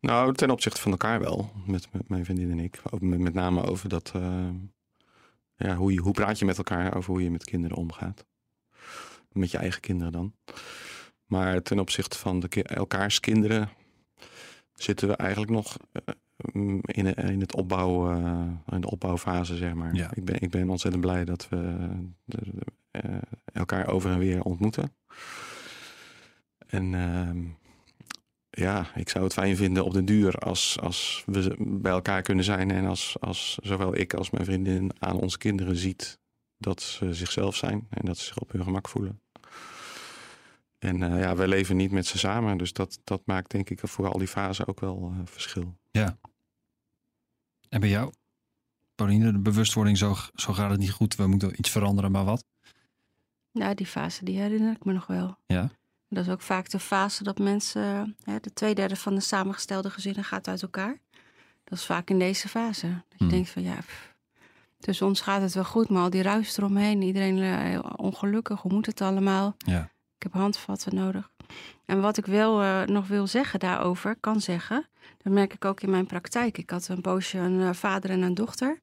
Nou, 0.00 0.34
ten 0.34 0.50
opzichte 0.50 0.80
van 0.80 0.90
elkaar 0.90 1.20
wel. 1.20 1.52
Met, 1.66 1.88
met 1.92 2.08
mijn 2.08 2.24
vriendin 2.24 2.50
en 2.50 2.58
ik. 2.58 2.80
Met, 3.00 3.18
met 3.20 3.34
name 3.34 3.62
over 3.62 3.88
dat. 3.88 4.12
eh, 4.14 4.48
ja, 5.56 5.76
hoe, 5.76 5.92
je, 5.92 6.00
hoe 6.00 6.12
praat 6.12 6.38
je 6.38 6.44
met 6.44 6.58
elkaar 6.58 6.96
over 6.96 7.10
hoe 7.12 7.22
je 7.22 7.30
met 7.30 7.44
kinderen 7.44 7.76
omgaat? 7.76 8.26
Met 9.32 9.50
je 9.50 9.58
eigen 9.58 9.80
kinderen 9.80 10.12
dan. 10.12 10.34
Maar 11.26 11.62
ten 11.62 11.78
opzichte 11.78 12.18
van 12.18 12.40
de, 12.40 12.48
ki- 12.48 12.60
elkaars 12.60 13.20
kinderen. 13.20 13.68
zitten 14.74 15.08
we 15.08 15.14
eigenlijk 15.16 15.50
nog. 15.52 15.76
eh, 15.92 16.14
in, 16.82 17.14
in, 17.14 17.40
het 17.40 17.54
opbouw, 17.54 18.10
eh, 18.12 18.46
in 18.74 18.80
de 18.80 18.90
opbouwfase, 18.90 19.56
zeg 19.56 19.74
maar. 19.74 19.94
Ja. 19.94 20.10
Ik, 20.14 20.24
ben, 20.24 20.40
ik 20.40 20.50
ben 20.50 20.68
ontzettend 20.70 21.02
blij 21.02 21.24
dat 21.24 21.48
we 21.48 21.88
elkaar 23.52 23.86
over 23.88 24.10
en 24.10 24.18
weer 24.18 24.42
ontmoeten. 24.42 24.92
En 26.66 26.94
ehm, 26.94 27.44
ja, 28.60 28.86
ik 28.94 29.08
zou 29.08 29.24
het 29.24 29.32
fijn 29.32 29.56
vinden 29.56 29.84
op 29.84 29.92
den 29.92 30.04
duur 30.04 30.34
als, 30.34 30.78
als 30.80 31.22
we 31.26 31.56
bij 31.58 31.92
elkaar 31.92 32.22
kunnen 32.22 32.44
zijn 32.44 32.70
en 32.70 32.86
als, 32.86 33.16
als 33.20 33.58
zowel 33.62 33.96
ik 33.96 34.14
als 34.14 34.30
mijn 34.30 34.44
vriendin 34.44 34.90
aan 34.98 35.16
onze 35.16 35.38
kinderen 35.38 35.76
ziet 35.76 36.18
dat 36.58 36.82
ze 36.82 37.14
zichzelf 37.14 37.56
zijn 37.56 37.86
en 37.90 38.04
dat 38.04 38.18
ze 38.18 38.24
zich 38.24 38.38
op 38.38 38.52
hun 38.52 38.62
gemak 38.62 38.88
voelen. 38.88 39.20
En 40.78 41.02
eh, 41.02 41.20
ja, 41.20 41.36
wij 41.36 41.48
leven 41.48 41.76
niet 41.76 41.90
met 41.90 42.06
ze 42.06 42.18
samen, 42.18 42.58
dus 42.58 42.72
dat, 42.72 43.00
dat 43.04 43.22
maakt 43.24 43.50
denk 43.50 43.70
ik 43.70 43.80
voor 43.82 44.08
al 44.08 44.18
die 44.18 44.28
fasen 44.28 44.66
ook 44.66 44.80
wel 44.80 45.12
eh, 45.14 45.20
verschil. 45.24 45.76
En 47.68 47.80
bij 47.80 47.88
jou? 47.88 48.12
Pauline, 48.94 49.32
de 49.32 49.38
bewustwording, 49.38 49.98
zo, 49.98 50.16
zo 50.34 50.52
gaat 50.52 50.70
het 50.70 50.80
niet 50.80 50.90
goed. 50.90 51.14
We 51.14 51.26
moeten 51.26 51.58
iets 51.58 51.70
veranderen, 51.70 52.10
maar 52.10 52.24
wat? 52.24 52.44
Nou, 53.52 53.74
die 53.74 53.86
fase, 53.86 54.24
die 54.24 54.38
herinner 54.38 54.72
ik 54.72 54.84
me 54.84 54.92
nog 54.92 55.06
wel. 55.06 55.36
Ja. 55.46 55.70
Dat 56.12 56.26
is 56.26 56.32
ook 56.32 56.40
vaak 56.40 56.70
de 56.70 56.78
fase 56.78 57.22
dat 57.22 57.38
mensen, 57.38 58.16
hè, 58.24 58.40
de 58.40 58.52
twee 58.52 58.74
derde 58.74 58.96
van 58.96 59.14
de 59.14 59.20
samengestelde 59.20 59.90
gezinnen 59.90 60.24
gaat 60.24 60.48
uit 60.48 60.62
elkaar. 60.62 60.98
Dat 61.64 61.78
is 61.78 61.84
vaak 61.84 62.10
in 62.10 62.18
deze 62.18 62.48
fase. 62.48 62.86
Dat 62.86 63.04
je 63.08 63.16
Hmm. 63.18 63.28
denkt 63.28 63.50
van 63.50 63.62
ja, 63.62 63.74
pff, 63.76 64.14
tussen 64.78 65.06
ons 65.06 65.20
gaat 65.20 65.42
het 65.42 65.54
wel 65.54 65.64
goed, 65.64 65.88
maar 65.88 66.02
al 66.02 66.10
die 66.10 66.22
ruis 66.22 66.56
eromheen, 66.56 67.02
iedereen 67.02 67.38
eh, 67.38 67.58
heel 67.58 67.92
ongelukkig, 67.96 68.60
hoe 68.60 68.72
moet 68.72 68.86
het 68.86 69.00
allemaal? 69.00 69.54
Ja. 69.58 69.82
Ik 70.16 70.22
heb 70.22 70.32
handvatten 70.32 70.94
nodig. 70.94 71.30
En 71.84 72.00
wat 72.00 72.16
ik 72.16 72.26
wel 72.26 72.62
eh, 72.62 72.82
nog 72.82 73.06
wil 73.08 73.26
zeggen 73.26 73.58
daarover, 73.58 74.16
kan 74.20 74.40
zeggen, 74.40 74.88
dat 75.22 75.32
merk 75.32 75.54
ik 75.54 75.64
ook 75.64 75.80
in 75.80 75.90
mijn 75.90 76.06
praktijk. 76.06 76.58
Ik 76.58 76.70
had 76.70 76.88
een 76.88 77.00
poosje 77.00 77.38
een 77.38 77.60
eh, 77.60 77.72
vader 77.72 78.10
en 78.10 78.22
een 78.22 78.34
dochter. 78.34 78.80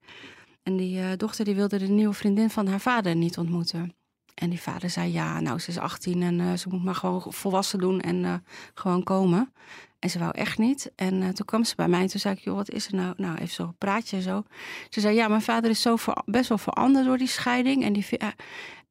En 0.63 0.77
die 0.77 1.17
dochter 1.17 1.45
die 1.45 1.55
wilde 1.55 1.77
de 1.77 1.87
nieuwe 1.87 2.13
vriendin 2.13 2.49
van 2.49 2.67
haar 2.67 2.79
vader 2.79 3.15
niet 3.15 3.37
ontmoeten. 3.37 3.95
En 4.38 4.50
die 4.50 4.62
vader 4.62 4.89
zei, 4.89 5.12
ja, 5.12 5.39
nou, 5.39 5.60
ze 5.60 5.69
is 5.69 5.78
18 5.78 6.21
en 6.21 6.39
eh, 6.39 6.54
ze 6.54 6.69
moet 6.69 6.84
maar 6.84 6.95
gewoon 6.95 7.23
volwassen 7.28 7.80
doen 7.80 8.00
en 8.00 8.26
eh, 8.26 8.34
gewoon 8.73 9.04
komen. 9.04 9.54
En 10.00 10.10
ze 10.10 10.19
wou 10.19 10.32
echt 10.32 10.58
niet. 10.58 10.91
En 10.95 11.21
eh, 11.21 11.30
toen 11.30 11.45
kwam 11.45 11.63
ze 11.63 11.76
bij 11.76 11.88
mij 11.88 12.02
en 12.02 12.08
toen 12.08 12.19
zei 12.19 12.36
ik, 12.36 12.43
joh, 12.43 12.56
wat 12.56 12.69
is 12.69 12.88
er 12.88 12.95
nou? 12.95 13.13
Nou, 13.17 13.36
even 13.36 13.54
zo'n 13.54 13.76
praatje 13.78 14.15
en 14.15 14.21
zo. 14.21 14.43
Ze 14.89 15.00
zei, 15.00 15.15
ja, 15.15 15.28
mijn 15.28 15.41
vader 15.41 15.69
is 15.69 15.82
zo 15.82 15.95
best 16.26 16.50
wel 16.50 16.58
veranderd 16.58 17.06
door 17.06 17.17
die 17.17 17.28
scheiding. 17.28 17.84
En, 17.84 17.93
die, 17.93 18.06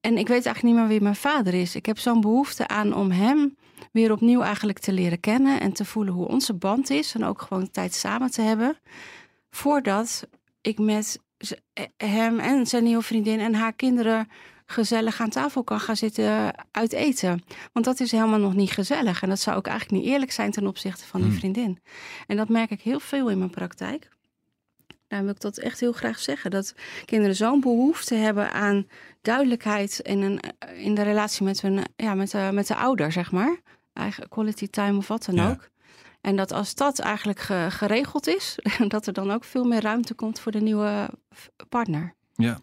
en 0.01 0.19
ik 0.19 0.29
weet 0.29 0.47
eigenlijk 0.47 0.63
niet 0.63 0.75
meer 0.75 0.87
wie 0.87 1.01
mijn 1.01 1.17
vader 1.17 1.55
is. 1.55 1.75
Ik 1.75 1.87
heb 1.87 1.99
zo'n 1.99 2.21
behoefte 2.21 2.69
aan 2.69 2.95
om 2.95 3.11
hem 3.11 3.57
weer 3.93 4.13
opnieuw 4.13 4.41
eigenlijk 4.43 4.79
te 4.79 4.93
leren 4.93 5.21
kennen. 5.21 5.61
En 5.61 5.73
te 5.73 5.85
voelen 5.85 6.15
hoe 6.15 6.29
onze 6.29 6.55
band 6.55 6.91
is. 6.91 7.15
En 7.15 7.25
ook 7.25 7.43
gewoon 7.43 7.71
tijd 7.71 7.95
samen 7.95 8.31
te 8.31 8.43
hebben. 8.43 8.79
Voordat 9.51 10.29
ik 10.61 10.79
met 10.79 11.21
hem 11.97 12.39
en 12.39 12.67
zijn 12.67 12.85
nieuwe 12.85 13.03
vriendin 13.03 13.41
en 13.41 13.55
haar 13.55 13.73
kinderen 13.73 14.29
gezellig 14.67 15.21
aan 15.21 15.29
tafel 15.31 15.65
kan 15.65 15.81
gaan 15.81 15.97
zitten 15.97 16.53
uit 16.71 16.93
eten. 16.93 17.43
Want 17.73 17.85
dat 17.85 18.01
is 18.01 18.11
helemaal 18.13 18.39
nog 18.39 18.55
niet 18.55 18.71
gezellig. 18.71 19.23
En 19.23 19.29
dat 19.29 19.41
zou 19.41 19.57
ook 19.57 19.67
eigenlijk 19.67 20.03
niet 20.03 20.13
eerlijk 20.13 20.33
zijn 20.33 20.51
ten 20.51 20.67
opzichte 20.67 21.07
van 21.07 21.21
die 21.21 21.31
Hmm. 21.31 21.39
vriendin. 21.39 21.79
En 22.27 22.37
dat 22.37 22.49
merk 22.49 22.71
ik 22.71 22.81
heel 22.81 23.01
veel 23.01 23.29
in 23.31 23.39
mijn 23.39 23.51
praktijk. 23.51 24.09
Daarom 25.09 25.27
wil 25.27 25.37
ik 25.37 25.43
dat 25.43 25.59
echt 25.59 25.81
heel 25.81 25.93
graag 25.93 26.19
zeggen. 26.19 26.51
Dat 26.51 26.75
kinderen 27.05 27.37
zo'n 27.37 27.61
behoefte 27.61 28.15
hebben 28.15 28.53
aan 28.53 28.87
duidelijkheid 29.23 29.99
in, 29.99 30.23
een, 30.23 30.41
in 30.77 30.95
de 30.95 31.03
relatie 31.03 31.45
met, 31.45 31.61
hun, 31.61 31.81
ja, 31.97 32.15
met, 32.15 32.31
de, 32.31 32.49
met 32.53 32.67
de 32.67 32.77
ouder, 32.77 33.13
zeg 33.13 33.33
maar. 33.33 33.61
Eigen 33.93 34.29
quality 34.29 34.69
time 34.69 34.97
of 34.99 35.09
wat 35.09 35.25
dan 35.25 35.35
Ja. 35.35 35.51
ook. 35.51 35.69
En 36.21 36.37
dat 36.37 36.53
als 36.53 36.75
dat 36.75 36.99
eigenlijk 36.99 37.39
ge- 37.41 37.67
geregeld 37.71 38.27
is, 38.27 38.59
dat 38.89 39.07
er 39.07 39.13
dan 39.13 39.31
ook 39.31 39.45
veel 39.45 39.65
meer 39.65 39.81
ruimte 39.81 40.15
komt 40.15 40.41
voor 40.41 40.53
de 40.53 40.61
nieuwe 40.61 41.11
partner. 41.69 42.15
Ja. 42.35 42.59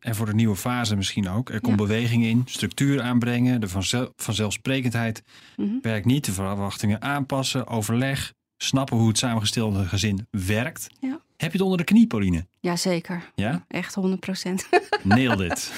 En 0.00 0.14
voor 0.14 0.26
de 0.26 0.34
nieuwe 0.34 0.56
fase 0.56 0.96
misschien 0.96 1.28
ook. 1.28 1.50
Er 1.50 1.60
komt 1.60 1.78
Ja. 1.80 1.86
beweging 1.86 2.24
in, 2.24 2.42
structuur 2.46 3.02
aanbrengen, 3.02 3.60
de 3.60 3.68
vanzel- 3.68 4.12
vanzelfsprekendheid 4.16 5.22
Mhm. 5.56 5.68
werkt 5.82 6.06
niet, 6.06 6.24
de 6.24 6.32
verwachtingen 6.32 7.02
aanpassen, 7.02 7.66
overleg, 7.66 8.32
snappen 8.56 8.96
hoe 8.96 9.08
het 9.08 9.18
samengestelde 9.18 9.84
gezin 9.86 10.26
werkt. 10.30 10.86
Ja. 11.00 11.20
Heb 11.36 11.52
je 11.52 11.56
het 11.58 11.60
onder 11.66 11.78
de 11.78 11.84
knie, 11.84 12.06
Pauline? 12.06 12.46
Jazeker, 12.60 13.30
Ja? 13.34 13.64
echt 13.68 13.94
100 13.94 14.20
procent. 14.20 14.68
Nail 15.02 15.36
dit. 15.36 15.72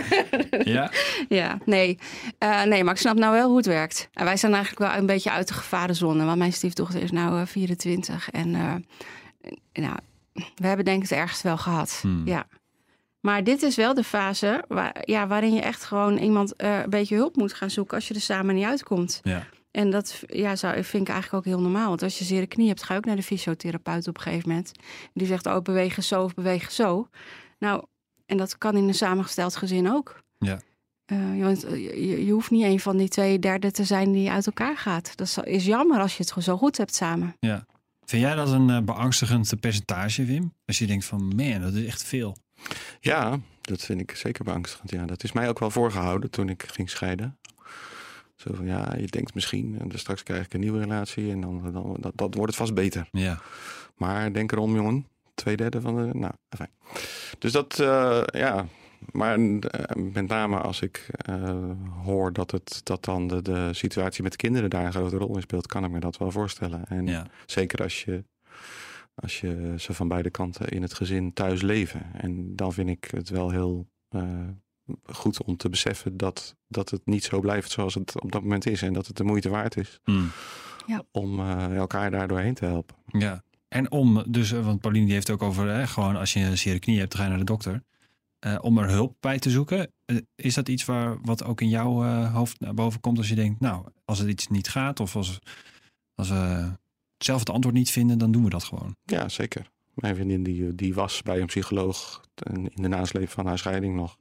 ja? 0.74 0.90
Ja, 1.28 1.58
nee. 1.64 1.98
Eh, 2.38 2.62
nee, 2.62 2.84
maar 2.84 2.94
ik 2.94 3.00
snap 3.00 3.16
nou 3.16 3.32
wel 3.32 3.48
hoe 3.48 3.56
het 3.56 3.66
werkt. 3.66 4.08
En 4.12 4.24
wij 4.24 4.36
zijn 4.36 4.54
eigenlijk 4.54 4.90
wel 4.92 5.00
een 5.00 5.06
beetje 5.06 5.30
uit 5.30 5.48
de 5.48 5.54
gevarenzone. 5.54 6.24
Want 6.24 6.38
mijn 6.38 6.52
stiefdochter 6.52 7.02
is 7.02 7.10
nou 7.10 7.40
eh, 7.40 7.46
24. 7.46 8.30
En 8.30 8.54
eh, 8.54 8.74
nou, 9.72 9.96
we 10.54 10.66
hebben 10.66 10.84
denk 10.84 11.02
ik 11.02 11.08
het 11.08 11.18
ergst 11.18 11.42
wel 11.42 11.58
gehad. 11.58 11.98
Hmm. 12.02 12.22
Ja. 12.26 12.46
Maar 13.22 13.44
dit 13.44 13.62
is 13.62 13.76
wel 13.76 13.94
de 13.94 14.04
fase 14.04 14.64
waar, 14.68 15.02
ja, 15.04 15.26
waarin 15.26 15.54
je 15.54 15.60
echt 15.60 15.84
gewoon 15.84 16.16
iemand 16.16 16.56
eh, 16.56 16.78
een 16.78 16.90
beetje 16.90 17.16
hulp 17.16 17.36
moet 17.36 17.54
gaan 17.54 17.70
zoeken 17.70 17.96
als 17.96 18.08
je 18.08 18.14
er 18.14 18.20
samen 18.20 18.54
niet 18.54 18.64
uitkomt. 18.64 19.20
Ja. 19.22 19.46
En 19.70 19.90
dat 19.90 20.22
ja, 20.26 20.56
zou, 20.56 20.84
vind 20.84 21.08
ik 21.08 21.12
eigenlijk 21.12 21.34
ook 21.46 21.52
heel 21.52 21.62
normaal. 21.62 21.88
Want 21.88 22.02
als 22.02 22.18
je 22.18 22.24
zere 22.24 22.46
knie 22.46 22.68
hebt, 22.68 22.82
ga 22.82 22.92
je 22.92 22.98
ook 22.98 23.04
naar 23.04 23.16
de 23.16 23.22
fysiotherapeut 23.22 24.08
op 24.08 24.16
een 24.16 24.22
gegeven 24.22 24.48
moment. 24.48 24.72
Die 25.14 25.26
zegt, 25.26 25.46
oh, 25.46 25.60
bewegen 25.60 26.02
zo 26.02 26.22
of 26.22 26.34
bewegen 26.34 26.72
zo. 26.72 27.08
Nou, 27.58 27.84
en 28.26 28.36
dat 28.36 28.58
kan 28.58 28.76
in 28.76 28.88
een 28.88 28.94
samengesteld 28.94 29.56
gezin 29.56 29.90
ook. 29.90 30.22
Ja. 30.38 30.60
Eh, 31.04 31.36
je, 31.36 31.42
want, 31.42 31.64
eh, 31.64 31.76
je, 31.76 32.24
je 32.24 32.32
hoeft 32.32 32.50
niet 32.50 32.64
een 32.64 32.80
van 32.80 32.96
die 32.96 33.08
twee 33.08 33.38
derde 33.38 33.70
te 33.70 33.84
zijn 33.84 34.12
die 34.12 34.30
uit 34.30 34.46
elkaar 34.46 34.76
gaat. 34.76 35.16
Dat 35.16 35.40
is, 35.44 35.64
jammer 35.64 36.00
als 36.00 36.16
je 36.16 36.24
het 36.24 36.44
zo 36.44 36.56
goed 36.56 36.76
hebt 36.76 36.94
samen. 36.94 37.36
ja. 37.40 37.66
Vind 38.04 38.22
jij 38.22 38.34
dat 38.34 38.50
een 38.50 38.84
beangstigend 38.84 39.60
percentage, 39.60 40.24
Wim? 40.24 40.54
Als 40.64 40.78
je 40.78 40.86
denkt 40.86 41.04
van, 41.04 41.34
man, 41.36 41.60
dat 41.60 41.74
is 41.74 41.86
echt 41.86 42.02
veel. 42.02 42.36
Ja, 43.00 43.38
dat 43.60 43.80
vind 43.80 44.00
ik 44.00 44.10
zeker 44.16 44.44
beangstigend. 44.44 44.90
Ja, 44.90 45.04
dat 45.06 45.24
is 45.24 45.32
mij 45.32 45.48
ook 45.48 45.58
wel 45.58 45.70
voorgehouden 45.70 46.30
toen 46.30 46.48
ik 46.48 46.64
ging 46.66 46.90
scheiden. 46.90 47.36
Zo 48.36 48.54
van 48.54 48.66
ja, 48.66 48.94
je 48.98 49.06
denkt 49.06 49.34
misschien, 49.34 49.76
en 49.80 49.88
dus 49.88 50.00
straks 50.00 50.22
krijg 50.22 50.44
ik 50.44 50.54
een 50.54 50.60
nieuwe 50.60 50.78
relatie 50.80 51.30
en 51.30 51.40
dan, 51.40 51.72
dan 51.72 51.96
dat, 52.00 52.12
dat 52.14 52.34
wordt 52.34 52.50
het 52.50 52.60
vast 52.60 52.74
beter. 52.74 53.08
Ja. 53.12 53.40
Maar 53.96 54.32
denk 54.32 54.52
erom, 54.52 54.74
jongen. 54.74 55.06
Twee 55.34 55.56
derde 55.56 55.80
van 55.80 55.96
de. 55.96 56.18
Nou, 56.18 56.32
fijn. 56.56 56.70
Dus 57.38 57.52
dat, 57.52 57.78
eh, 57.80 58.22
ja, 58.26 58.66
maar 59.12 59.34
eh, 59.38 59.96
met 59.96 60.26
name 60.28 60.58
als 60.58 60.80
ik 60.80 61.06
eh, 61.16 61.54
hoor 62.04 62.32
dat, 62.32 62.50
het, 62.50 62.80
dat 62.84 63.04
dan 63.04 63.26
de, 63.28 63.42
de 63.42 63.68
situatie 63.72 64.22
met 64.22 64.32
de 64.32 64.38
kinderen 64.38 64.70
daar 64.70 64.84
een 64.84 64.92
grote 64.92 65.16
rol 65.16 65.36
in 65.36 65.42
speelt, 65.42 65.66
kan 65.66 65.84
ik 65.84 65.90
me 65.90 66.00
dat 66.00 66.16
wel 66.16 66.30
voorstellen. 66.30 66.84
En 66.88 67.06
Ja. 67.06 67.26
zeker 67.46 67.82
als 67.82 68.04
je, 68.04 68.24
als 69.22 69.40
je 69.40 69.74
ze 69.78 69.94
van 69.94 70.08
beide 70.08 70.30
kanten 70.30 70.68
in 70.68 70.82
het 70.82 70.94
gezin 70.94 71.32
thuis 71.32 71.62
leven. 71.62 72.14
En 72.14 72.56
dan 72.56 72.72
vind 72.72 72.88
ik 72.88 73.08
het 73.10 73.28
wel 73.28 73.50
heel 73.50 73.88
eh, 74.08 74.48
goed 75.02 75.42
om 75.42 75.56
te 75.56 75.68
beseffen 75.68 76.16
dat, 76.16 76.56
dat 76.68 76.90
het 76.90 77.06
niet 77.06 77.24
zo 77.24 77.40
blijft 77.40 77.70
zoals 77.70 77.94
het 77.94 78.20
op 78.22 78.32
dat 78.32 78.42
moment 78.42 78.66
is. 78.66 78.82
En 78.82 78.92
dat 78.92 79.06
het 79.06 79.16
de 79.16 79.24
moeite 79.24 79.48
waard 79.48 79.76
is 79.76 80.00
Mm. 80.04 80.30
om 81.10 81.38
eh, 81.40 81.76
elkaar 81.76 82.10
daar 82.10 82.28
doorheen 82.28 82.54
te 82.54 82.64
helpen. 82.64 82.96
Ja. 83.06 83.44
En 83.68 83.90
om, 83.90 84.24
dus, 84.28 84.52
eh, 84.52 84.64
want 84.64 84.80
Pauline 84.80 85.04
die 85.04 85.14
heeft 85.14 85.30
ook 85.30 85.42
over, 85.42 85.68
hè, 85.68 85.86
gewoon 85.86 86.16
als 86.16 86.32
je 86.32 86.40
een 86.40 86.58
zere 86.58 86.78
knie 86.78 86.98
hebt, 86.98 87.10
dan 87.10 87.18
ga 87.20 87.24
je 87.24 87.30
naar 87.30 87.40
de 87.40 87.52
dokter. 87.52 87.82
Eh, 88.38 88.58
om 88.60 88.78
er 88.78 88.88
hulp 88.88 89.16
bij 89.20 89.38
te 89.38 89.50
zoeken. 89.50 89.92
Is 90.34 90.54
dat 90.54 90.68
iets 90.68 90.84
waar, 90.84 91.20
wat 91.20 91.44
ook 91.44 91.60
in 91.60 91.68
jouw 91.68 92.04
eh, 92.04 92.34
hoofd 92.34 92.60
naar 92.60 92.74
boven 92.74 93.00
komt 93.00 93.18
als 93.18 93.28
je 93.28 93.34
denkt, 93.34 93.60
nou, 93.60 93.86
als 94.04 94.18
het 94.18 94.28
iets 94.28 94.48
niet 94.48 94.68
gaat 94.68 95.00
of 95.00 95.16
als, 95.16 95.38
als 96.14 96.28
we 96.28 96.72
zelf 97.24 97.38
het 97.38 97.50
antwoord 97.50 97.74
niet 97.76 97.90
vinden, 97.90 98.18
dan 98.18 98.32
doen 98.32 98.44
we 98.44 98.50
dat 98.50 98.64
gewoon. 98.64 98.96
Ja, 99.04 99.28
zeker. 99.28 99.70
Mijn 99.94 100.14
vriendin 100.14 100.42
die, 100.42 100.74
die 100.74 100.94
was 100.94 101.22
bij 101.22 101.40
een 101.40 101.46
psycholoog 101.46 102.20
in 102.52 102.70
de 102.74 102.88
nasleep 102.88 103.28
van 103.28 103.46
haar 103.46 103.58
scheiding 103.58 103.94
nog. 103.96 104.16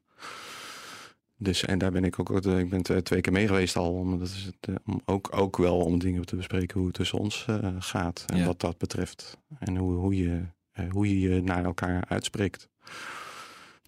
Dus 1.37 1.65
en 1.65 1.77
daar 1.77 1.91
ben 1.91 2.03
ik 2.03 2.19
ook, 2.19 2.45
eh, 2.45 2.59
ik 2.59 2.69
ben 2.69 2.81
t- 2.81 3.05
twee 3.05 3.21
keer 3.21 3.33
mee 3.33 3.47
geweest 3.47 3.75
al. 3.77 3.93
Om, 3.93 4.19
dat 4.19 4.27
is 4.27 4.43
het, 4.45 4.55
eh, 4.69 4.75
om 4.85 5.01
ook, 5.05 5.37
ook 5.37 5.57
wel 5.57 5.77
om 5.79 5.99
dingen 5.99 6.25
te 6.25 6.35
bespreken 6.35 6.77
hoe 6.77 6.87
het 6.87 6.95
tussen 6.95 7.19
ons 7.19 7.45
eh, 7.47 7.75
gaat. 7.79 8.23
En 8.27 8.37
Ja. 8.37 8.45
wat 8.45 8.59
dat 8.59 8.77
betreft. 8.77 9.37
En 9.59 9.77
hoe, 9.77 9.93
hoe, 9.93 10.15
je, 10.15 10.41
eh, 10.71 10.89
hoe 10.91 11.07
je 11.09 11.19
je 11.35 11.41
naar 11.41 11.63
elkaar 11.65 12.05
uitspreekt. 12.07 12.69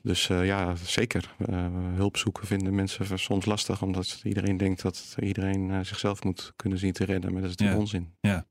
Dus 0.02 0.30
eh, 0.30 0.46
ja, 0.46 0.76
zeker. 0.76 1.36
Eh, 1.38 1.68
hulp 1.96 2.18
zoeken 2.18 2.48
vinden 2.48 2.76
mensen 2.76 3.20
soms 3.20 3.46
lastig. 3.46 3.82
Omdat 3.82 4.22
iedereen 4.24 4.58
denkt 4.58 4.82
dat 4.82 5.16
iedereen 5.22 5.72
eh, 5.72 5.80
zichzelf 5.82 6.24
moet 6.24 6.54
kunnen 6.56 6.80
zien 6.80 6.94
te 6.94 7.06
redden. 7.06 7.32
Maar 7.34 7.42
dat 7.42 7.50
is 7.52 7.56
natuurlijk 7.58 7.78
Ja. 7.78 7.84
onzin. 8.00 8.14
Ja, 8.20 8.46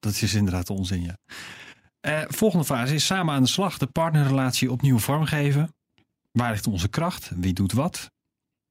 dat 0.00 0.22
is 0.22 0.34
inderdaad 0.34 0.70
onzin, 0.70 1.02
ja. 1.02 1.18
Eh, 2.00 2.22
volgende 2.28 2.64
fase 2.64 2.94
is 2.94 3.06
samen 3.06 3.34
aan 3.34 3.42
de 3.42 3.48
slag 3.48 3.78
de 3.78 3.86
partnerrelatie 3.86 4.72
opnieuw 4.72 4.98
vormgeven. 4.98 5.74
Waar 6.32 6.50
ligt 6.50 6.66
onze 6.66 6.88
kracht? 6.88 7.30
Wie 7.36 7.52
doet 7.52 7.72
wat? 7.72 8.10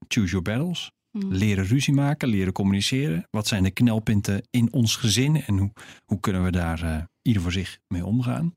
Choose 0.08 0.30
your 0.30 0.42
battles. 0.42 0.90
Mm. 1.10 1.32
Leren 1.32 1.64
ruzie 1.64 1.94
maken, 1.94 2.28
leren 2.28 2.52
communiceren. 2.52 3.26
Wat 3.30 3.46
zijn 3.46 3.62
de 3.62 3.70
knelpunten 3.70 4.46
in 4.50 4.72
ons 4.72 4.96
gezin 4.96 5.42
en 5.42 5.58
hoe, 5.58 5.72
hoe 6.04 6.20
kunnen 6.20 6.44
we 6.44 6.50
daar 6.50 6.82
eh, 6.82 7.02
ieder 7.22 7.42
voor 7.42 7.52
zich 7.52 7.78
mee 7.88 8.04
omgaan? 8.04 8.56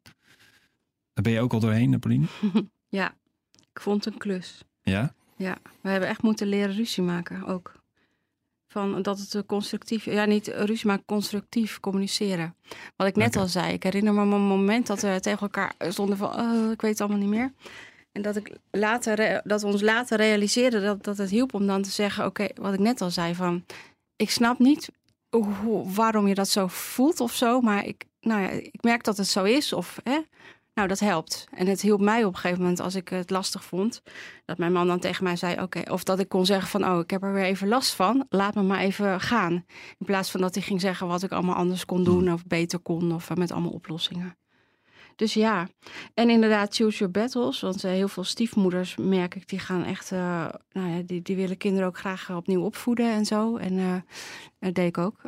Daar 1.13 1.23
ben 1.23 1.31
je 1.31 1.39
ook 1.39 1.53
al 1.53 1.59
doorheen, 1.59 1.99
Pauline? 1.99 2.25
Ja, 2.89 3.15
ik 3.73 3.81
vond 3.81 4.05
het 4.05 4.13
een 4.13 4.19
klus. 4.19 4.63
Ja? 4.81 5.13
Ja, 5.37 5.57
we 5.81 5.89
hebben 5.89 6.09
echt 6.09 6.21
moeten 6.21 6.47
leren 6.47 6.75
ruzie 6.75 7.03
maken 7.03 7.45
ook. 7.45 7.73
Van 8.75 9.01
dat 9.01 9.19
het 9.19 9.35
eh, 9.35 9.41
constructief, 9.45 10.05
ja 10.05 10.25
niet 10.25 10.47
ruzie 10.47 10.87
maar 10.87 11.05
constructief 11.05 11.79
communiceren. 11.79 12.55
Wat 12.95 13.07
ik 13.07 13.15
net 13.15 13.35
al 13.35 13.47
zei, 13.47 13.73
ik 13.73 13.83
herinner 13.83 14.13
me 14.13 14.21
een 14.21 14.27
moment 14.27 14.87
dat 14.87 15.01
we 15.01 15.19
tegen 15.19 15.39
elkaar 15.39 15.73
stonden 15.79 16.17
van, 16.17 16.39
oh, 16.39 16.71
ik 16.71 16.81
weet 16.81 16.91
het 16.91 17.01
allemaal 17.01 17.19
niet 17.19 17.29
meer. 17.29 17.53
En 18.11 18.21
dat, 18.21 18.35
ik 18.35 18.57
later, 18.71 19.41
dat 19.43 19.61
we 19.61 19.67
ons 19.67 19.81
later 19.81 20.17
realiseerden 20.17 20.81
dat, 20.81 21.03
dat 21.03 21.17
het 21.17 21.29
hielp 21.29 21.53
om 21.53 21.67
dan 21.67 21.81
te 21.81 21.89
zeggen, 21.89 22.25
oké, 22.25 22.47
wat 22.55 22.73
ik 22.73 22.79
net 22.79 23.01
al 23.01 23.09
zei 23.09 23.35
van, 23.35 23.65
ik 24.15 24.29
snap 24.29 24.59
niet 24.59 24.89
hoe, 25.29 25.91
waarom 25.93 26.27
je 26.27 26.35
dat 26.35 26.49
zo 26.49 26.67
voelt 26.67 27.19
of 27.19 27.33
zo, 27.33 27.61
maar 27.61 27.85
ik, 27.85 28.05
nou 28.19 28.41
ja, 28.41 28.49
ik 28.49 28.81
merk 28.81 29.03
dat 29.03 29.17
het 29.17 29.27
zo 29.27 29.43
is 29.43 29.73
of 29.73 29.99
hè, 30.03 30.19
nou, 30.75 30.87
dat 30.87 30.99
helpt. 30.99 31.47
En 31.51 31.67
het 31.67 31.81
hielp 31.81 32.01
mij 32.01 32.23
op 32.23 32.33
een 32.33 32.39
gegeven 32.39 32.61
moment 32.61 32.79
als 32.79 32.95
ik 32.95 33.09
het 33.09 33.29
lastig 33.29 33.63
vond. 33.63 34.01
Dat 34.45 34.57
mijn 34.57 34.71
man 34.71 34.87
dan 34.87 34.99
tegen 34.99 35.23
mij 35.23 35.35
zei: 35.35 35.61
Oké, 35.61 35.91
of 35.91 36.03
dat 36.03 36.19
ik 36.19 36.29
kon 36.29 36.45
zeggen: 36.45 36.67
van, 36.67 36.85
Oh, 36.85 36.99
ik 36.99 37.09
heb 37.09 37.23
er 37.23 37.33
weer 37.33 37.43
even 37.43 37.67
last 37.67 37.93
van. 37.93 38.25
Laat 38.29 38.55
me 38.55 38.61
maar 38.61 38.79
even 38.79 39.21
gaan. 39.21 39.53
In 39.97 40.05
plaats 40.05 40.31
van 40.31 40.41
dat 40.41 40.55
hij 40.55 40.63
ging 40.63 40.81
zeggen 40.81 41.07
wat 41.07 41.23
ik 41.23 41.31
allemaal 41.31 41.55
anders 41.55 41.85
kon 41.85 42.03
doen, 42.03 42.33
of 42.33 42.45
beter 42.45 42.79
kon, 42.79 43.13
of 43.13 43.29
eh, 43.29 43.37
met 43.37 43.51
allemaal 43.51 43.71
oplossingen. 43.71 44.37
Dus 45.15 45.33
ja, 45.33 45.67
en 46.13 46.29
inderdaad, 46.29 46.75
choose 46.75 46.97
your 46.97 47.13
battles. 47.13 47.61
Want 47.61 47.83
eh, 47.83 47.91
heel 47.91 48.07
veel 48.07 48.23
stiefmoeders, 48.23 48.95
merk 48.95 49.35
ik, 49.35 49.47
die 49.47 49.59
gaan 49.59 49.83
echt, 49.83 50.11
eh, 50.11 50.47
nou 50.71 50.89
ja, 50.89 51.01
die, 51.05 51.21
die 51.21 51.35
willen 51.35 51.57
kinderen 51.57 51.87
ook 51.87 51.97
graag 51.97 52.31
opnieuw 52.31 52.61
opvoeden 52.61 53.11
en 53.11 53.25
zo. 53.25 53.57
En 53.57 53.77
eh, 53.77 53.95
dat 54.59 54.75
deed 54.75 54.87
ik 54.87 54.97
ook. 54.97 55.21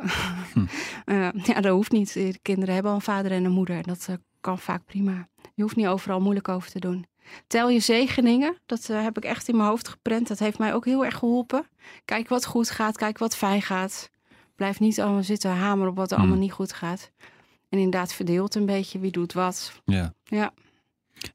Eh, 1.04 1.28
ja, 1.42 1.60
dat 1.60 1.72
hoeft 1.72 1.92
niet. 1.92 2.12
De 2.12 2.38
kinderen 2.42 2.74
hebben 2.74 2.92
al 2.92 2.98
een 2.98 3.04
vader 3.04 3.30
en 3.30 3.44
een 3.44 3.52
moeder. 3.52 3.76
En 3.76 3.82
dat 3.82 4.08
kan 4.48 4.58
vaak 4.58 4.84
prima. 4.84 5.28
Je 5.54 5.62
hoeft 5.62 5.76
niet 5.76 5.86
overal 5.86 6.20
moeilijk 6.20 6.48
over 6.48 6.70
te 6.70 6.78
doen. 6.80 7.06
Tel 7.46 7.68
je 7.70 7.80
zegeningen. 7.80 8.56
Dat 8.66 8.88
eh, 8.90 9.02
heb 9.02 9.16
ik 9.16 9.24
echt 9.24 9.48
in 9.48 9.56
mijn 9.56 9.68
hoofd 9.68 9.88
geprent. 9.88 10.28
Dat 10.28 10.38
heeft 10.38 10.58
mij 10.58 10.74
ook 10.74 10.84
heel 10.84 11.04
erg 11.04 11.16
geholpen. 11.16 11.66
Kijk 12.04 12.28
wat 12.28 12.46
goed 12.46 12.70
gaat. 12.70 12.96
Kijk 12.96 13.18
wat 13.18 13.36
fijn 13.36 13.62
gaat. 13.62 14.10
Blijf 14.56 14.80
niet 14.80 15.00
allemaal 15.00 15.22
zitten 15.22 15.50
hameren 15.50 15.90
op 15.90 15.96
wat 15.96 16.10
er 16.10 16.16
Hmm. 16.16 16.24
allemaal 16.24 16.42
niet 16.42 16.52
goed 16.52 16.72
gaat. 16.72 17.10
En 17.68 17.78
inderdaad 17.78 18.12
verdeelt 18.12 18.54
een 18.54 18.66
beetje 18.66 18.98
wie 18.98 19.10
doet 19.10 19.32
wat. 19.32 19.72
Ja. 19.84 20.14
Ja. 20.24 20.52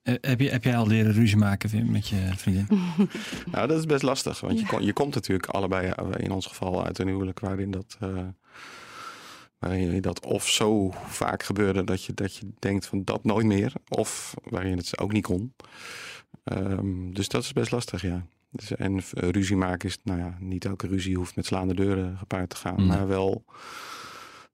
Eh, 0.03 0.15
heb, 0.21 0.39
je, 0.39 0.49
heb 0.49 0.63
jij 0.63 0.77
al 0.77 0.87
leren 0.87 1.13
ruzie 1.13 1.37
maken 1.37 1.91
met 1.91 2.07
je 2.07 2.31
vriendin? 2.35 2.67
Nou, 3.51 3.67
dat 3.67 3.79
is 3.79 3.85
best 3.85 4.03
lastig. 4.03 4.39
Want 4.39 4.59
je, 4.59 4.65
kom- 4.65 4.81
je 4.81 4.93
komt 4.93 5.13
natuurlijk 5.13 5.49
allebei 5.49 5.87
eh, 5.89 6.05
in 6.17 6.31
ons 6.31 6.45
geval 6.45 6.85
uit 6.85 6.99
een 6.99 7.07
huwelijk 7.07 7.39
waarin 7.39 7.71
dat, 7.71 7.97
eh, 7.99 8.17
waarin 9.67 10.01
dat 10.01 10.25
of 10.25 10.47
zo 10.47 10.93
vaak 11.07 11.43
gebeurde 11.43 11.83
dat 11.83 12.03
je, 12.03 12.13
dat 12.13 12.35
je 12.35 12.47
denkt 12.59 12.85
van 12.85 13.03
dat 13.03 13.23
nooit 13.23 13.45
meer. 13.45 13.73
Of 13.87 14.33
waarin 14.43 14.77
het 14.77 14.97
ook 14.97 15.11
niet 15.11 15.23
kon. 15.23 15.53
Ehm, 16.43 17.11
dus 17.11 17.27
dat 17.27 17.43
is 17.43 17.53
best 17.53 17.71
lastig, 17.71 18.01
ja. 18.01 18.25
Dus, 18.49 18.75
en 18.75 19.01
ruzie 19.11 19.55
maken 19.55 19.89
is, 19.89 19.97
nou 20.03 20.19
ja, 20.19 20.37
niet 20.39 20.65
elke 20.65 20.87
ruzie 20.87 21.15
hoeft 21.15 21.35
met 21.35 21.45
slaande 21.45 21.73
deuren 21.73 22.17
gepaard 22.17 22.49
te 22.49 22.55
gaan. 22.55 22.85
Maar 22.85 23.07
wel, 23.07 23.45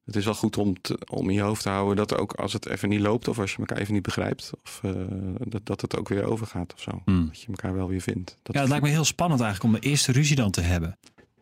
het 0.06 0.16
is 0.16 0.26
wel 0.26 0.34
goed 0.34 0.58
om, 0.58 0.82
te, 0.82 1.00
om 1.12 1.30
in 1.30 1.36
je 1.36 1.42
hoofd 1.42 1.62
te 1.62 1.70
houden 1.70 1.96
dat 1.96 2.18
ook 2.18 2.34
als 2.34 2.54
het 2.54 2.66
even 2.66 2.90
niet 2.90 3.00
loopt 3.00 3.28
of 3.28 3.40
als 3.40 3.52
je 3.52 3.58
elkaar 3.58 3.78
even 3.78 3.94
niet 3.94 4.04
begrijpt, 4.04 4.52
of, 4.64 4.80
eh, 4.84 4.92
dat, 5.38 5.66
dat 5.66 5.82
het 5.82 5.98
ook 5.98 6.10
weer 6.10 6.24
overgaat 6.24 6.74
of 6.74 6.82
zo. 6.82 7.02
Hmm. 7.06 7.26
Dat 7.26 7.42
je 7.42 7.48
elkaar 7.48 7.74
wel 7.74 7.88
weer 7.88 8.02
vindt. 8.02 8.38
Dat 8.42 8.56
Ja, 8.56 8.62
het 8.62 8.70
lijkt 8.70 8.86
me 8.86 8.92
heel 8.92 9.06
spannend 9.06 9.42
eigenlijk 9.42 9.76
om 9.76 9.82
de 9.82 9.88
eerste 9.88 10.12
ruzie 10.12 10.36
dan 10.36 10.52
te 10.52 10.62
hebben. 10.62 10.98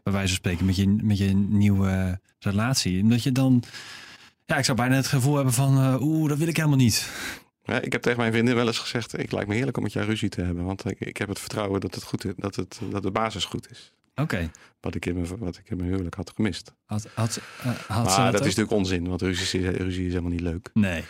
Bij 0.08 0.16
wijze 0.16 0.28
van 0.34 0.38
spreken 0.38 0.66
met 0.66 0.76
je, 0.76 0.88
met 1.04 1.18
je 1.18 1.34
nieuwe 1.36 2.20
relatie. 2.40 3.02
Omdat 3.02 3.24
je 3.24 3.32
dan... 3.32 3.64
Ja, 4.46 4.58
ik 4.58 4.66
zou 4.66 4.78
bijna 4.78 4.96
het 4.96 5.08
gevoel 5.08 5.36
hebben 5.36 5.54
van... 5.54 5.78
eh, 5.78 6.02
Oeh, 6.02 6.30
dat 6.30 6.38
wil 6.38 6.48
ik 6.48 6.56
helemaal 6.56 6.78
niet. 6.78 7.10
Ja, 7.64 7.82
ik 7.82 7.92
heb 7.92 8.02
tegen 8.02 8.20
mijn 8.20 8.32
vriendin 8.32 8.56
wel 8.56 8.68
eens 8.68 8.78
gezegd: 8.80 9.20
ik 9.20 9.32
lijkt 9.32 9.48
me 9.48 9.54
heerlijk 9.56 9.78
om 9.78 9.84
met 9.84 9.94
jou 9.94 10.06
ruzie 10.06 10.30
te 10.30 10.42
hebben, 10.42 10.64
want 10.66 10.90
ik, 10.92 11.00
ik 11.00 11.18
heb 11.18 11.28
het 11.28 11.40
vertrouwen 11.40 11.80
dat 11.82 11.96
het 11.96 12.04
goed 12.04 12.26
is, 12.26 12.32
dat 12.38 12.56
het 12.56 12.80
dat 12.92 13.04
de 13.04 13.12
basis 13.12 13.46
goed 13.46 13.72
is. 13.72 13.94
Oké. 14.16 14.52
Wat 14.82 14.96
ik 14.96 15.06
in 15.06 15.14
mijn 15.14 15.38
wat 15.38 15.58
ik 15.58 15.70
in 15.70 15.78
mijn 15.78 15.90
huwelijk 15.90 16.16
had 16.16 16.32
gemist. 16.36 16.74
Had, 16.86 17.08
had, 17.14 17.40
eh, 17.62 17.66
had 17.88 18.12
ze 18.12 18.20
maar 18.20 18.32
dat, 18.32 18.42
ook? 18.42 18.48
is 18.48 18.56
natuurlijk 18.56 18.72
onzin, 18.72 19.08
want 19.08 19.22
ruzie 19.22 19.62
is, 19.62 19.78
ruzie 19.78 20.06
is 20.06 20.12
helemaal 20.12 20.32
niet 20.32 20.42
leuk. 20.42 20.70
Nee. 20.74 20.92
Nee, 20.92 21.04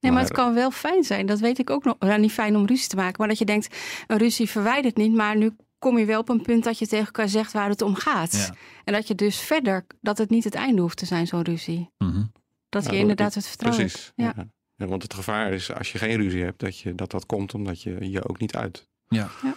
maar, 0.00 0.12
Maar- 0.12 0.22
het 0.22 0.32
kan 0.32 0.54
wel 0.54 0.70
fijn 0.70 1.04
zijn. 1.04 1.26
Dat 1.26 1.40
weet 1.40 1.58
ik 1.58 1.70
ook 1.70 1.84
nog. 1.84 1.96
Nou, 1.98 2.20
niet 2.20 2.32
fijn 2.32 2.56
om 2.56 2.66
ruzie 2.66 2.88
te 2.88 2.96
maken. 2.96 3.14
Maar 3.18 3.28
dat 3.28 3.38
je 3.38 3.44
denkt, 3.44 3.76
een 4.06 4.18
ruzie 4.18 4.48
verwijdert 4.48 4.96
niet. 4.96 5.12
Maar 5.14 5.36
nu 5.36 5.50
kom 5.80 5.98
je 5.98 6.04
wel 6.04 6.20
op 6.20 6.28
een 6.28 6.42
punt 6.42 6.64
dat 6.64 6.78
je 6.78 6.86
tegen 6.86 7.06
elkaar 7.06 7.28
zegt 7.28 7.52
waar 7.52 7.68
het 7.68 7.82
om 7.82 7.94
gaat. 7.94 8.32
Ja. 8.32 8.54
En 8.84 8.92
dat 8.92 9.08
je 9.08 9.14
dus 9.14 9.38
verder, 9.38 9.86
dat 10.00 10.18
het 10.18 10.30
niet 10.30 10.44
het 10.44 10.54
einde 10.54 10.80
hoeft 10.80 10.96
te 10.96 11.06
zijn, 11.06 11.26
zo'n 11.26 11.42
ruzie. 11.42 11.90
Mhm. 11.98 12.24
Dat 12.68 12.84
Ja, 12.84 12.92
je 12.92 12.98
inderdaad 12.98 13.34
het 13.34 13.46
vertrouwen 13.46 13.82
hebt. 13.82 13.92
Precies. 13.92 14.12
Ja. 14.16 14.32
Ja. 14.36 14.48
Ja, 14.76 14.86
want 14.86 15.02
het 15.02 15.14
gevaar 15.14 15.52
is 15.52 15.72
als 15.72 15.92
je 15.92 15.98
geen 15.98 16.16
ruzie 16.16 16.42
hebt, 16.42 16.60
dat 16.60 16.78
je, 16.78 16.94
dat, 16.94 17.10
dat 17.10 17.26
komt 17.26 17.54
omdat 17.54 17.82
je 17.82 18.10
je 18.10 18.28
ook 18.28 18.38
niet 18.38 18.56
uit. 18.56 18.88
Ja. 19.08 19.30
Ja. 19.42 19.54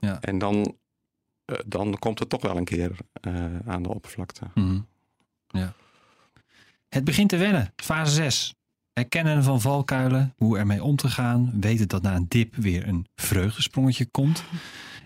Ja. 0.00 0.20
En 0.20 0.38
dan, 0.38 0.76
eh, 1.44 1.58
dan 1.66 1.98
komt 1.98 2.18
het 2.18 2.28
toch 2.28 2.42
wel 2.42 2.56
een 2.56 2.64
keer 2.64 2.96
eh, 3.12 3.58
aan 3.66 3.82
de 3.82 3.88
oppervlakte. 3.88 4.46
Mhm. 4.54 4.80
Ja. 5.48 5.72
Het 6.88 7.04
begint 7.04 7.28
te 7.28 7.36
wennen. 7.36 7.72
Fase 7.76 8.14
6. 8.14 8.54
Erkennen 8.92 9.42
van 9.42 9.60
valkuilen, 9.60 10.34
hoe 10.36 10.58
ermee 10.58 10.82
om 10.82 10.96
te 10.96 11.08
gaan. 11.08 11.52
Weten 11.60 11.88
dat 11.88 12.02
na 12.02 12.14
een 12.14 12.26
dip 12.28 12.54
weer 12.54 12.88
een 12.88 13.06
vreugdesprongetje 13.14 14.06
komt. 14.06 14.44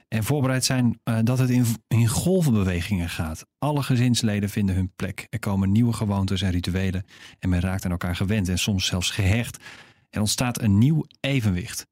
En 0.08 0.24
voorbereid 0.24 0.64
zijn 0.64 1.00
eh, 1.04 1.18
dat 1.24 1.38
het 1.38 1.50
in, 1.50 1.64
in 1.88 2.06
golvenbewegingen 2.08 3.08
gaat. 3.08 3.46
Alle 3.58 3.82
gezinsleden 3.82 4.48
vinden 4.50 4.74
hun 4.74 4.92
plek. 4.96 5.26
Er 5.30 5.38
komen 5.38 5.72
nieuwe 5.72 5.92
gewoontes 5.92 6.42
en 6.42 6.50
rituelen. 6.50 7.04
En 7.38 7.48
men 7.48 7.60
raakt 7.60 7.84
aan 7.84 7.90
elkaar 7.90 8.16
gewend 8.16 8.48
en 8.48 8.58
soms 8.58 8.86
zelfs 8.86 9.10
gehecht. 9.10 9.64
Er 10.10 10.20
ontstaat 10.20 10.60
een 10.62 10.78
nieuw 10.78 11.04
evenwicht. 11.20 11.86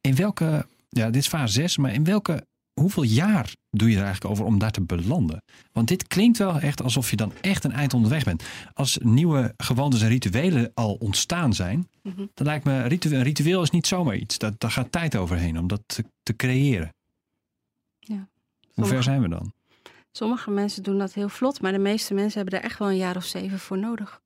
In 0.00 0.14
welke, 0.14 0.66
ja, 0.88 1.06
dit 1.10 1.22
is 1.22 1.28
fase 1.28 1.52
6, 1.52 1.76
maar 1.76 1.92
in 1.92 2.04
welke, 2.04 2.46
hoeveel 2.80 3.02
jaar 3.02 3.52
doe 3.70 3.90
je 3.90 3.96
er 3.96 4.02
eigenlijk 4.02 4.32
over 4.32 4.44
om 4.44 4.58
daar 4.58 4.70
te 4.70 4.80
belanden? 4.82 5.42
Want 5.72 5.88
dit 5.88 6.06
klinkt 6.06 6.38
wel 6.38 6.58
echt 6.60 6.82
alsof 6.82 7.10
je 7.10 7.16
dan 7.16 7.32
echt 7.40 7.64
een 7.64 7.72
eind 7.72 7.94
onderweg 7.94 8.24
bent. 8.24 8.42
Als 8.72 8.98
nieuwe 9.02 9.54
gewoontes 9.56 10.02
en 10.02 10.08
rituelen 10.08 10.70
al 10.74 10.94
ontstaan 10.94 11.54
zijn, 11.54 11.88
Mhm. 12.02 12.26
dan 12.34 12.46
lijkt 12.46 12.64
me 12.64 12.82
ritu- 12.82 13.14
een 13.14 13.22
ritueel 13.22 13.62
is 13.62 13.70
niet 13.70 13.86
zomaar 13.86 14.16
iets. 14.16 14.38
Dat, 14.38 14.60
daar 14.60 14.70
gaat 14.70 14.92
tijd 14.92 15.16
overheen 15.16 15.58
om 15.58 15.66
dat 15.66 15.82
te, 15.86 16.04
te 16.22 16.36
creëren. 16.36 16.92
Ja. 18.78 18.84
Hoe 18.84 18.92
ver 18.92 19.02
zijn 19.02 19.22
we 19.22 19.28
dan? 19.28 19.52
Sommige 20.12 20.50
mensen 20.50 20.82
doen 20.82 20.98
dat 20.98 21.12
heel 21.14 21.28
vlot. 21.28 21.60
Maar 21.60 21.72
de 21.72 21.78
meeste 21.78 22.14
mensen 22.14 22.40
hebben 22.40 22.60
daar 22.60 22.70
echt 22.70 22.78
wel 22.78 22.88
een 22.88 22.96
jaar 22.96 23.16
of 23.16 23.24
zeven 23.24 23.58
voor 23.58 23.78
nodig. 23.78 24.20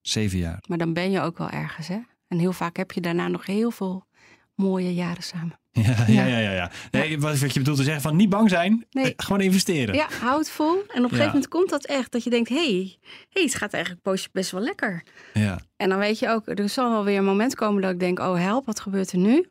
Zeven 0.00 0.38
jaar. 0.38 0.62
Maar 0.68 0.78
dan 0.78 0.92
ben 0.92 1.10
je 1.10 1.20
ook 1.20 1.38
wel 1.38 1.50
ergens, 1.50 1.88
hè? 1.88 1.98
En 2.28 2.38
heel 2.38 2.52
vaak 2.52 2.76
heb 2.76 2.92
je 2.92 3.00
daarna 3.00 3.28
nog 3.28 3.46
heel 3.46 3.70
veel 3.70 4.06
mooie 4.54 4.94
jaren 4.94 5.22
samen. 5.22 5.58
Ja, 5.72 6.04
ja, 6.06 6.24
ja. 6.24 6.38
ja, 6.38 6.50
ja. 6.52 6.70
Nee, 6.90 7.20
wat, 7.20 7.38
wat 7.38 7.52
je 7.52 7.58
bedoelt 7.58 7.76
te 7.76 7.82
zeggen 7.82 8.02
van 8.02 8.16
niet 8.16 8.28
bang 8.28 8.48
zijn, 8.50 8.86
Nee. 8.90 9.04
eh, 9.04 9.12
gewoon 9.16 9.40
investeren. 9.40 9.94
Ja, 9.94 10.08
hou 10.20 10.38
het 10.38 10.50
vol. 10.50 10.72
En 10.74 10.80
op 10.80 10.88
een 10.88 11.02
gegeven 11.02 11.18
Ja. 11.18 11.26
moment 11.26 11.48
komt 11.48 11.68
dat 11.70 11.84
echt. 11.84 12.12
Dat 12.12 12.24
je 12.24 12.30
denkt, 12.30 12.48
hé, 12.48 12.54
hey, 12.74 12.96
hey, 13.30 13.42
het 13.42 13.54
gaat 13.54 13.72
eigenlijk 13.72 14.02
poosje 14.02 14.28
best 14.32 14.50
wel 14.50 14.60
lekker. 14.60 15.02
Ja. 15.34 15.58
En 15.76 15.88
dan 15.88 15.98
weet 15.98 16.18
je 16.18 16.28
ook, 16.28 16.46
er 16.48 16.68
zal 16.68 16.90
wel 16.90 17.04
weer 17.04 17.18
een 17.18 17.24
moment 17.24 17.54
komen 17.54 17.82
dat 17.82 17.90
ik 17.90 18.00
denk, 18.00 18.18
oh 18.18 18.36
help, 18.36 18.66
wat 18.66 18.80
gebeurt 18.80 19.12
er 19.12 19.18
nu? 19.18 19.48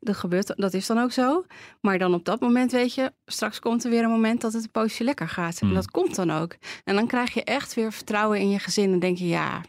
Dat, 0.00 0.16
gebeurt, 0.16 0.52
dat 0.56 0.74
is 0.74 0.86
dan 0.86 0.98
ook 0.98 1.12
zo. 1.12 1.44
Maar 1.80 1.98
dan 1.98 2.14
op 2.14 2.24
dat 2.24 2.40
moment 2.40 2.72
weet 2.72 2.94
je, 2.94 3.12
straks 3.26 3.58
komt 3.58 3.84
er 3.84 3.90
weer 3.90 4.02
een 4.04 4.10
moment 4.10 4.40
dat 4.40 4.52
het 4.52 4.62
een 4.62 4.70
poosje 4.70 5.04
lekker 5.04 5.28
gaat. 5.28 5.60
Mm. 5.60 5.68
En 5.68 5.74
dat 5.74 5.90
komt 5.90 6.14
dan 6.14 6.30
ook. 6.30 6.56
En 6.84 6.94
dan 6.94 7.06
krijg 7.06 7.34
je 7.34 7.44
echt 7.44 7.74
weer 7.74 7.92
vertrouwen 7.92 8.38
in 8.40 8.50
je 8.50 8.58
gezin. 8.58 8.92
En 8.92 8.98
denk 8.98 9.18
je, 9.18 9.28
ja, 9.28 9.60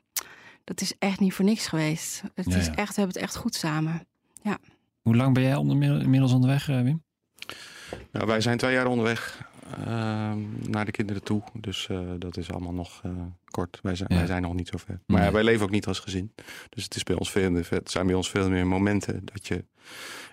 dat 0.64 0.82
is 0.82 0.94
echt 1.00 1.20
niet 1.20 1.34
voor 1.34 1.46
niks 1.46 1.68
geweest. 1.68 2.22
Het 2.36 2.52
Ja, 2.52 2.58
is 2.58 2.66
ja. 2.66 2.76
echt, 2.76 2.96
we 2.96 3.02
hebben 3.02 3.14
het 3.14 3.24
echt 3.24 3.36
goed 3.36 3.56
samen. 3.56 4.06
Hoe 5.02 5.16
lang 5.16 5.34
ben 5.34 5.44
jij 5.44 5.56
onder, 5.56 6.02
inmiddels 6.02 6.34
onderweg, 6.34 6.70
eh, 6.70 6.82
Wim? 6.82 7.04
Nou, 8.12 8.28
wij 8.28 8.42
zijn 8.42 8.58
twee 8.58 8.74
jaar 8.74 8.86
onderweg 8.88 9.51
naar 10.68 10.86
de 10.86 10.92
kinderen 10.92 11.24
toe. 11.24 11.42
Dus 11.54 11.88
eh, 11.88 12.00
dat 12.20 12.38
is 12.38 12.52
allemaal 12.52 12.74
nog 12.74 13.02
eh, 13.04 13.12
kort. 13.46 13.80
Wij 13.82 13.96
zijn, 13.96 14.10
Ja. 14.12 14.18
wij 14.18 14.26
zijn 14.28 14.42
nog 14.42 14.54
niet 14.54 14.68
zo 14.68 14.78
ver. 14.78 15.00
Maar 15.06 15.24
ja, 15.24 15.32
wij 15.32 15.44
leven 15.44 15.66
ook 15.66 15.72
niet 15.72 15.88
als 15.88 16.00
gezin. 16.00 16.34
Dus 16.70 16.84
het, 16.84 16.96
is 16.96 17.04
bij 17.04 17.16
ons 17.16 17.32
veel, 17.32 17.54
het 17.54 17.92
zijn 17.92 18.06
bij 18.06 18.16
ons 18.16 18.30
veel 18.30 18.50
meer 18.50 18.68
momenten 18.68 19.26
dat 19.26 19.48
je 19.48 19.66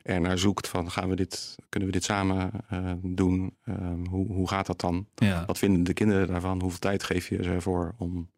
er 0.03 0.21
naar 0.21 0.39
zoekt 0.39 0.69
van 0.69 0.91
gaan 0.91 1.09
we 1.09 1.17
dit, 1.17 1.57
kunnen 1.69 1.89
we 1.89 1.95
dit 1.95 2.05
samen 2.05 2.51
eh, 2.69 2.93
doen? 3.03 3.57
Ehm, 3.65 4.05
hoe, 4.07 4.27
hoe 4.27 4.49
gaat 4.49 4.67
dat 4.67 4.81
dan? 4.81 5.07
Ja. 5.15 5.45
Wat 5.47 5.59
vinden 5.59 5.83
de 5.85 5.93
kinderen 5.93 6.27
daarvan? 6.27 6.61
Hoeveel 6.61 6.79
tijd 6.79 7.03
geef 7.03 7.29
je 7.29 7.43
ze 7.43 7.51
ervoor 7.51 7.95
om 7.99 8.31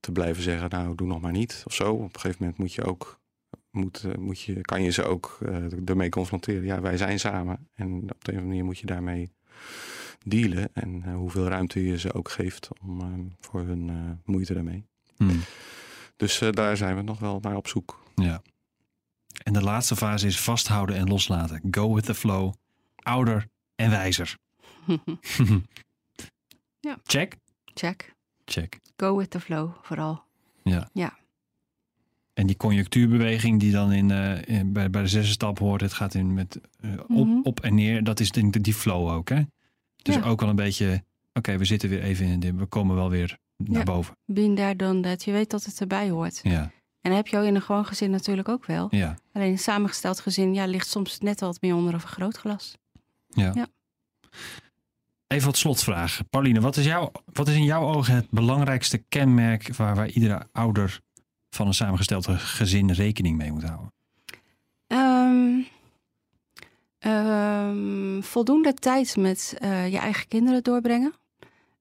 te 0.00 0.12
blijven 0.12 0.42
zeggen, 0.42 0.70
nou 0.70 0.94
doe 0.94 1.06
nog 1.06 1.20
maar 1.20 1.32
niet 1.32 1.62
of 1.66 1.74
zo? 1.74 1.92
Op 1.92 2.14
een 2.14 2.20
gegeven 2.20 2.36
moment 2.40 2.58
moet 2.58 2.72
je 2.72 2.84
ook, 2.84 3.20
moet, 3.70 4.18
moet 4.18 4.40
je, 4.40 4.60
kan 4.60 4.82
je 4.82 4.90
ze 4.90 5.04
ook 5.04 5.38
eh, 5.42 5.88
ermee 5.88 6.08
confronteren. 6.08 6.64
Ja, 6.64 6.80
wij 6.80 6.96
zijn 6.96 7.18
samen 7.20 7.68
en 7.74 7.92
op 7.92 8.00
de 8.00 8.04
een 8.04 8.14
of 8.14 8.26
andere 8.26 8.46
manier 8.46 8.64
moet 8.64 8.78
je 8.78 8.86
daarmee 8.86 9.30
dealen. 10.24 10.68
En 10.74 11.02
eh, 11.04 11.14
hoeveel 11.14 11.46
ruimte 11.48 11.84
je 11.84 11.98
ze 11.98 12.12
ook 12.12 12.30
geeft 12.30 12.68
om, 12.82 13.00
eh, 13.00 13.06
voor 13.40 13.60
hun 13.62 13.88
eh, 13.90 13.96
moeite 14.24 14.54
daarmee. 14.54 14.84
Hmm. 15.16 15.40
Dus 16.16 16.40
eh, 16.40 16.50
daar 16.52 16.76
zijn 16.76 16.96
we 16.96 17.02
nog 17.02 17.18
wel 17.18 17.38
naar 17.40 17.56
op 17.56 17.68
zoek. 17.68 18.02
ja. 18.14 18.42
En 19.42 19.52
de 19.52 19.62
laatste 19.62 19.96
fase 19.96 20.26
is 20.26 20.40
vasthouden 20.40 20.96
en 20.96 21.08
loslaten. 21.08 21.62
Go 21.70 21.94
with 21.94 22.04
the 22.04 22.14
flow. 22.14 22.52
Ouder 22.96 23.46
en 23.74 23.90
wijzer. 23.90 24.36
Ja. 26.80 26.98
Check? 27.04 27.36
Check. 27.74 28.14
Check. 28.44 28.78
Go 28.96 29.16
with 29.16 29.30
the 29.30 29.40
flow, 29.40 29.70
vooral. 29.82 30.22
En 32.34 32.46
die 32.46 32.56
conjunctuurbeweging 32.56 33.60
die 33.60 33.72
dan 33.72 33.92
in, 33.92 34.10
eh, 34.10 34.58
in- 34.58 34.72
bij, 34.72 34.90
bij 34.90 35.02
de 35.02 35.08
zesde 35.08 35.32
stap 35.32 35.58
hoort, 35.58 35.80
het 35.80 35.92
gaat 35.92 36.14
in 36.14 36.34
met 36.34 36.60
op, 37.08 37.08
Mhm. 37.08 37.40
op 37.42 37.60
en 37.60 37.74
neer. 37.74 38.04
Dat 38.04 38.20
is 38.20 38.30
denk 38.30 38.56
ik 38.56 38.64
die 38.64 38.74
flow 38.74 39.08
ook, 39.10 39.28
hè? 39.28 39.42
Dus 40.14 40.22
Ja. 40.22 40.30
ook 40.30 40.40
wel 40.40 40.48
een 40.48 40.56
beetje, 40.56 41.04
oké, 41.32 41.56
we 41.58 41.64
zitten 41.64 41.88
weer 41.88 42.02
even 42.02 42.26
in, 42.26 42.40
de, 42.40 42.54
we 42.54 42.66
komen 42.66 42.96
wel 42.96 43.10
weer 43.10 43.38
naar 43.56 43.78
Ja. 43.78 43.82
boven. 43.84 44.16
Been 44.24 44.54
there, 44.54 44.76
done 44.76 45.00
that. 45.00 45.24
Je 45.24 45.32
weet 45.32 45.50
dat 45.50 45.64
het 45.64 45.80
erbij 45.80 46.10
hoort. 46.10 46.40
Ja, 46.42 46.60
En 47.00 47.10
dat 47.10 47.14
heb 47.14 47.26
je 47.26 47.38
ook 47.38 47.44
in 47.44 47.54
een 47.54 47.62
gewoon 47.62 47.86
gezin 47.86 48.10
natuurlijk 48.10 48.48
ook 48.48 48.66
wel. 48.66 48.86
ja, 48.90 49.16
Alleen 49.32 49.50
een 49.50 49.58
samengesteld 49.58 50.20
gezin 50.20 50.54
ja, 50.54 50.66
ligt 50.66 50.86
soms 50.88 51.18
net 51.18 51.40
wat 51.40 51.60
meer 51.60 51.74
onder 51.74 51.94
een 51.94 52.00
vergrootglas. 52.00 52.76
ja. 53.28 53.52
Ja. 53.54 53.66
Even 55.26 55.46
wat 55.46 55.56
slotvraag. 55.56 56.20
Pauline, 56.30 56.60
wat 56.60 56.76
is, 56.76 56.84
jouw, 56.84 57.12
wat 57.32 57.48
is 57.48 57.54
in 57.54 57.64
jouw 57.64 57.82
ogen 57.94 58.14
het 58.14 58.30
belangrijkste 58.30 58.98
kenmerk 59.08 59.76
waar, 59.76 59.94
waar 59.94 60.08
iedere 60.08 60.46
ouder 60.52 61.00
van 61.50 61.66
een 61.66 61.74
samengesteld 61.74 62.26
gezin 62.28 62.90
rekening 62.92 63.36
mee 63.36 63.52
moet 63.52 63.62
houden? 63.64 63.92
Ehm, 64.86 65.60
ehm, 66.98 68.20
voldoende 68.20 68.74
tijd 68.74 69.16
met 69.16 69.54
eh, 69.58 69.92
je 69.92 69.98
eigen 69.98 70.28
kinderen 70.28 70.62
doorbrengen. 70.62 71.12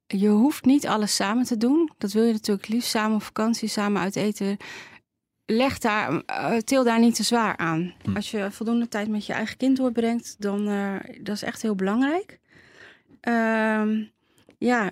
Je 0.07 0.27
hoeft 0.27 0.65
niet 0.65 0.87
alles 0.87 1.15
samen 1.15 1.45
te 1.45 1.57
doen. 1.57 1.91
Dat 1.97 2.11
wil 2.11 2.23
je 2.23 2.33
natuurlijk 2.33 2.67
liefst 2.67 2.89
samen 2.89 3.15
op 3.15 3.23
vakantie, 3.23 3.67
samen 3.67 4.01
uit 4.01 4.15
eten. 4.15 4.57
Leg 5.45 5.77
daar, 5.77 6.21
eh, 6.25 6.57
til 6.57 6.83
daar 6.83 6.99
niet 6.99 7.15
te 7.15 7.23
zwaar 7.23 7.57
aan. 7.57 7.93
Hm. 8.03 8.15
Als 8.15 8.31
je 8.31 8.51
voldoende 8.51 8.87
tijd 8.87 9.07
met 9.07 9.25
je 9.25 9.33
eigen 9.33 9.57
kind 9.57 9.77
doorbrengt, 9.77 10.35
dan 10.39 10.69
uh, 10.69 10.95
dat 11.21 11.35
is 11.35 11.43
echt 11.43 11.61
heel 11.61 11.75
belangrijk. 11.75 12.39
Ehm, 13.21 14.03
ja, 14.57 14.83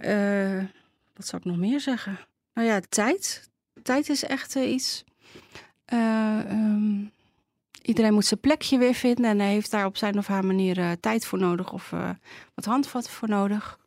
wat 1.14 1.28
zou 1.28 1.42
ik 1.42 1.46
nog 1.46 1.58
meer 1.58 1.80
zeggen? 1.80 2.20
Nou 2.54 2.68
ja, 2.68 2.80
tijd. 2.90 3.50
Tijd 3.84 4.10
is 4.10 4.24
echt 4.24 4.56
iets. 4.56 5.04
Um, 5.94 7.12
iedereen 7.86 8.14
moet 8.14 8.26
zijn 8.26 8.40
plekje 8.40 8.78
weer 8.78 8.94
vinden 8.94 9.26
en 9.26 9.40
hij 9.40 9.52
heeft 9.52 9.72
daar 9.72 9.86
op 9.86 9.98
zijn 9.98 10.18
of 10.18 10.28
haar 10.28 10.46
manier 10.46 10.78
uh, 10.78 10.92
tijd 11.00 11.26
voor 11.26 11.40
nodig 11.40 11.74
of 11.74 11.92
uh, 11.92 12.10
wat 12.56 12.66
handvatten 12.66 13.12
voor 13.12 13.30
nodig. 13.30 13.80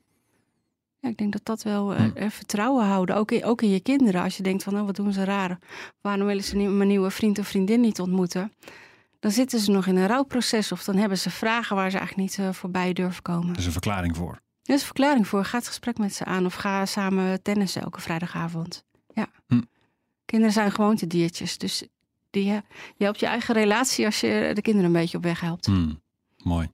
Ja, 1.00 1.08
ik 1.08 1.16
denk 1.16 1.32
dat 1.32 1.44
dat 1.44 1.62
wel 1.62 1.94
uh, 1.94 2.00
hm. 2.00 2.28
vertrouwen 2.28 2.84
houden, 2.84 3.16
ook 3.16 3.30
in, 3.30 3.44
ook 3.44 3.62
in 3.62 3.70
je 3.70 3.80
kinderen. 3.80 4.22
Als 4.22 4.36
je 4.36 4.42
denkt 4.42 4.62
van, 4.62 4.78
oh, 4.78 4.86
wat 4.86 4.96
doen 4.96 5.12
ze 5.12 5.24
raar? 5.24 5.58
Waarom 6.00 6.26
willen 6.26 6.44
ze 6.44 6.56
niet, 6.56 6.70
mijn 6.70 6.88
nieuwe 6.88 7.10
vriend 7.10 7.38
of 7.38 7.46
vriendin 7.46 7.80
niet 7.80 8.00
ontmoeten? 8.00 8.52
Dan 9.20 9.30
zitten 9.30 9.58
ze 9.58 9.70
nog 9.70 9.86
in 9.86 9.96
een 9.96 10.06
rouwproces 10.06 10.72
of 10.72 10.84
dan 10.84 10.96
hebben 10.96 11.18
ze 11.18 11.30
vragen 11.30 11.76
waar 11.76 11.90
ze 11.90 11.98
eigenlijk 11.98 12.38
niet 12.38 12.56
voorbij 12.56 12.92
durven 12.92 13.22
komen. 13.22 13.52
Er 13.52 13.58
is 13.58 13.66
een 13.66 13.72
verklaring 13.72 14.16
voor. 14.16 14.32
Er 14.62 14.74
is 14.74 14.80
een 14.80 14.86
verklaring 14.86 15.26
voor. 15.26 15.44
Ga 15.44 15.58
het 15.58 15.66
gesprek 15.66 15.98
met 15.98 16.14
ze 16.14 16.24
aan 16.24 16.46
of 16.46 16.54
ga 16.54 16.86
samen 16.86 17.42
tennissen 17.42 17.82
elke 17.82 18.00
vrijdagavond. 18.00 18.84
Ja. 19.14 19.26
Hm. 19.46 19.62
Kinderen 20.24 20.52
zijn 20.52 20.70
gewoontediertjes, 20.70 21.58
dus 21.58 21.88
die, 22.30 22.44
je 22.44 22.62
helpt 22.98 23.20
je 23.20 23.26
eigen 23.26 23.54
relatie 23.54 24.04
als 24.04 24.20
je 24.20 24.50
de 24.54 24.62
kinderen 24.62 24.86
een 24.86 25.00
beetje 25.00 25.16
op 25.16 25.22
weg 25.22 25.40
helpt. 25.40 25.66
Hm. 25.66 25.94
Mooi. 26.42 26.70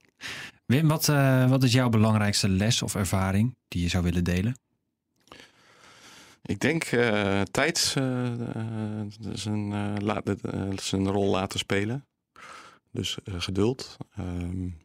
Wim, 0.67 0.89
wat, 0.89 1.09
uh, 1.09 1.49
wat 1.49 1.63
is 1.63 1.73
jouw 1.73 1.89
belangrijkste 1.89 2.49
les 2.49 2.83
of 2.83 2.95
ervaring 2.95 3.57
die 3.69 3.83
je 3.83 3.89
zou 3.89 4.05
willen 4.05 4.25
delen? 4.25 4.59
Ik 6.43 6.61
denk 6.61 6.93
uh, 6.93 7.41
tijd 7.41 7.95
uh, 7.99 8.33
zijn, 9.33 10.03
la, 10.05 10.23
zijn 10.75 11.09
rol 11.09 11.31
laten 11.31 11.59
spelen. 11.59 12.07
Dus 12.91 13.19
geduld. 13.25 13.97
Um, 14.19 14.77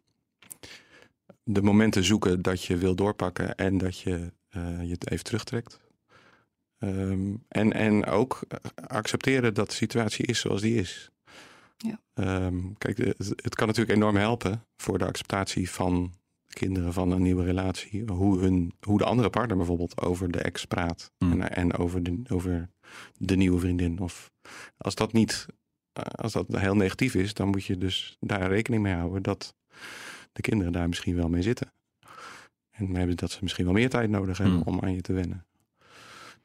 de 1.43 1.61
momenten 1.61 2.03
zoeken 2.03 2.41
dat 2.41 2.63
je 2.63 2.77
wil 2.77 2.95
doorpakken 2.95 3.55
en 3.55 3.77
dat 3.77 3.99
je 3.99 4.31
je 4.81 4.89
het 4.89 5.11
even 5.11 5.23
terugtrekt. 5.23 5.79
Um, 6.79 7.43
en, 7.47 7.73
en 7.73 8.05
ook 8.05 8.39
accepteren 8.87 9.53
dat 9.53 9.67
de 9.67 9.75
situatie 9.75 10.25
is 10.25 10.39
zoals 10.39 10.61
die 10.61 10.75
is. 10.75 11.09
Ja. 11.77 11.99
Um, 12.45 12.77
kijk, 12.77 12.97
het, 12.97 13.17
het, 13.17 13.55
kan 13.55 13.67
natuurlijk 13.67 13.95
enorm 13.97 14.15
helpen 14.15 14.63
voor 14.77 14.97
de 14.97 15.05
acceptatie 15.05 15.69
van 15.69 16.13
kinderen 16.47 16.93
van 16.93 17.11
een 17.11 17.21
nieuwe 17.21 17.43
relatie. 17.43 18.03
Hoe, 18.05 18.39
hun, 18.39 18.73
hoe 18.79 18.97
de 18.97 19.05
andere 19.05 19.29
partner 19.29 19.57
bijvoorbeeld 19.57 20.01
over 20.01 20.31
de 20.31 20.41
ex 20.41 20.65
praat. 20.65 21.11
Mm. 21.17 21.41
En, 21.41 21.51
en 21.51 21.77
over, 21.77 22.03
de, 22.03 22.21
over 22.27 22.69
de 23.17 23.35
nieuwe 23.35 23.59
vriendin. 23.59 23.99
Of 23.99 24.31
als 24.77 24.95
dat 24.95 25.13
niet, 25.13 25.45
als 26.11 26.33
dat 26.33 26.47
heel 26.57 26.75
negatief 26.75 27.15
is, 27.15 27.33
dan 27.33 27.47
moet 27.47 27.65
je 27.65 27.77
dus 27.77 28.17
daar 28.19 28.47
rekening 28.47 28.83
mee 28.83 28.93
houden 28.93 29.23
dat 29.23 29.55
de 30.31 30.41
kinderen 30.41 30.73
daar 30.73 30.87
misschien 30.87 31.15
wel 31.15 31.29
mee 31.29 31.41
zitten. 31.41 31.73
En 32.69 33.15
dat 33.15 33.31
ze 33.31 33.39
misschien 33.41 33.65
wel 33.65 33.73
meer 33.73 33.89
tijd 33.89 34.09
nodig 34.09 34.37
hebben 34.37 34.57
Mm. 34.57 34.63
om 34.63 34.79
aan 34.79 34.93
je 34.93 35.01
te 35.01 35.13
wennen. 35.13 35.45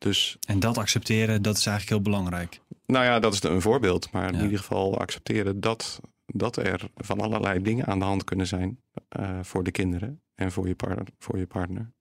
Dus, 0.04 0.36
en 0.46 0.60
dat 0.60 0.78
accepteren, 0.78 1.42
dat 1.42 1.56
is 1.56 1.66
eigenlijk 1.66 1.96
heel 1.96 2.12
belangrijk. 2.12 2.60
Nou 2.86 3.04
ja, 3.04 3.18
dat 3.18 3.32
is 3.32 3.42
een 3.42 3.60
voorbeeld. 3.60 4.10
Maar 4.12 4.34
in 4.34 4.42
ieder 4.42 4.58
geval 4.58 4.98
accepteren 4.98 5.60
dat, 5.60 6.00
dat 6.26 6.56
er 6.56 6.90
van 6.94 7.20
allerlei 7.20 7.62
dingen 7.62 7.86
aan 7.86 7.98
de 7.98 8.04
hand 8.04 8.24
kunnen 8.24 8.46
zijn 8.46 8.80
uh, 9.18 9.38
voor 9.42 9.64
de 9.64 9.70
kinderen 9.70 10.20
en 10.34 10.52
voor 10.52 10.68
je, 10.68 10.74
par 10.74 11.02
voor 11.18 11.38
je 11.38 11.46
partner. 11.46 11.92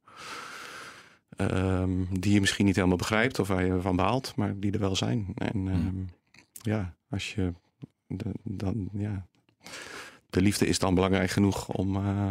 Um, 1.37 2.07
die 2.19 2.33
je 2.33 2.39
misschien 2.39 2.65
niet 2.65 2.75
helemaal 2.75 2.97
begrijpt 2.97 3.39
of 3.39 3.47
waar 3.47 3.65
je 3.65 3.81
van 3.81 3.95
baalt, 3.95 4.35
maar 4.35 4.59
die 4.59 4.71
er 4.71 4.79
wel 4.79 4.95
zijn. 4.95 5.27
En 5.35 5.67
um, 5.67 6.09
ja, 6.61 6.95
als 7.09 7.33
je 7.33 7.53
de, 8.07 8.31
dan, 8.43 8.89
ja, 8.93 9.27
de 10.29 10.41
liefde 10.41 10.67
is 10.67 10.79
dan 10.79 10.95
belangrijk 10.95 11.29
genoeg 11.29 11.67
om, 11.67 11.95
uh, 11.95 12.27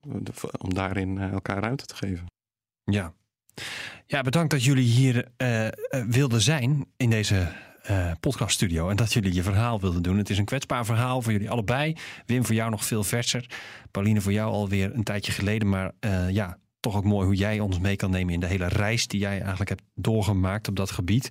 de, 0.00 0.32
om 0.58 0.74
daarin 0.74 1.16
uh, 1.16 1.32
elkaar 1.32 1.62
ruimte 1.62 1.86
te 1.86 1.96
geven. 1.96 2.26
Ja. 2.84 3.14
Ja, 4.06 4.22
bedankt 4.22 4.50
dat 4.50 4.64
jullie 4.64 4.86
hier 4.86 5.28
uh, 5.38 5.68
wilden 6.08 6.40
zijn 6.40 6.86
in 6.96 7.10
deze 7.10 7.52
uh, 7.90 8.10
podcaststudio. 8.20 8.88
En 8.88 8.96
dat 8.96 9.12
jullie 9.12 9.34
je 9.34 9.42
verhaal 9.42 9.80
wilden 9.80 10.02
doen. 10.02 10.18
Het 10.18 10.30
is 10.30 10.38
een 10.38 10.44
kwetsbaar 10.44 10.84
verhaal 10.84 11.22
voor 11.22 11.32
jullie 11.32 11.50
allebei. 11.50 11.96
Wim, 12.26 12.44
voor 12.44 12.54
jou 12.54 12.70
nog 12.70 12.84
veel 12.84 13.04
verser. 13.04 13.50
Pauline, 13.90 14.20
voor 14.20 14.32
jou 14.32 14.52
alweer 14.52 14.94
een 14.94 15.04
tijdje 15.04 15.32
geleden. 15.32 15.68
Maar 15.68 15.92
ja, 16.30 16.58
toch 16.80 16.96
ook 16.96 17.04
mooi 17.04 17.26
hoe 17.26 17.34
jij 17.34 17.60
ons 17.60 17.78
mee 17.78 17.96
kan 17.96 18.10
nemen 18.10 18.34
in 18.34 18.40
de 18.40 18.46
hele 18.46 18.68
reis 18.68 19.06
die 19.06 19.20
jij 19.20 19.40
eigenlijk 19.40 19.68
hebt 19.68 19.82
doorgemaakt 19.94 20.68
op 20.68 20.76
dat 20.76 20.90
gebied. 20.90 21.28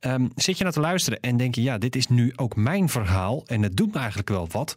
Um, 0.00 0.30
zit 0.34 0.58
je 0.58 0.64
naar 0.64 0.72
te 0.72 0.80
luisteren 0.80 1.20
en 1.20 1.36
denk 1.36 1.54
je, 1.54 1.62
ja, 1.62 1.78
dit 1.78 1.96
is 1.96 2.08
nu 2.08 2.32
ook 2.36 2.56
mijn 2.56 2.88
verhaal. 2.88 3.42
En 3.46 3.62
het 3.62 3.76
doet 3.76 3.92
me 3.92 3.98
eigenlijk 3.98 4.28
wel 4.28 4.48
wat. 4.50 4.74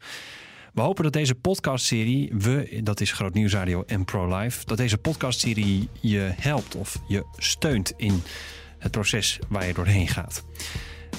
We 0.74 0.82
hopen 0.82 1.04
dat 1.04 1.14
deze 1.14 1.36
podcastserie, 1.36 2.32
we, 2.34 2.80
dat 2.84 3.02
is 3.02 3.12
Groot 3.12 3.34
Nieuwsradio 3.34 3.84
en 3.88 4.06
ProLife, 4.06 4.66
dat 4.66 4.78
deze 4.78 4.98
podcastserie 4.98 5.90
je 6.02 6.32
helpt 6.36 6.76
of 6.76 7.00
je 7.08 7.26
steunt 7.38 7.94
in 7.98 8.22
het 8.78 8.92
proces 8.92 9.40
waar 9.48 9.68
je 9.68 9.74
doorheen 9.74 10.08
gaat. 10.08 10.44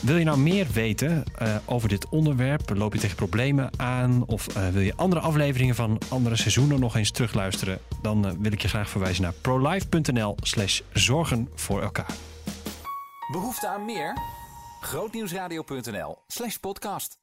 Wil 0.01 0.17
je 0.17 0.25
nou 0.25 0.39
meer 0.39 0.67
weten 0.73 1.25
uh, 1.43 1.57
over 1.65 1.89
dit 1.89 2.09
onderwerp? 2.09 2.77
Loop 2.77 2.93
je 2.93 3.01
tegen 3.01 3.17
problemen 3.17 3.71
aan? 3.77 4.27
Of 4.27 4.57
uh, 4.57 4.69
wil 4.69 4.83
je 4.83 4.97
andere 4.97 5.21
afleveringen 5.21 5.75
van 5.75 5.99
andere 6.09 6.37
seizoenen 6.37 6.81
nog 6.81 6.97
eens 6.97 7.11
terugluisteren? 7.11 7.79
Dan 8.03 8.27
uh, 8.27 8.33
wil 8.39 8.53
ik 8.53 8.63
je 8.63 8.69
graag 8.69 8.91
verwijzen 8.91 9.23
naar 9.23 9.33
prolife.nl 9.33 10.37
slash 10.43 10.81
zorgen 10.93 11.49
voor 11.55 11.83
elkaar. 11.83 12.15
Behoefte 13.33 13.69
aan 13.69 13.85
meer? 13.85 14.17
Grootnieuwsradio.nl 14.81 16.19
slash 16.27 16.57
podcast. 16.57 17.20